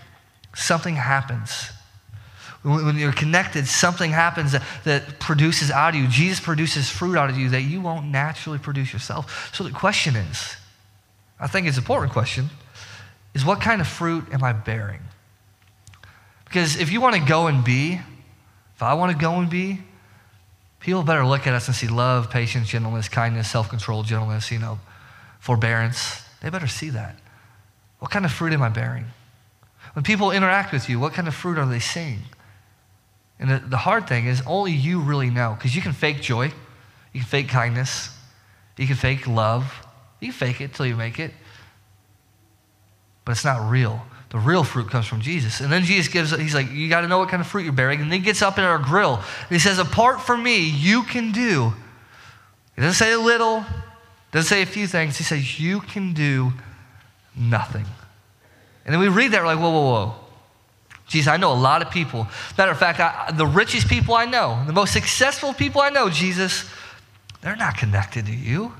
something 0.58 0.96
happens. 0.96 1.70
When 2.62 2.96
you're 2.96 3.12
connected, 3.12 3.66
something 3.68 4.10
happens 4.10 4.52
that, 4.52 4.62
that 4.84 5.20
produces 5.20 5.70
out 5.70 5.94
of 5.94 6.00
you. 6.00 6.08
Jesus 6.08 6.40
produces 6.40 6.90
fruit 6.90 7.16
out 7.16 7.30
of 7.30 7.38
you 7.38 7.48
that 7.50 7.62
you 7.62 7.80
won't 7.80 8.06
naturally 8.06 8.58
produce 8.58 8.92
yourself. 8.92 9.54
So 9.54 9.62
the 9.62 9.70
question 9.70 10.16
is 10.16 10.56
I 11.40 11.46
think 11.46 11.68
it's 11.68 11.76
an 11.76 11.82
important 11.82 12.12
question 12.12 12.50
is 13.32 13.44
what 13.44 13.60
kind 13.60 13.80
of 13.80 13.86
fruit 13.86 14.24
am 14.32 14.42
I 14.42 14.52
bearing? 14.52 15.00
Because 16.44 16.76
if 16.76 16.90
you 16.90 17.00
want 17.00 17.14
to 17.14 17.20
go 17.24 17.46
and 17.46 17.62
be, 17.62 18.00
if 18.74 18.82
I 18.82 18.94
want 18.94 19.12
to 19.12 19.18
go 19.18 19.34
and 19.34 19.48
be, 19.48 19.80
people 20.80 21.02
better 21.04 21.24
look 21.24 21.46
at 21.46 21.54
us 21.54 21.68
and 21.68 21.76
see 21.76 21.86
love, 21.86 22.30
patience, 22.30 22.68
gentleness, 22.68 23.08
kindness, 23.08 23.48
self 23.48 23.68
control, 23.68 24.02
gentleness, 24.02 24.50
you 24.50 24.58
know, 24.58 24.80
forbearance. 25.38 26.22
They 26.40 26.50
better 26.50 26.66
see 26.66 26.90
that. 26.90 27.16
What 28.00 28.10
kind 28.10 28.24
of 28.24 28.32
fruit 28.32 28.52
am 28.52 28.62
I 28.62 28.68
bearing? 28.68 29.06
When 29.94 30.04
people 30.04 30.30
interact 30.30 30.72
with 30.72 30.88
you, 30.88 31.00
what 31.00 31.12
kind 31.12 31.28
of 31.28 31.34
fruit 31.34 31.58
are 31.58 31.66
they 31.66 31.78
seeing? 31.78 32.20
And 33.40 33.70
the, 33.70 33.76
hard 33.76 34.08
thing 34.08 34.26
is 34.26 34.42
only 34.46 34.72
you 34.72 35.00
really 35.00 35.30
know 35.30 35.54
because 35.56 35.74
you 35.76 35.82
can 35.82 35.92
fake 35.92 36.20
joy, 36.20 36.46
you 37.12 37.20
can 37.20 37.28
fake 37.28 37.48
kindness, 37.48 38.10
you 38.76 38.86
can 38.86 38.96
fake 38.96 39.26
love, 39.26 39.86
you 40.20 40.28
can 40.28 40.34
fake 40.34 40.60
it 40.60 40.74
till 40.74 40.86
you 40.86 40.96
make 40.96 41.20
it, 41.20 41.32
but 43.24 43.32
it's 43.32 43.44
not 43.44 43.70
real. 43.70 44.02
The 44.30 44.38
real 44.38 44.64
fruit 44.64 44.90
comes 44.90 45.06
from 45.06 45.20
Jesus. 45.20 45.60
And 45.60 45.72
then 45.72 45.84
Jesus 45.84 46.12
gives, 46.12 46.30
he's 46.36 46.54
like, 46.54 46.70
you 46.70 46.88
got 46.88 47.00
to 47.00 47.08
know 47.08 47.18
what 47.18 47.30
kind 47.30 47.40
of 47.40 47.46
fruit 47.46 47.64
you're 47.64 47.72
bearing. 47.72 48.00
And 48.02 48.12
then 48.12 48.18
he 48.18 48.24
gets 48.24 48.42
up 48.42 48.58
in 48.58 48.64
our 48.64 48.78
grill. 48.78 49.14
And 49.14 49.48
he 49.48 49.58
says, 49.58 49.78
apart 49.78 50.20
from 50.20 50.42
me, 50.42 50.68
you 50.68 51.02
can 51.04 51.32
do. 51.32 51.72
He 52.74 52.82
doesn't 52.82 52.94
say 52.94 53.12
a 53.12 53.18
little, 53.18 53.64
doesn't 54.32 54.48
say 54.48 54.60
a 54.60 54.66
few 54.66 54.86
things. 54.86 55.16
He 55.16 55.24
says, 55.24 55.58
you 55.58 55.80
can 55.80 56.12
do 56.12 56.52
nothing. 57.34 57.86
And 58.88 58.94
then 58.94 59.00
we 59.02 59.08
read 59.08 59.32
that, 59.32 59.42
we're 59.42 59.48
like, 59.48 59.58
whoa, 59.58 59.68
whoa, 59.68 59.90
whoa. 59.90 60.14
Jesus, 61.08 61.28
I 61.28 61.36
know 61.36 61.52
a 61.52 61.60
lot 61.60 61.82
of 61.82 61.90
people. 61.90 62.26
Matter 62.56 62.70
of 62.70 62.78
fact, 62.78 63.00
I, 63.00 63.30
the 63.32 63.44
richest 63.46 63.86
people 63.86 64.14
I 64.14 64.24
know, 64.24 64.62
the 64.66 64.72
most 64.72 64.94
successful 64.94 65.52
people 65.52 65.82
I 65.82 65.90
know, 65.90 66.08
Jesus, 66.08 66.64
they're 67.42 67.54
not 67.54 67.76
connected 67.76 68.24
to 68.24 68.34
you. 68.34 68.72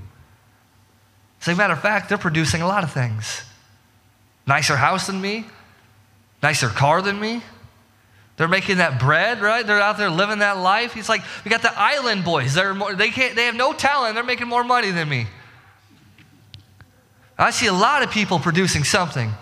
As 1.42 1.48
a 1.48 1.54
matter 1.54 1.74
of 1.74 1.82
fact, 1.82 2.08
they're 2.08 2.16
producing 2.16 2.62
a 2.62 2.66
lot 2.66 2.84
of 2.84 2.90
things. 2.90 3.42
Nicer 4.46 4.76
house 4.76 5.08
than 5.08 5.20
me, 5.20 5.44
nicer 6.42 6.68
car 6.68 7.02
than 7.02 7.20
me. 7.20 7.42
They're 8.38 8.48
making 8.48 8.78
that 8.78 8.98
bread, 8.98 9.42
right? 9.42 9.66
They're 9.66 9.78
out 9.78 9.98
there 9.98 10.08
living 10.08 10.38
that 10.38 10.56
life. 10.56 10.94
He's 10.94 11.10
like, 11.10 11.20
we 11.44 11.50
got 11.50 11.60
the 11.60 11.78
island 11.78 12.24
boys. 12.24 12.54
They're 12.54 12.72
more, 12.72 12.94
they, 12.94 13.10
can't, 13.10 13.36
they 13.36 13.44
have 13.44 13.56
no 13.56 13.74
talent. 13.74 14.14
They're 14.14 14.24
making 14.24 14.48
more 14.48 14.64
money 14.64 14.90
than 14.90 15.06
me. 15.06 15.26
I 17.36 17.50
see 17.50 17.66
a 17.66 17.74
lot 17.74 18.02
of 18.02 18.10
people 18.10 18.38
producing 18.38 18.84
something. 18.84 19.34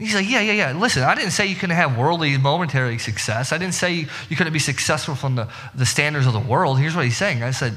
He's 0.00 0.14
like, 0.14 0.30
yeah, 0.30 0.40
yeah, 0.40 0.52
yeah. 0.52 0.72
Listen, 0.72 1.02
I 1.02 1.14
didn't 1.14 1.32
say 1.32 1.46
you 1.46 1.54
couldn't 1.54 1.76
have 1.76 1.98
worldly, 1.98 2.38
momentary 2.38 2.96
success. 2.98 3.52
I 3.52 3.58
didn't 3.58 3.74
say 3.74 4.08
you, 4.30 4.36
couldn't 4.36 4.54
be 4.54 4.58
successful 4.58 5.14
from 5.14 5.34
the, 5.34 5.46
the 5.74 5.84
standards 5.84 6.26
of 6.26 6.32
the 6.32 6.40
world. 6.40 6.78
Here's 6.78 6.96
what 6.96 7.04
he's 7.04 7.18
saying. 7.18 7.42
I 7.42 7.50
said, 7.50 7.74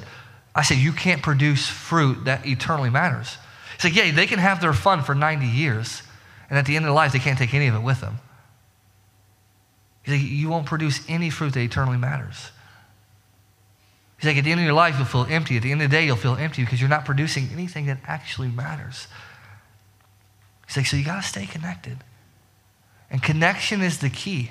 I 0.55 0.63
said, 0.63 0.77
you 0.77 0.93
can't 0.93 1.21
produce 1.21 1.67
fruit 1.67 2.23
that 2.23 2.45
eternally 2.47 2.89
matters. 2.89 3.37
He's 3.75 3.83
like, 3.83 3.95
yeah, 3.95 4.09
they 4.13 4.25
can 4.25 4.39
have 4.39 4.61
their 4.61 4.71
fun 4.71 5.03
for 5.03 5.13
90 5.13 5.45
years, 5.45 6.01
and 6.49 6.57
at 6.57 6.65
the 6.65 6.77
end 6.77 6.85
of 6.85 6.87
their 6.87 6.95
life, 6.95 7.11
they 7.11 7.19
can't 7.19 7.37
take 7.37 7.53
any 7.53 7.67
of 7.67 7.75
it 7.75 7.81
with 7.81 7.99
them. 7.99 8.19
He's 10.03 10.13
like, 10.13 10.31
you 10.31 10.47
won't 10.47 10.65
produce 10.65 11.01
any 11.09 11.29
fruit 11.29 11.53
that 11.55 11.59
eternally 11.59 11.97
matters. 11.97 12.51
He's 14.17 14.27
like, 14.29 14.37
at 14.37 14.45
the 14.45 14.51
end 14.51 14.61
of 14.61 14.65
your 14.65 14.75
life, 14.75 14.95
you'll 14.95 15.07
feel 15.07 15.25
empty. 15.29 15.57
At 15.57 15.63
the 15.63 15.73
end 15.73 15.81
of 15.81 15.89
the 15.89 15.97
day, 15.97 16.05
you'll 16.05 16.15
feel 16.15 16.37
empty 16.37 16.63
because 16.63 16.79
you're 16.79 16.89
not 16.89 17.03
producing 17.03 17.49
anything 17.51 17.87
that 17.87 17.97
actually 18.05 18.47
matters. 18.47 19.07
He's 20.67 20.77
like, 20.77 20.85
so 20.85 20.95
you 20.95 21.03
got 21.03 21.21
to 21.21 21.27
stay 21.27 21.45
connected. 21.45 21.97
And 23.13 23.21
connection 23.21 23.81
is 23.81 23.99
the 23.99 24.09
key. 24.09 24.49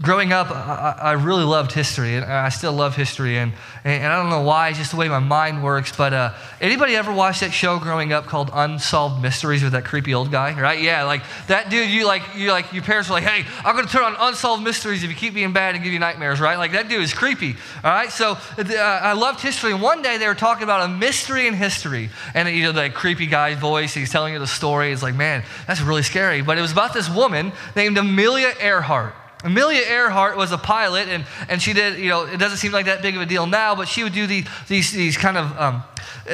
Growing 0.00 0.32
up, 0.32 0.50
I, 0.50 1.12
really 1.14 1.42
loved 1.42 1.72
history, 1.72 2.14
and 2.14 2.24
I 2.24 2.50
still 2.50 2.72
love 2.72 2.94
history, 2.94 3.36
and, 3.36 3.52
and 3.82 4.06
I 4.06 4.16
don't 4.16 4.30
know 4.30 4.42
why, 4.42 4.68
it's 4.68 4.78
just 4.78 4.92
the 4.92 4.96
way 4.96 5.08
my 5.08 5.18
mind 5.18 5.64
works. 5.64 5.94
But 5.96 6.12
uh, 6.12 6.34
anybody 6.60 6.94
ever 6.94 7.12
watched 7.12 7.40
that 7.40 7.52
show 7.52 7.80
growing 7.80 8.12
up 8.12 8.26
called 8.26 8.50
Unsolved 8.52 9.20
Mysteries 9.20 9.62
with 9.62 9.72
that 9.72 9.84
creepy 9.84 10.14
old 10.14 10.30
guy, 10.30 10.58
right? 10.60 10.80
Yeah, 10.80 11.02
like 11.02 11.22
that 11.48 11.68
dude. 11.68 11.90
You 11.90 12.06
like 12.06 12.22
you 12.36 12.52
like 12.52 12.72
your 12.72 12.84
parents 12.84 13.08
were 13.08 13.14
like, 13.14 13.24
"Hey, 13.24 13.44
I'm 13.64 13.76
to 13.76 13.90
turn 13.90 14.04
on 14.04 14.14
Unsolved 14.20 14.62
Mysteries 14.62 15.02
if 15.02 15.10
you 15.10 15.16
keep 15.16 15.34
being 15.34 15.52
bad 15.52 15.74
and 15.74 15.82
give 15.82 15.92
you 15.92 15.98
nightmares," 15.98 16.40
right? 16.40 16.58
Like 16.58 16.72
that 16.72 16.88
dude 16.88 17.02
is 17.02 17.12
creepy. 17.12 17.56
All 17.82 17.90
right, 17.90 18.10
so 18.10 18.32
uh, 18.58 18.74
I 18.74 19.14
loved 19.14 19.40
history, 19.40 19.72
and 19.72 19.82
one 19.82 20.02
day 20.02 20.18
they 20.18 20.28
were 20.28 20.34
talking 20.34 20.62
about 20.62 20.88
a 20.88 20.92
mystery 20.92 21.48
in 21.48 21.54
history, 21.54 22.10
and 22.34 22.48
you 22.48 22.62
know 22.64 22.72
the 22.72 22.90
creepy 22.90 23.26
guy's 23.26 23.58
voice, 23.58 23.94
he's 23.94 24.10
telling 24.10 24.32
you 24.32 24.38
the 24.38 24.46
story. 24.46 24.92
It's 24.92 25.02
like, 25.02 25.16
man, 25.16 25.42
that's 25.66 25.80
really 25.80 26.02
scary. 26.02 26.42
But 26.42 26.56
it 26.56 26.60
was 26.60 26.72
about 26.72 26.94
this 26.94 27.10
woman 27.10 27.52
named 27.74 27.98
Amelia 27.98 28.52
Earhart. 28.60 29.14
Amelia 29.44 29.82
Earhart 29.82 30.36
was 30.36 30.50
a 30.50 30.58
pilot, 30.58 31.08
and, 31.08 31.24
and 31.48 31.62
she 31.62 31.72
did, 31.72 31.98
you 31.98 32.08
know, 32.08 32.24
it 32.24 32.38
doesn't 32.38 32.58
seem 32.58 32.72
like 32.72 32.86
that 32.86 33.02
big 33.02 33.14
of 33.14 33.22
a 33.22 33.26
deal 33.26 33.46
now, 33.46 33.74
but 33.74 33.86
she 33.86 34.02
would 34.02 34.12
do 34.12 34.26
these, 34.26 34.46
these, 34.66 34.90
these 34.92 35.16
kind 35.16 35.36
of 35.36 35.56
um, 35.56 35.82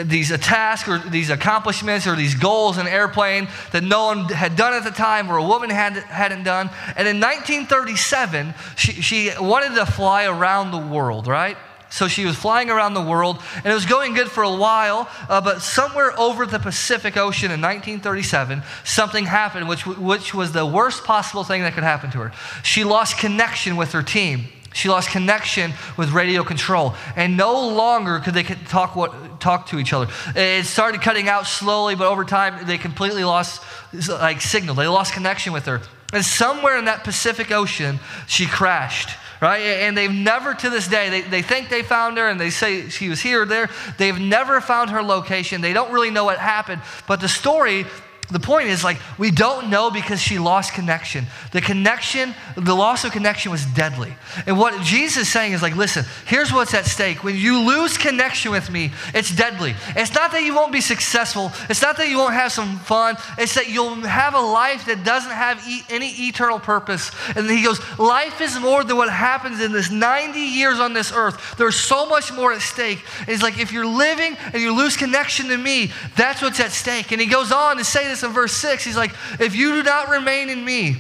these 0.05 0.37
tasks 0.39 0.89
or 0.89 0.99
these 0.99 1.31
accomplishments 1.31 2.07
or 2.07 2.17
these 2.17 2.35
goals 2.35 2.79
in 2.79 2.87
an 2.87 2.93
airplane 2.93 3.49
that 3.73 3.83
no 3.83 4.07
one 4.07 4.25
had 4.25 4.57
done 4.57 4.73
at 4.73 4.85
the 4.85 4.91
time 4.91 5.31
or 5.31 5.37
a 5.37 5.45
woman 5.45 5.71
had, 5.71 5.95
hadn't 5.95 6.45
done. 6.45 6.69
And 6.97 7.07
in 7.07 7.21
1937, 7.21 8.55
she, 8.77 8.93
she 8.93 9.31
wanted 9.39 9.75
to 9.77 9.87
fly 9.87 10.25
around 10.25 10.71
the 10.71 10.79
world, 10.79 11.27
right? 11.27 11.57
So 11.91 12.09
she 12.09 12.25
was 12.25 12.37
flying 12.37 12.71
around 12.71 12.95
the 12.95 13.03
world, 13.03 13.41
and 13.57 13.67
it 13.67 13.75
was 13.75 13.87
going 13.87 14.15
good 14.15 14.29
for 14.29 14.43
a 14.43 14.55
while. 14.55 15.09
Uh, 15.29 15.41
but 15.41 15.63
somewhere 15.63 16.19
over 16.19 16.45
the 16.45 16.59
Pacific 16.59 17.17
Ocean 17.17 17.53
in 17.53 17.61
1937, 17.61 18.63
something 18.85 19.25
happened, 19.27 19.69
which, 19.69 19.87
which 19.87 20.35
was 20.35 20.53
the 20.53 20.67
worst 20.67 21.05
possible 21.05 21.45
thing 21.45 21.63
that 21.63 21.75
could 21.75 21.85
happen 21.85 22.11
to 22.11 22.19
her. 22.19 22.33
She 22.65 22.83
lost 22.83 23.19
connection 23.19 23.77
with 23.77 23.93
her 23.93 24.03
team. 24.03 24.47
She 24.75 24.89
lost 24.89 25.11
connection 25.11 25.73
with 25.97 26.11
radio 26.11 26.43
control, 26.43 26.95
and 27.15 27.37
no 27.37 27.69
longer 27.69 28.19
could 28.19 28.35
they 28.35 28.43
talk, 28.43 28.97
what, 28.97 29.41
talk 29.41 29.69
to 29.69 29.79
each 29.79 29.93
other. 29.93 30.13
It 30.35 30.67
started 30.67 31.01
cutting 31.01 31.29
out 31.29 31.47
slowly, 31.47 31.95
but 31.95 32.09
over 32.09 32.25
time 32.25 32.67
they 32.67 32.77
completely 32.77 33.23
lost 33.23 33.63
like 34.09 34.41
signal. 34.41 34.75
They 34.75 34.89
lost 34.89 35.13
connection 35.13 35.53
with 35.53 35.67
her. 35.67 35.81
And 36.13 36.25
somewhere 36.25 36.77
in 36.77 36.87
that 36.87 37.05
Pacific 37.05 37.53
Ocean, 37.53 38.01
she 38.27 38.47
crashed 38.47 39.11
right? 39.45 39.61
And 39.61 39.95
they've 39.95 40.11
never, 40.11 40.55
to 40.55 40.71
this 40.71 40.89
day, 40.89 41.11
they, 41.11 41.21
they 41.21 41.43
think 41.43 41.69
they 41.69 41.83
found 41.83 42.17
her 42.17 42.29
and 42.29 42.41
they 42.41 42.49
say 42.49 42.89
she 42.89 43.11
was 43.11 43.21
here 43.21 43.43
or 43.43 43.45
there. 43.45 43.69
They've 43.99 44.19
never 44.19 44.59
found 44.63 44.89
her 44.89 45.03
location. 45.03 45.61
They 45.61 45.75
don't 45.75 45.93
really 45.93 46.11
know 46.11 46.25
what 46.25 46.39
happened. 46.39 46.81
But 47.07 47.21
the 47.21 47.29
story 47.29 47.85
the 48.31 48.41
point 48.41 48.69
is 48.69 48.83
like 48.83 48.99
we 49.19 49.31
don't 49.31 49.71
know 49.71 49.91
because 49.91 50.21
she 50.21 50.39
lost 50.39 50.73
connection. 50.73 51.27
The 51.53 51.61
connection 51.61 52.35
the 52.57 52.75
loss 52.75 53.05
of 53.05 53.13
connection 53.13 53.51
was 53.51 53.65
deadly. 53.67 54.15
And 54.47 54.59
what 54.59 54.83
jesus 54.83 55.23
is 55.23 55.29
saying 55.29 55.53
is 55.53 55.63
like 55.63 55.77
listen 55.77 56.05
here's 56.27 56.53
what's 56.53 56.75
at 56.75 56.87
stake. 56.87 57.23
When 57.23 57.37
you 57.37 57.61
lose 57.61 57.99
connection 57.99 58.51
with 58.51 58.71
me 58.71 58.93
it's 59.13 59.35
deadly. 59.35 59.75
It's 59.97 60.15
not 60.15 60.33
that 60.33 60.43
you 60.43 60.55
won't 60.55 60.73
be 60.73 60.81
successful. 60.81 61.53
It's 61.69 61.83
not 61.83 61.97
that 61.99 62.09
you 62.09 62.19
won't 62.19 62.35
have 62.35 62.53
some 62.53 62.79
fun. 62.79 63.17
It's 63.39 63.55
that 63.55 63.69
you'll 63.69 63.95
have 63.97 64.35
a 64.35 64.41
life 64.41 64.87
that 64.87 65.05
doesn't 65.05 65.31
have 65.31 65.63
e- 65.69 65.83
any 65.91 66.11
eternal 66.29 66.59
purpose. 66.59 67.11
And 67.37 67.49
he 67.51 67.63
goes 67.63 67.81
life 67.99 68.41
is 68.41 68.59
more 68.59 68.85
than 68.85 68.97
what 68.97 69.11
happens 69.11 69.61
in 69.61 69.73
this 69.73 69.91
90 69.91 70.39
years 70.39 70.81
on 70.81 70.93
this 70.93 71.13
earth. 71.13 71.57
There's 71.57 71.77
so 71.77 72.07
much 72.07 72.33
more 72.33 72.53
at 72.53 72.63
stake. 72.63 73.05
He's 73.27 73.43
like 73.43 73.59
if 73.59 73.73
you're 73.73 73.87
living 73.87 74.37
and 74.53 74.63
you 74.63 74.75
lose 74.75 74.97
connection 74.97 75.49
to 75.49 75.57
me 75.57 75.93
that's 76.17 76.41
what's 76.43 76.61
at 76.61 76.73
stake. 76.73 77.13
And 77.13 77.21
he 77.21 77.27
goes 77.27 77.53
on 77.53 77.77
to 77.77 77.85
say 77.85 78.09
this 78.15 78.23
in 78.23 78.33
verse 78.33 78.53
6. 78.53 78.85
He's 78.85 78.97
like, 78.97 79.13
If 79.41 79.55
you 79.55 79.73
do 79.73 79.83
not 79.83 80.09
remain 80.09 80.49
in 80.49 80.65
me, 80.65 80.97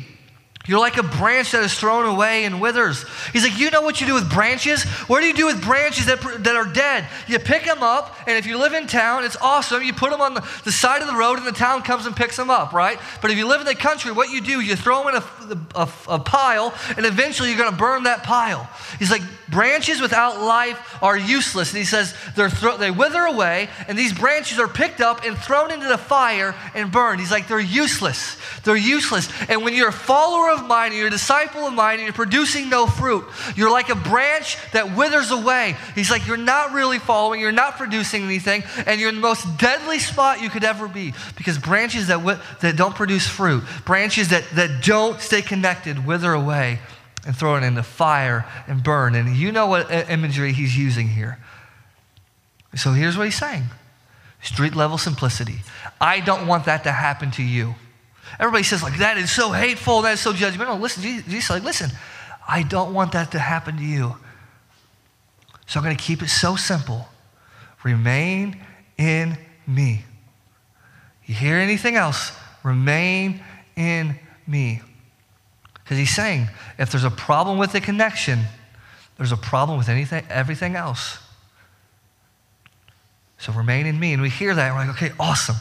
you're 0.66 0.80
like 0.80 0.96
a 0.96 1.02
branch 1.02 1.52
that 1.52 1.62
is 1.62 1.78
thrown 1.78 2.06
away 2.06 2.44
and 2.44 2.58
withers. 2.58 3.04
He's 3.32 3.44
like, 3.44 3.58
You 3.58 3.70
know 3.70 3.82
what 3.82 4.00
you 4.00 4.06
do 4.06 4.14
with 4.14 4.32
branches? 4.32 4.82
What 5.08 5.20
do 5.20 5.26
you 5.26 5.34
do 5.34 5.46
with 5.46 5.62
branches 5.62 6.06
that, 6.06 6.20
that 6.42 6.56
are 6.56 6.64
dead? 6.64 7.06
You 7.28 7.38
pick 7.38 7.64
them 7.64 7.82
up, 7.82 8.16
and 8.26 8.36
if 8.36 8.46
you 8.46 8.58
live 8.58 8.72
in 8.72 8.86
town, 8.86 9.24
it's 9.24 9.36
awesome. 9.36 9.82
You 9.82 9.92
put 9.92 10.10
them 10.10 10.20
on 10.20 10.34
the, 10.34 10.40
the 10.64 10.72
side 10.72 11.02
of 11.02 11.08
the 11.08 11.14
road, 11.14 11.38
and 11.38 11.46
the 11.46 11.52
town 11.52 11.82
comes 11.82 12.06
and 12.06 12.16
picks 12.16 12.36
them 12.36 12.50
up, 12.50 12.72
right? 12.72 12.98
But 13.20 13.30
if 13.30 13.36
you 13.36 13.46
live 13.46 13.60
in 13.60 13.66
the 13.66 13.74
country, 13.74 14.10
what 14.10 14.30
you 14.30 14.40
do, 14.40 14.60
you 14.60 14.74
throw 14.74 15.04
them 15.04 15.14
in 15.14 15.22
a, 15.50 15.80
a, 15.80 15.88
a 16.08 16.18
pile, 16.18 16.74
and 16.96 17.04
eventually 17.04 17.50
you're 17.50 17.58
going 17.58 17.70
to 17.70 17.76
burn 17.76 18.04
that 18.04 18.22
pile. 18.22 18.68
He's 18.98 19.10
like, 19.10 19.22
Branches 19.54 20.00
without 20.00 20.40
life 20.40 20.98
are 21.00 21.16
useless. 21.16 21.70
And 21.70 21.78
he 21.78 21.84
says, 21.84 22.12
they're 22.34 22.50
thro- 22.50 22.76
they 22.76 22.90
wither 22.90 23.20
away, 23.20 23.68
and 23.86 23.96
these 23.96 24.12
branches 24.12 24.58
are 24.58 24.66
picked 24.66 25.00
up 25.00 25.24
and 25.24 25.38
thrown 25.38 25.70
into 25.70 25.86
the 25.86 25.96
fire 25.96 26.56
and 26.74 26.90
burned. 26.90 27.20
He's 27.20 27.30
like, 27.30 27.46
They're 27.46 27.60
useless. 27.60 28.36
They're 28.64 28.74
useless. 28.74 29.28
And 29.48 29.62
when 29.62 29.74
you're 29.74 29.90
a 29.90 29.92
follower 29.92 30.50
of 30.50 30.66
mine, 30.66 30.88
and 30.88 30.98
you're 30.98 31.06
a 31.06 31.10
disciple 31.10 31.68
of 31.68 31.72
mine, 31.72 32.00
and 32.00 32.02
you're 32.02 32.12
producing 32.12 32.68
no 32.68 32.88
fruit, 32.88 33.26
you're 33.54 33.70
like 33.70 33.90
a 33.90 33.94
branch 33.94 34.58
that 34.72 34.96
withers 34.96 35.30
away. 35.30 35.76
He's 35.94 36.10
like, 36.10 36.26
You're 36.26 36.36
not 36.36 36.72
really 36.72 36.98
following, 36.98 37.40
you're 37.40 37.52
not 37.52 37.76
producing 37.76 38.24
anything, 38.24 38.64
and 38.86 39.00
you're 39.00 39.10
in 39.10 39.14
the 39.14 39.20
most 39.20 39.56
deadly 39.56 40.00
spot 40.00 40.42
you 40.42 40.50
could 40.50 40.64
ever 40.64 40.88
be. 40.88 41.14
Because 41.36 41.58
branches 41.58 42.08
that, 42.08 42.24
that 42.60 42.76
don't 42.76 42.96
produce 42.96 43.28
fruit, 43.28 43.62
branches 43.84 44.30
that, 44.30 44.50
that 44.54 44.82
don't 44.82 45.20
stay 45.20 45.42
connected, 45.42 46.04
wither 46.04 46.32
away 46.32 46.80
and 47.26 47.36
throw 47.36 47.56
it 47.56 47.62
in 47.62 47.74
the 47.74 47.82
fire 47.82 48.46
and 48.66 48.82
burn. 48.82 49.14
And 49.14 49.36
you 49.36 49.52
know 49.52 49.66
what 49.66 49.90
imagery 49.90 50.52
he's 50.52 50.76
using 50.76 51.08
here. 51.08 51.38
So 52.76 52.92
here's 52.92 53.16
what 53.16 53.24
he's 53.24 53.38
saying 53.38 53.64
street 54.42 54.74
level 54.74 54.98
simplicity. 54.98 55.60
I 56.00 56.20
don't 56.20 56.46
want 56.46 56.66
that 56.66 56.84
to 56.84 56.92
happen 56.92 57.30
to 57.32 57.42
you. 57.42 57.74
Everybody 58.38 58.62
says, 58.62 58.82
like, 58.82 58.98
that 58.98 59.16
is 59.16 59.30
so 59.30 59.52
hateful, 59.52 60.02
that 60.02 60.12
is 60.12 60.20
so 60.20 60.32
judgmental. 60.32 60.80
Listen, 60.80 61.02
Jesus 61.02 61.50
like, 61.50 61.62
listen, 61.62 61.90
I 62.46 62.62
don't 62.62 62.92
want 62.92 63.12
that 63.12 63.32
to 63.32 63.38
happen 63.38 63.76
to 63.76 63.82
you. 63.82 64.16
So 65.66 65.80
I'm 65.80 65.84
going 65.84 65.96
to 65.96 66.02
keep 66.02 66.22
it 66.22 66.28
so 66.28 66.56
simple. 66.56 67.08
Remain 67.84 68.60
in 68.98 69.38
me. 69.66 70.04
You 71.24 71.34
hear 71.34 71.56
anything 71.56 71.96
else? 71.96 72.32
Remain 72.62 73.42
in 73.76 74.18
me. 74.46 74.82
Because 75.84 75.98
he's 75.98 76.14
saying 76.14 76.48
if 76.78 76.90
there's 76.90 77.04
a 77.04 77.10
problem 77.10 77.58
with 77.58 77.72
the 77.72 77.80
connection, 77.80 78.40
there's 79.16 79.32
a 79.32 79.36
problem 79.36 79.78
with 79.78 79.88
anything, 79.88 80.24
everything 80.30 80.76
else. 80.76 81.18
So 83.38 83.52
remain 83.52 83.86
in 83.86 84.00
me. 84.00 84.14
And 84.14 84.22
we 84.22 84.30
hear 84.30 84.54
that, 84.54 84.68
and 84.68 84.76
we're 84.76 84.86
like, 84.86 85.02
okay, 85.02 85.14
awesome. 85.20 85.56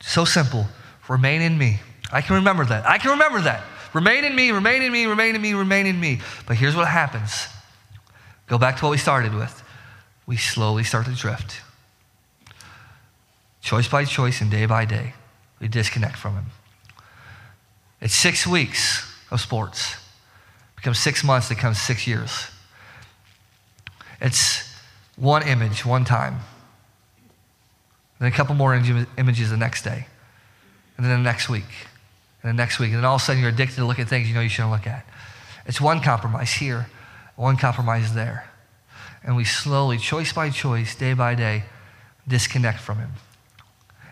So 0.00 0.24
simple. 0.24 0.66
Remain 1.08 1.42
in 1.42 1.58
me. 1.58 1.80
I 2.10 2.22
can 2.22 2.36
remember 2.36 2.64
that. 2.64 2.86
I 2.86 2.98
can 2.98 3.10
remember 3.10 3.42
that. 3.42 3.62
Remain 3.92 4.24
in 4.24 4.34
me, 4.34 4.50
remain 4.50 4.82
in 4.82 4.92
me, 4.92 5.06
remain 5.06 5.34
in 5.34 5.42
me, 5.42 5.54
remain 5.54 5.86
in 5.86 5.98
me. 5.98 6.20
But 6.46 6.56
here's 6.56 6.76
what 6.76 6.88
happens 6.88 7.48
go 8.46 8.58
back 8.58 8.78
to 8.78 8.84
what 8.84 8.90
we 8.90 8.98
started 8.98 9.34
with. 9.34 9.62
We 10.26 10.36
slowly 10.36 10.84
start 10.84 11.06
to 11.06 11.14
drift. 11.14 11.60
Choice 13.60 13.88
by 13.88 14.04
choice 14.04 14.40
and 14.40 14.50
day 14.50 14.66
by 14.66 14.84
day, 14.84 15.14
we 15.60 15.68
disconnect 15.68 16.16
from 16.16 16.34
Him. 16.34 16.46
It's 18.00 18.14
six 18.14 18.46
weeks 18.46 19.07
of 19.30 19.40
sports. 19.40 19.96
Becomes 20.76 20.98
six 20.98 21.24
months, 21.24 21.50
it 21.50 21.56
becomes 21.56 21.80
six 21.80 22.06
years. 22.06 22.48
It's 24.20 24.68
one 25.16 25.46
image, 25.46 25.84
one 25.84 26.04
time. 26.04 26.40
Then 28.18 28.28
a 28.28 28.34
couple 28.34 28.54
more 28.54 28.74
images 28.74 29.50
the 29.50 29.56
next 29.56 29.82
day. 29.82 30.06
And 30.96 31.06
then 31.06 31.18
the 31.18 31.22
next 31.22 31.48
week. 31.48 31.64
And 32.42 32.50
the 32.50 32.54
next 32.54 32.78
week. 32.78 32.90
And 32.90 32.98
then 32.98 33.04
all 33.04 33.16
of 33.16 33.22
a 33.22 33.24
sudden 33.24 33.40
you're 33.40 33.50
addicted 33.50 33.76
to 33.76 33.84
look 33.84 33.98
at 33.98 34.08
things 34.08 34.28
you 34.28 34.34
know 34.34 34.40
you 34.40 34.48
shouldn't 34.48 34.72
look 34.72 34.86
at. 34.86 35.06
It's 35.66 35.80
one 35.80 36.00
compromise 36.00 36.52
here, 36.52 36.88
one 37.36 37.56
compromise 37.56 38.14
there. 38.14 38.50
And 39.22 39.36
we 39.36 39.44
slowly, 39.44 39.98
choice 39.98 40.32
by 40.32 40.50
choice, 40.50 40.94
day 40.94 41.12
by 41.12 41.34
day, 41.34 41.64
disconnect 42.26 42.80
from 42.80 42.98
Him. 42.98 43.10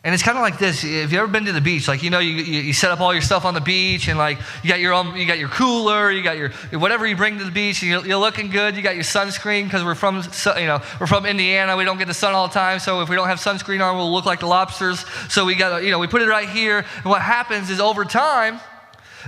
And 0.06 0.14
it's 0.14 0.22
kind 0.22 0.38
of 0.38 0.42
like 0.42 0.60
this. 0.60 0.84
If 0.84 1.10
you 1.10 1.18
ever 1.18 1.26
been 1.26 1.46
to 1.46 1.52
the 1.52 1.60
beach, 1.60 1.88
like 1.88 2.04
you 2.04 2.10
know, 2.10 2.20
you, 2.20 2.34
you, 2.34 2.72
set 2.72 2.92
up 2.92 3.00
all 3.00 3.12
your 3.12 3.22
stuff 3.22 3.44
on 3.44 3.54
the 3.54 3.60
beach, 3.60 4.06
and 4.06 4.16
like 4.16 4.38
you 4.62 4.68
got 4.68 4.78
your 4.78 4.92
own, 4.92 5.16
you 5.16 5.26
got 5.26 5.40
your 5.40 5.48
cooler, 5.48 6.12
you 6.12 6.22
got 6.22 6.36
your 6.36 6.50
whatever 6.78 7.08
you 7.08 7.16
bring 7.16 7.38
to 7.38 7.44
the 7.44 7.50
beach, 7.50 7.82
you're, 7.82 8.06
you're 8.06 8.16
looking 8.16 8.48
good. 8.48 8.76
You 8.76 8.82
got 8.82 8.94
your 8.94 9.02
sunscreen 9.02 9.64
because 9.64 9.82
we're 9.82 9.96
from, 9.96 10.22
you 10.58 10.66
know, 10.68 10.80
we're 11.00 11.08
from 11.08 11.26
Indiana. 11.26 11.76
We 11.76 11.84
don't 11.84 11.98
get 11.98 12.06
the 12.06 12.14
sun 12.14 12.34
all 12.34 12.46
the 12.46 12.54
time, 12.54 12.78
so 12.78 13.00
if 13.00 13.08
we 13.08 13.16
don't 13.16 13.26
have 13.26 13.40
sunscreen 13.40 13.84
on, 13.84 13.96
we'll 13.96 14.12
look 14.12 14.26
like 14.26 14.38
the 14.38 14.46
lobsters. 14.46 15.04
So 15.28 15.44
we 15.44 15.56
got, 15.56 15.82
you 15.82 15.90
know, 15.90 15.98
we 15.98 16.06
put 16.06 16.22
it 16.22 16.28
right 16.28 16.48
here. 16.48 16.78
And 16.98 17.06
what 17.06 17.20
happens 17.20 17.68
is 17.68 17.80
over 17.80 18.04
time, 18.04 18.60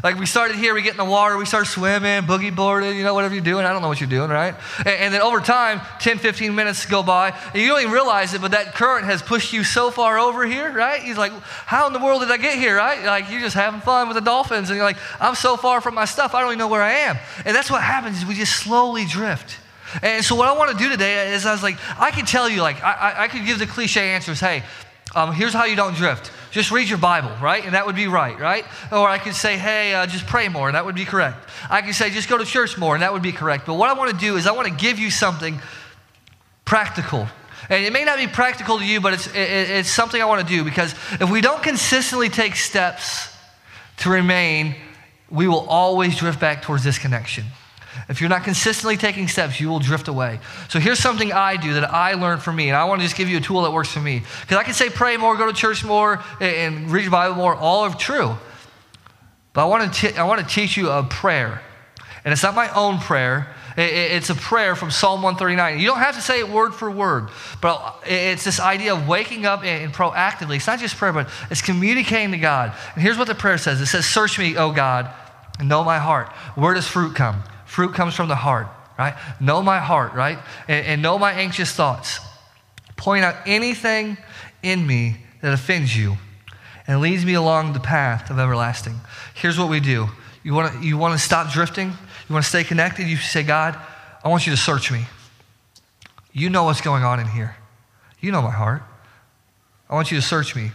like 0.02 0.18
we 0.18 0.26
started 0.26 0.56
here, 0.56 0.74
we 0.74 0.82
get 0.82 0.92
in 0.92 0.96
the 0.96 1.04
water, 1.04 1.36
we 1.36 1.44
start 1.44 1.66
swimming, 1.66 2.22
boogie 2.22 2.54
boarding, 2.54 2.96
you 2.96 3.04
know, 3.04 3.14
whatever 3.14 3.34
you're 3.34 3.44
doing. 3.44 3.64
I 3.64 3.72
don't 3.72 3.82
know 3.82 3.88
what 3.88 4.00
you're 4.00 4.08
doing, 4.08 4.30
right? 4.30 4.54
And, 4.78 4.88
and, 4.88 5.14
then 5.14 5.22
over 5.22 5.40
time, 5.40 5.80
10, 6.00 6.18
15 6.18 6.54
minutes 6.54 6.86
go 6.86 7.02
by, 7.02 7.30
and 7.52 7.62
you 7.62 7.68
don't 7.68 7.80
even 7.80 7.92
realize 7.92 8.34
it, 8.34 8.40
but 8.40 8.52
that 8.52 8.74
current 8.74 9.06
has 9.06 9.22
pushed 9.22 9.52
you 9.52 9.64
so 9.64 9.90
far 9.90 10.18
over 10.18 10.46
here, 10.46 10.72
right? 10.72 11.02
He's 11.02 11.18
like, 11.18 11.32
how 11.42 11.86
in 11.86 11.92
the 11.92 11.98
world 11.98 12.20
did 12.20 12.30
I 12.30 12.36
get 12.36 12.58
here, 12.58 12.76
right? 12.76 13.04
Like 13.04 13.30
you're 13.30 13.40
just 13.40 13.54
having 13.54 13.80
fun 13.80 14.08
with 14.08 14.16
the 14.16 14.22
dolphins, 14.22 14.70
and 14.70 14.76
you're 14.76 14.86
like, 14.86 14.98
I'm 15.20 15.34
so 15.34 15.56
far 15.56 15.80
from 15.80 15.94
my 15.94 16.04
stuff, 16.04 16.34
I 16.34 16.40
don't 16.40 16.50
even 16.50 16.58
know 16.58 16.68
where 16.68 16.82
I 16.82 16.92
am. 16.92 17.18
And 17.44 17.54
that's 17.54 17.70
what 17.70 17.82
happens 17.82 18.18
is 18.18 18.26
we 18.26 18.34
just 18.34 18.56
slowly 18.56 19.04
drift. 19.04 19.58
And 20.02 20.24
so 20.24 20.34
what 20.34 20.48
I 20.48 20.56
want 20.56 20.70
to 20.70 20.76
do 20.76 20.90
today 20.90 21.32
is 21.32 21.46
I 21.46 21.52
was 21.52 21.62
like, 21.62 21.78
I 21.98 22.10
can 22.10 22.26
tell 22.26 22.48
you, 22.48 22.60
like, 22.60 22.82
I, 22.82 22.92
I, 22.92 23.22
I 23.24 23.28
could 23.28 23.46
give 23.46 23.58
the 23.58 23.66
cliche 23.66 24.10
answers, 24.10 24.38
hey, 24.38 24.62
Um, 25.14 25.32
here's 25.32 25.52
how 25.52 25.64
you 25.64 25.76
don't 25.76 25.94
drift. 25.94 26.30
Just 26.50 26.70
read 26.70 26.88
your 26.88 26.98
Bible, 26.98 27.30
right? 27.42 27.64
And 27.64 27.74
that 27.74 27.86
would 27.86 27.96
be 27.96 28.08
right, 28.08 28.38
right? 28.38 28.64
Or 28.92 29.08
I 29.08 29.18
could 29.18 29.34
say, 29.34 29.56
hey, 29.56 29.94
uh, 29.94 30.06
just 30.06 30.26
pray 30.26 30.48
more, 30.48 30.68
and 30.68 30.74
that 30.74 30.84
would 30.84 30.94
be 30.94 31.04
correct. 31.04 31.48
I 31.70 31.82
could 31.82 31.94
say, 31.94 32.10
just 32.10 32.28
go 32.28 32.36
to 32.36 32.44
church 32.44 32.76
more, 32.76 32.94
and 32.94 33.02
that 33.02 33.12
would 33.12 33.22
be 33.22 33.32
correct. 33.32 33.66
But 33.66 33.74
what 33.74 33.88
I 33.88 33.94
want 33.94 34.10
to 34.10 34.16
do 34.16 34.36
is 34.36 34.46
I 34.46 34.52
want 34.52 34.68
to 34.68 34.74
give 34.74 34.98
you 34.98 35.10
something 35.10 35.60
practical. 36.64 37.26
And 37.70 37.84
it 37.84 37.92
may 37.92 38.04
not 38.04 38.18
be 38.18 38.26
practical 38.26 38.78
to 38.78 38.84
you, 38.84 39.00
but 39.00 39.14
it's, 39.14 39.26
it, 39.28 39.70
it's 39.70 39.90
something 39.90 40.20
I 40.20 40.24
want 40.26 40.46
to 40.46 40.54
do 40.54 40.64
because 40.64 40.94
if 41.20 41.30
we 41.30 41.40
don't 41.40 41.62
consistently 41.62 42.28
take 42.28 42.56
steps 42.56 43.34
to 43.98 44.10
remain, 44.10 44.74
we 45.30 45.48
will 45.48 45.66
always 45.68 46.16
drift 46.16 46.40
back 46.40 46.62
towards 46.62 46.84
disconnection. 46.84 47.44
If 48.08 48.20
you're 48.20 48.30
not 48.30 48.44
consistently 48.44 48.96
taking 48.96 49.28
steps, 49.28 49.60
you 49.60 49.68
will 49.68 49.78
drift 49.78 50.08
away. 50.08 50.40
So 50.68 50.78
here's 50.78 50.98
something 50.98 51.32
I 51.32 51.56
do 51.56 51.74
that 51.74 51.92
I 51.92 52.14
learned 52.14 52.42
from 52.42 52.56
me, 52.56 52.68
and 52.68 52.76
I 52.76 52.84
want 52.84 53.00
to 53.00 53.06
just 53.06 53.16
give 53.16 53.28
you 53.28 53.38
a 53.38 53.40
tool 53.40 53.62
that 53.62 53.72
works 53.72 53.90
for 53.90 54.00
me. 54.00 54.22
Because 54.40 54.56
I 54.56 54.62
can 54.62 54.74
say 54.74 54.90
pray 54.90 55.16
more, 55.16 55.36
go 55.36 55.46
to 55.46 55.52
church 55.52 55.84
more, 55.84 56.22
and 56.40 56.90
read 56.90 57.06
the 57.06 57.10
Bible 57.10 57.36
more, 57.36 57.54
all 57.54 57.84
are 57.84 57.94
true. 57.94 58.36
But 59.52 59.62
I 59.62 59.64
want 59.66 59.92
to, 59.92 60.12
t- 60.12 60.16
I 60.16 60.24
want 60.24 60.40
to 60.40 60.46
teach 60.46 60.76
you 60.76 60.90
a 60.90 61.02
prayer. 61.02 61.62
And 62.24 62.32
it's 62.32 62.42
not 62.42 62.54
my 62.54 62.72
own 62.74 62.98
prayer, 62.98 63.54
it's 63.80 64.28
a 64.28 64.34
prayer 64.34 64.74
from 64.74 64.90
Psalm 64.90 65.22
139. 65.22 65.78
You 65.78 65.86
don't 65.86 66.00
have 66.00 66.16
to 66.16 66.20
say 66.20 66.40
it 66.40 66.48
word 66.48 66.74
for 66.74 66.90
word, 66.90 67.28
but 67.60 68.02
it's 68.04 68.42
this 68.42 68.58
idea 68.58 68.92
of 68.92 69.06
waking 69.06 69.46
up 69.46 69.62
and 69.62 69.92
proactively. 69.92 70.56
It's 70.56 70.66
not 70.66 70.80
just 70.80 70.96
prayer, 70.96 71.12
but 71.12 71.28
it's 71.48 71.62
communicating 71.62 72.32
to 72.32 72.38
God. 72.38 72.74
And 72.94 73.02
here's 73.02 73.16
what 73.16 73.28
the 73.28 73.36
prayer 73.36 73.56
says 73.56 73.80
it 73.80 73.86
says, 73.86 74.04
Search 74.04 74.36
me, 74.36 74.56
O 74.56 74.72
God, 74.72 75.08
and 75.60 75.68
know 75.68 75.84
my 75.84 75.98
heart. 75.98 76.28
Where 76.56 76.74
does 76.74 76.88
fruit 76.88 77.14
come? 77.14 77.44
Fruit 77.78 77.94
comes 77.94 78.16
from 78.16 78.26
the 78.26 78.34
heart, 78.34 78.66
right? 78.98 79.14
Know 79.38 79.62
my 79.62 79.78
heart, 79.78 80.12
right? 80.12 80.36
And, 80.66 80.84
and 80.84 81.00
know 81.00 81.16
my 81.16 81.30
anxious 81.30 81.70
thoughts. 81.70 82.18
Point 82.96 83.24
out 83.24 83.36
anything 83.46 84.18
in 84.64 84.84
me 84.84 85.18
that 85.42 85.52
offends 85.52 85.96
you 85.96 86.16
and 86.88 87.00
leads 87.00 87.24
me 87.24 87.34
along 87.34 87.74
the 87.74 87.78
path 87.78 88.30
of 88.30 88.40
everlasting. 88.40 88.96
Here's 89.32 89.56
what 89.56 89.68
we 89.68 89.78
do. 89.78 90.08
You 90.42 90.54
want 90.54 90.72
to 90.72 90.84
you 90.84 90.98
want 90.98 91.16
to 91.16 91.24
stop 91.24 91.52
drifting? 91.52 91.90
You 91.90 92.32
want 92.32 92.44
to 92.44 92.48
stay 92.48 92.64
connected? 92.64 93.06
You 93.06 93.16
say, 93.16 93.44
God, 93.44 93.78
I 94.24 94.28
want 94.28 94.44
you 94.44 94.52
to 94.52 94.58
search 94.60 94.90
me. 94.90 95.04
You 96.32 96.50
know 96.50 96.64
what's 96.64 96.80
going 96.80 97.04
on 97.04 97.20
in 97.20 97.28
here. 97.28 97.54
You 98.18 98.32
know 98.32 98.42
my 98.42 98.50
heart. 98.50 98.82
I 99.88 99.94
want 99.94 100.10
you 100.10 100.18
to 100.18 100.26
search 100.26 100.56
me. 100.56 100.72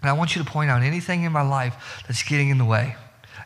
And 0.00 0.10
I 0.10 0.14
want 0.14 0.34
you 0.34 0.42
to 0.42 0.50
point 0.50 0.68
out 0.68 0.82
anything 0.82 1.22
in 1.22 1.30
my 1.30 1.42
life 1.42 2.02
that's 2.08 2.24
getting 2.24 2.48
in 2.48 2.58
the 2.58 2.64
way 2.64 2.96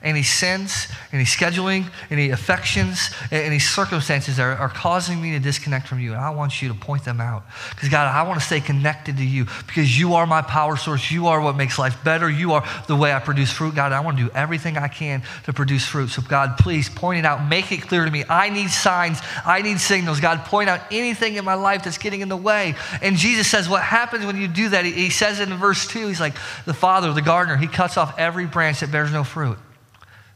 any 0.03 0.23
sins, 0.23 0.89
any 1.13 1.25
scheduling, 1.25 1.91
any 2.11 2.31
affections, 2.31 3.11
any 3.31 3.59
circumstances 3.59 4.37
that 4.37 4.43
are, 4.43 4.57
are, 4.57 4.69
causing 4.69 5.21
me 5.21 5.33
to 5.33 5.39
disconnect 5.39 5.89
from 5.89 6.01
you. 6.01 6.13
And 6.13 6.21
I 6.21 6.31
want 6.31 6.61
you 6.61 6.69
to 6.69 6.75
point 6.75 7.05
them 7.05 7.21
out. 7.21 7.45
Because, 7.71 7.89
God, 7.89 8.07
I 8.07 8.23
want 8.23 8.39
to 8.39 8.45
stay 8.45 8.61
connected 8.61 9.17
to 9.17 9.25
you 9.25 9.47
because 9.67 9.99
you 9.99 10.15
are 10.15 10.27
my 10.27 10.43
power 10.43 10.77
source. 10.77 11.11
You 11.11 11.29
are 11.29 11.41
what 11.41 11.57
makes 11.57 11.79
life 11.79 12.03
better. 12.05 12.29
You 12.29 12.53
are 12.53 12.65
the 12.87 12.97
way 12.97 13.13
I 13.13 13.19
produce 13.19 13.51
fruit. 13.51 13.75
God, 13.75 13.93
I 13.93 14.01
want 14.01 14.19
to 14.19 14.25
do 14.25 14.31
everything 14.35 14.77
I 14.77 14.89
can 14.89 15.23
to 15.45 15.53
produce 15.53 15.87
fruit. 15.87 16.09
So, 16.09 16.23
God, 16.23 16.59
please 16.59 16.89
point 16.89 17.19
it 17.21 17.25
out. 17.25 17.49
Make 17.49 17.73
it 17.73 17.83
clear 17.83 18.05
to 18.05 18.11
me. 18.11 18.25
I 18.29 18.51
need 18.51 18.71
signs. 18.71 19.21
I 19.45 19.63
need 19.63 19.81
signals. 19.81 20.21
God, 20.21 20.45
point 20.45 20.69
out 20.69 20.81
anything 20.91 21.37
in 21.37 21.45
my 21.45 21.55
life 21.55 21.85
that's 21.85 21.99
getting 21.99 22.21
in 22.21 22.29
the 22.29 22.37
way. 22.37 22.75
And 23.03 23.17
Jesus 23.17 23.49
says, 23.49 23.69
What 23.69 23.83
happens 23.83 24.27
when 24.27 24.41
you 24.41 24.49
do 24.49 24.69
that? 24.71 24.85
He, 24.85 25.11
says 25.11 25.41
in 25.41 25.53
verse 25.55 25.87
2. 25.87 26.09
He's 26.09 26.21
like, 26.21 26.35
The 26.65 26.75
Father, 26.75 27.13
the 27.13 27.23
gardener, 27.23 27.57
he 27.57 27.67
cuts 27.67 27.97
off 27.97 28.19
every 28.19 28.47
branch 28.47 28.81
that 28.81 28.93
bears 28.93 29.13
no 29.13 29.25
fruit. 29.25 29.59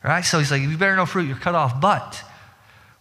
Right? 0.03 0.24
So 0.24 0.38
he's 0.38 0.51
like, 0.51 0.62
if 0.62 0.70
you 0.70 0.78
bear 0.78 0.96
no 0.96 1.07
fruit, 1.07 1.26
you're 1.26 1.36
cut 1.36 1.55
off. 1.55 1.80
But, 1.80 2.22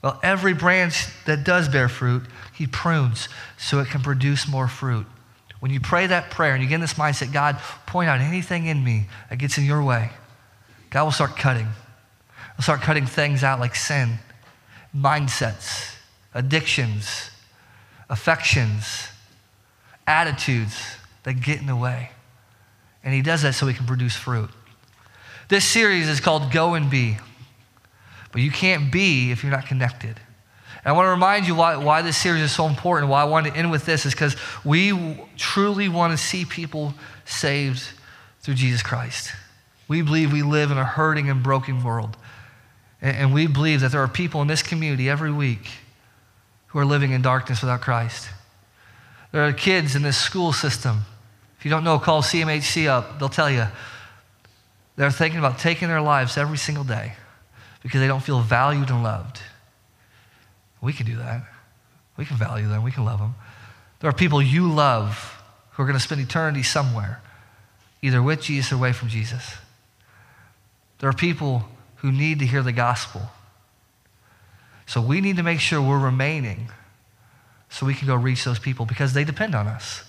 well, 0.02 0.20
every 0.22 0.54
branch 0.54 1.08
that 1.26 1.43
does 1.43 1.70
bear 1.70 1.88
fruit, 1.88 2.24
he 2.54 2.68
prunes 2.68 3.30
so 3.58 3.80
it 3.80 3.88
can 3.88 4.02
produce 4.02 4.47
more 4.47 4.68
fruit. 4.68 5.06
When 5.60 5.72
you 5.72 5.80
pray 5.80 6.08
that 6.08 6.30
prayer 6.30 6.54
and 6.54 6.64
you 6.64 6.70
get 6.70 6.76
in 6.76 6.82
this 6.82 6.93
mindset, 6.93 7.34
God, 7.34 7.58
point 7.86 8.10
out 8.10 8.22
anything 8.22 8.66
in 8.66 8.84
me 8.84 9.08
that 9.30 9.38
gets 9.38 9.58
in 9.58 9.66
your 9.66 9.84
way, 9.84 10.10
God 10.89 11.04
will 11.04 11.12
start 11.12 11.36
cutting. 11.36 11.68
He'll 12.56 12.64
start 12.64 12.82
cutting 12.82 13.06
things 13.06 13.43
out 13.43 13.60
like 13.60 13.76
sin, 13.76 14.20
mindsets, 14.95 15.95
addictions, 16.34 17.32
affections, 18.10 19.08
attitudes 20.08 20.82
that 21.24 21.41
get 21.41 21.60
in 21.60 21.68
the 21.68 21.76
way. 21.76 22.12
And 23.04 23.14
he 23.14 23.22
does 23.22 23.43
that 23.43 23.54
so 23.54 23.68
he 23.68 23.74
can 23.74 23.86
produce 23.86 24.16
fruit. 24.16 24.50
This 25.50 25.66
series 25.66 26.08
is 26.08 26.20
called 26.20 26.52
Go 26.52 26.76
and 26.76 26.89
Be. 26.89 27.18
But 28.32 28.41
you 28.41 28.52
can't 28.52 28.91
be 28.91 29.32
if 29.32 29.43
you're 29.43 29.52
not 29.52 29.66
connected. 29.66 30.16
And 30.84 30.86
I 30.86 30.91
want 30.91 31.08
to 31.08 31.10
remind 31.10 31.47
you 31.47 31.56
why, 31.56 31.76
why 31.76 32.04
this 32.04 32.16
series 32.18 32.43
is 32.43 32.52
so 32.52 32.68
important, 32.68 33.10
why 33.10 33.22
I 33.22 33.26
want 33.26 33.47
to 33.47 33.56
end 33.56 33.72
with 33.72 33.86
this 33.86 34.06
is 34.06 34.14
because 34.14 34.36
we 34.64 35.20
truly 35.38 35.89
want 35.89 36.12
to 36.14 36.18
see 36.18 36.45
people 36.45 36.93
saved 37.26 37.82
through 38.41 38.54
Jesus 38.54 38.84
Christ. 38.84 39.34
We 39.88 40.04
believe 40.04 40.32
we 40.32 40.43
live 40.43 40.70
in 40.70 40.78
a 40.78 40.86
hurting 40.86 41.30
and 41.30 41.41
broken 41.41 41.84
world. 41.84 42.16
And, 43.02 43.18
and 43.18 43.34
we 43.34 43.47
believe 43.47 43.82
that 43.82 43.91
there 43.91 44.04
are 44.04 44.08
people 44.08 44.43
in 44.43 44.47
this 44.47 44.62
community 44.62 45.10
every 45.10 45.32
week 45.32 45.68
who 46.68 46.80
are 46.80 46.86
living 46.86 47.12
in 47.12 47.24
darkness 47.24 47.62
without 47.62 47.82
Christ. 47.82 48.30
There 49.32 49.43
are 49.43 49.52
kids 49.52 49.95
in 49.95 50.04
this 50.04 50.18
school 50.18 50.54
system. 50.54 51.06
If 51.58 51.66
you 51.66 51.72
don't 51.72 51.84
know, 51.84 51.97
call 51.97 52.22
CMHC 52.22 52.88
up. 52.88 53.18
They'll 53.18 53.30
tell 53.30 53.50
you 53.50 53.66
they're 55.00 55.12
thinking 55.12 55.39
about 55.39 55.60
taking 55.60 55.88
their 55.88 56.02
lives 56.02 56.38
every 56.38 56.58
single 56.58 56.84
day 56.84 57.14
because 57.82 58.02
they 58.02 58.08
don't 58.08 58.22
feel 58.22 58.41
valued 58.41 58.89
and 58.89 59.02
loved. 59.02 59.39
We 60.82 60.91
can 60.91 61.06
do 61.06 61.16
that. 61.16 61.43
We 62.18 62.26
can 62.26 62.36
value 62.36 62.68
them, 62.68 62.84
we 62.84 62.91
can 62.91 63.06
love 63.06 63.20
them. 63.20 63.34
There 64.02 64.10
are 64.10 64.14
people 64.14 64.41
you 64.41 64.70
love 64.70 65.41
who 65.72 65.84
are 65.84 65.86
going 65.86 65.97
to 65.97 66.04
spend 66.04 66.20
eternity 66.20 66.64
somewhere, 66.64 67.22
either 68.02 68.22
with 68.22 68.41
Jesus 68.41 68.74
or 68.74 68.76
away 68.76 68.91
from 68.91 69.08
Jesus. 69.08 69.56
There 71.00 71.10
are 71.10 71.14
people 71.14 71.64
who 71.97 72.12
need 72.12 72.39
to 72.39 72.45
hear 72.45 72.62
the 72.62 72.74
gospel. 72.74 73.22
So 74.86 75.00
we 75.00 75.22
need 75.22 75.38
to 75.38 75.43
make 75.43 75.62
sure 75.62 75.82
we're 75.82 75.97
remaining 75.97 76.72
so 77.70 77.86
we 77.86 77.93
can 77.93 78.06
go 78.06 78.16
reach 78.16 78.43
those 78.43 78.60
people 78.60 78.86
because 78.86 79.14
they 79.14 79.24
depend 79.24 79.56
on 79.56 79.66
us. 79.68 80.04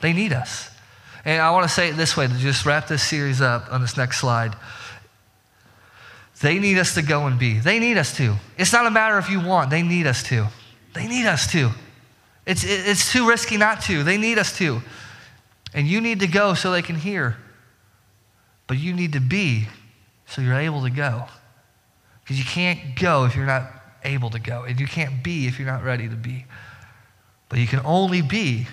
They 0.00 0.12
need 0.12 0.32
us. 0.32 0.70
And 1.24 1.40
I 1.42 1.50
want 1.50 1.64
to 1.64 1.68
say 1.68 1.88
it 1.88 1.96
this 1.96 2.16
way 2.16 2.26
to 2.26 2.34
just 2.34 2.64
wrap 2.64 2.88
this 2.88 3.02
series 3.02 3.40
up 3.40 3.72
on 3.72 3.80
this 3.80 3.96
next 3.96 4.20
slide. 4.20 4.54
They 6.40 6.58
need 6.58 6.78
us 6.78 6.94
to 6.94 7.02
go 7.02 7.26
and 7.26 7.38
be. 7.38 7.58
They 7.58 7.78
need 7.78 7.98
us 7.98 8.16
to. 8.16 8.36
It's 8.56 8.72
not 8.72 8.86
a 8.86 8.90
matter 8.90 9.18
if 9.18 9.28
you 9.28 9.40
want, 9.40 9.70
they 9.70 9.82
need 9.82 10.06
us 10.06 10.22
to. 10.24 10.46
They 10.94 11.06
need 11.06 11.26
us 11.26 11.50
to. 11.52 11.70
It's, 12.46 12.64
it's 12.64 13.12
too 13.12 13.28
risky 13.28 13.56
not 13.56 13.82
to. 13.82 14.02
They 14.02 14.16
need 14.16 14.38
us 14.38 14.56
to. 14.58 14.80
And 15.74 15.86
you 15.86 16.00
need 16.00 16.20
to 16.20 16.26
go 16.26 16.54
so 16.54 16.72
they 16.72 16.82
can 16.82 16.96
hear. 16.96 17.36
But 18.66 18.78
you 18.78 18.94
need 18.94 19.12
to 19.12 19.20
be 19.20 19.68
so 20.26 20.40
you're 20.40 20.54
able 20.54 20.82
to 20.82 20.90
go. 20.90 21.24
Because 22.22 22.38
you 22.38 22.44
can't 22.44 22.98
go 22.98 23.24
if 23.24 23.36
you're 23.36 23.46
not 23.46 23.70
able 24.04 24.30
to 24.30 24.38
go. 24.38 24.62
And 24.62 24.80
you 24.80 24.86
can't 24.86 25.22
be 25.22 25.46
if 25.46 25.58
you're 25.58 25.68
not 25.68 25.84
ready 25.84 26.08
to 26.08 26.16
be. 26.16 26.46
But 27.48 27.58
you 27.58 27.66
can 27.66 27.80
only 27.84 28.22
be 28.22 28.66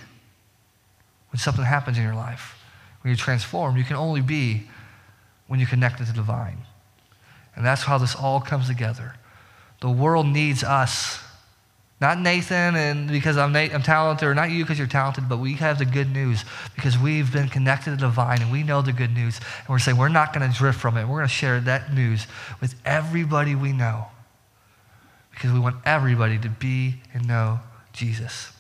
when 1.36 1.40
something 1.42 1.66
happens 1.66 1.98
in 1.98 2.04
your 2.06 2.16
life, 2.16 2.58
when 3.02 3.12
you're 3.12 3.18
transformed, 3.18 3.78
you 3.78 3.84
can 3.84 3.98
only 3.98 4.22
be 4.22 4.64
when 5.48 5.60
you're 5.60 5.68
connected 5.68 6.06
to 6.06 6.14
the 6.14 6.16
divine. 6.16 6.60
And 7.58 7.66
that's 7.66 7.82
how 7.82 7.98
this 7.98 8.16
all 8.16 8.40
comes 8.40 8.68
together. 8.68 9.16
The 9.82 9.90
world 9.90 10.28
needs 10.28 10.64
us. 10.64 11.20
Not 12.00 12.22
Nathan 12.22 12.78
and 12.78 13.10
because 13.10 13.36
I'm, 13.36 13.54
I'm 13.54 13.82
talented, 13.82 14.26
or 14.26 14.34
not 14.34 14.50
you 14.50 14.64
because 14.64 14.78
you're 14.78 14.88
talented, 14.88 15.28
but 15.28 15.40
we 15.40 15.56
have 15.56 15.78
the 15.78 15.84
good 15.84 16.10
news 16.10 16.46
because 16.74 16.98
we've 16.98 17.34
been 17.34 17.50
connected 17.50 17.90
to 17.90 17.92
the 17.98 17.98
divine 17.98 18.42
and 18.42 18.50
we 18.50 18.64
know 18.64 18.82
the 18.82 18.94
good 18.94 19.14
news. 19.14 19.38
And 19.60 19.68
we're 19.68 19.80
saying 19.80 19.98
we're 19.98 20.08
not 20.08 20.32
going 20.32 20.50
to 20.50 20.58
drift 20.58 20.80
from 20.80 20.96
it. 20.96 21.04
We're 21.04 21.18
going 21.18 21.28
to 21.28 21.34
share 21.34 21.60
that 21.60 21.94
news 21.94 22.28
with 22.62 22.76
everybody 22.86 23.56
we 23.56 23.74
know 23.74 24.06
because 25.32 25.52
we 25.52 25.60
want 25.60 25.76
everybody 25.84 26.38
to 26.38 26.48
be 26.48 27.02
and 27.14 27.28
know 27.28 27.60
Jesus. 27.92 28.55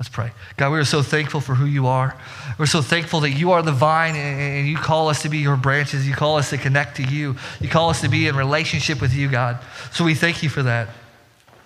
Let's 0.00 0.08
pray. 0.08 0.32
God, 0.56 0.72
we 0.72 0.78
are 0.78 0.84
so 0.86 1.02
thankful 1.02 1.42
for 1.42 1.54
who 1.54 1.66
you 1.66 1.86
are. 1.86 2.16
We're 2.58 2.64
so 2.64 2.80
thankful 2.80 3.20
that 3.20 3.32
you 3.32 3.52
are 3.52 3.60
the 3.60 3.70
vine 3.70 4.16
and 4.16 4.66
you 4.66 4.78
call 4.78 5.10
us 5.10 5.20
to 5.22 5.28
be 5.28 5.36
your 5.38 5.58
branches. 5.58 6.08
You 6.08 6.14
call 6.14 6.38
us 6.38 6.48
to 6.50 6.56
connect 6.56 6.96
to 6.96 7.02
you. 7.02 7.36
You 7.60 7.68
call 7.68 7.90
us 7.90 8.00
to 8.00 8.08
be 8.08 8.26
in 8.26 8.34
relationship 8.34 9.02
with 9.02 9.12
you, 9.12 9.28
God. 9.28 9.58
So 9.92 10.02
we 10.06 10.14
thank 10.14 10.42
you 10.42 10.48
for 10.48 10.62
that. 10.62 10.88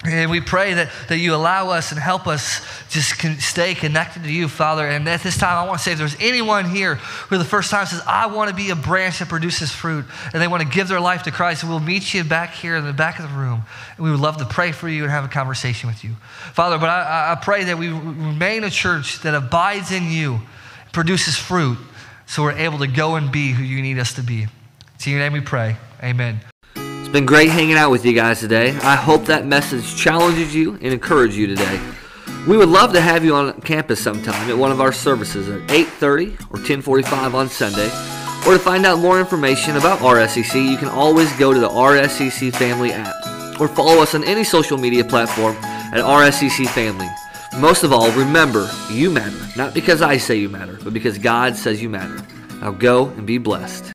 And 0.05 0.31
we 0.31 0.43
pray 0.43 0.75
that, 0.75 0.91
that 1.09 1.19
you 1.19 1.35
allow 1.35 1.71
us 1.71 1.91
and 1.91 1.99
help 1.99 2.27
us 2.27 2.61
just 2.91 3.19
con- 3.19 3.39
stay 3.39 3.75
connected 3.75 4.23
to 4.25 4.31
you, 4.31 4.49
Father. 4.49 4.87
And 4.87 5.09
at 5.09 5.23
this 5.23 5.39
time, 5.39 5.57
I 5.57 5.67
want 5.67 5.79
to 5.79 5.85
say 5.85 5.93
if 5.93 5.99
there's 5.99 6.17
anyone 6.21 6.67
here 6.67 6.97
who 6.97 7.39
the 7.39 7.45
first 7.45 7.71
time 7.71 7.87
says, 7.87 8.03
I 8.07 8.27
want 8.27 8.51
to 8.51 8.57
be 8.57 8.69
a 8.69 8.77
branch 8.77 9.21
that 9.21 9.29
produces 9.29 9.71
fruit, 9.71 10.05
and 10.33 10.43
they 10.43 10.47
want 10.47 10.63
to 10.63 10.69
give 10.69 10.89
their 10.89 11.01
life 11.01 11.23
to 11.23 11.31
Christ, 11.31 11.65
we'll 11.65 11.81
meet 11.81 12.13
you 12.13 12.23
back 12.23 12.53
here 12.53 12.77
in 12.77 12.85
the 12.85 12.93
back 12.93 13.19
of 13.19 13.31
the 13.31 13.37
room. 13.37 13.63
And 13.97 14.05
we 14.05 14.11
would 14.11 14.21
love 14.21 14.37
to 14.39 14.45
pray 14.45 14.73
for 14.73 14.91
you 14.91 15.05
and 15.05 15.11
have 15.11 15.25
a 15.25 15.29
conversation 15.29 15.89
with 15.89 16.05
you. 16.05 16.11
Father, 16.53 16.77
but 16.77 16.91
I, 16.91 17.33
I 17.33 17.35
pray 17.37 17.65
that 17.65 17.79
we 17.79 17.89
remain 17.89 18.65
a 18.65 18.71
church 18.71 19.21
that 19.21 19.35
abides 19.35 19.91
in 19.91 20.11
you, 20.11 20.41
produces 20.93 21.39
fruit, 21.39 21.79
so 22.27 22.43
we're 22.43 22.53
able 22.53 22.79
to 22.79 22.87
go 22.87 23.17
and 23.17 23.33
be 23.33 23.53
who 23.53 23.63
you 23.63 23.81
need 23.81 23.99
us 23.99 24.13
to 24.15 24.23
be. 24.23 24.47
In 25.07 25.13
your 25.13 25.21
name 25.21 25.35
we 25.35 25.41
pray. 25.41 25.77
Amen 26.03 26.41
been 27.15 27.25
great 27.25 27.49
hanging 27.49 27.77
out 27.77 27.93
with 27.93 28.05
you 28.05 28.13
guys 28.13 28.41
today. 28.41 28.71
I 28.79 28.97
hope 28.97 29.27
that 29.27 29.47
message 29.47 29.95
challenges 29.95 30.53
you 30.53 30.73
and 30.73 30.87
encourages 30.87 31.39
you 31.39 31.47
today. 31.47 31.81
We 32.49 32.57
would 32.57 32.69
love 32.69 32.93
to 32.95 33.01
have 33.01 33.25
you 33.25 33.37
on 33.37 33.61
campus 33.61 34.03
sometime 34.03 34.51
at 34.51 34.59
one 34.59 34.73
of 34.73 34.81
our 34.81 34.91
services 34.91 35.49
at 35.49 35.71
8:30 35.71 36.37
or 36.51 36.59
10:45 36.59 37.37
on 37.37 37.49
Sunday. 37.49 37.89
Or 38.45 38.55
to 38.55 38.59
find 38.59 38.85
out 38.85 38.99
more 38.99 39.21
information 39.21 39.77
about 39.77 40.03
RSCC, 40.03 40.69
you 40.69 40.77
can 40.77 40.89
always 40.89 41.33
go 41.35 41.55
to 41.55 41.61
the 41.61 41.69
RSCC 41.69 42.51
Family 42.51 42.93
app 42.93 43.15
or 43.61 43.69
follow 43.69 44.03
us 44.03 44.17
on 44.17 44.25
any 44.25 44.43
social 44.43 44.77
media 44.77 45.05
platform 45.05 45.55
at 45.93 46.01
RSCC 46.01 46.67
Family. 46.67 47.09
Most 47.61 47.85
of 47.85 47.93
all, 47.93 48.11
remember, 48.11 48.69
you 48.91 49.09
matter, 49.09 49.39
not 49.57 49.73
because 49.73 50.03
I 50.03 50.17
say 50.17 50.35
you 50.35 50.49
matter, 50.49 50.81
but 50.83 50.93
because 50.93 51.17
God 51.19 51.55
says 51.55 51.81
you 51.81 51.89
matter. 51.89 52.21
Now 52.61 52.73
go 52.73 53.11
and 53.11 53.25
be 53.25 53.39
blessed. 53.39 53.94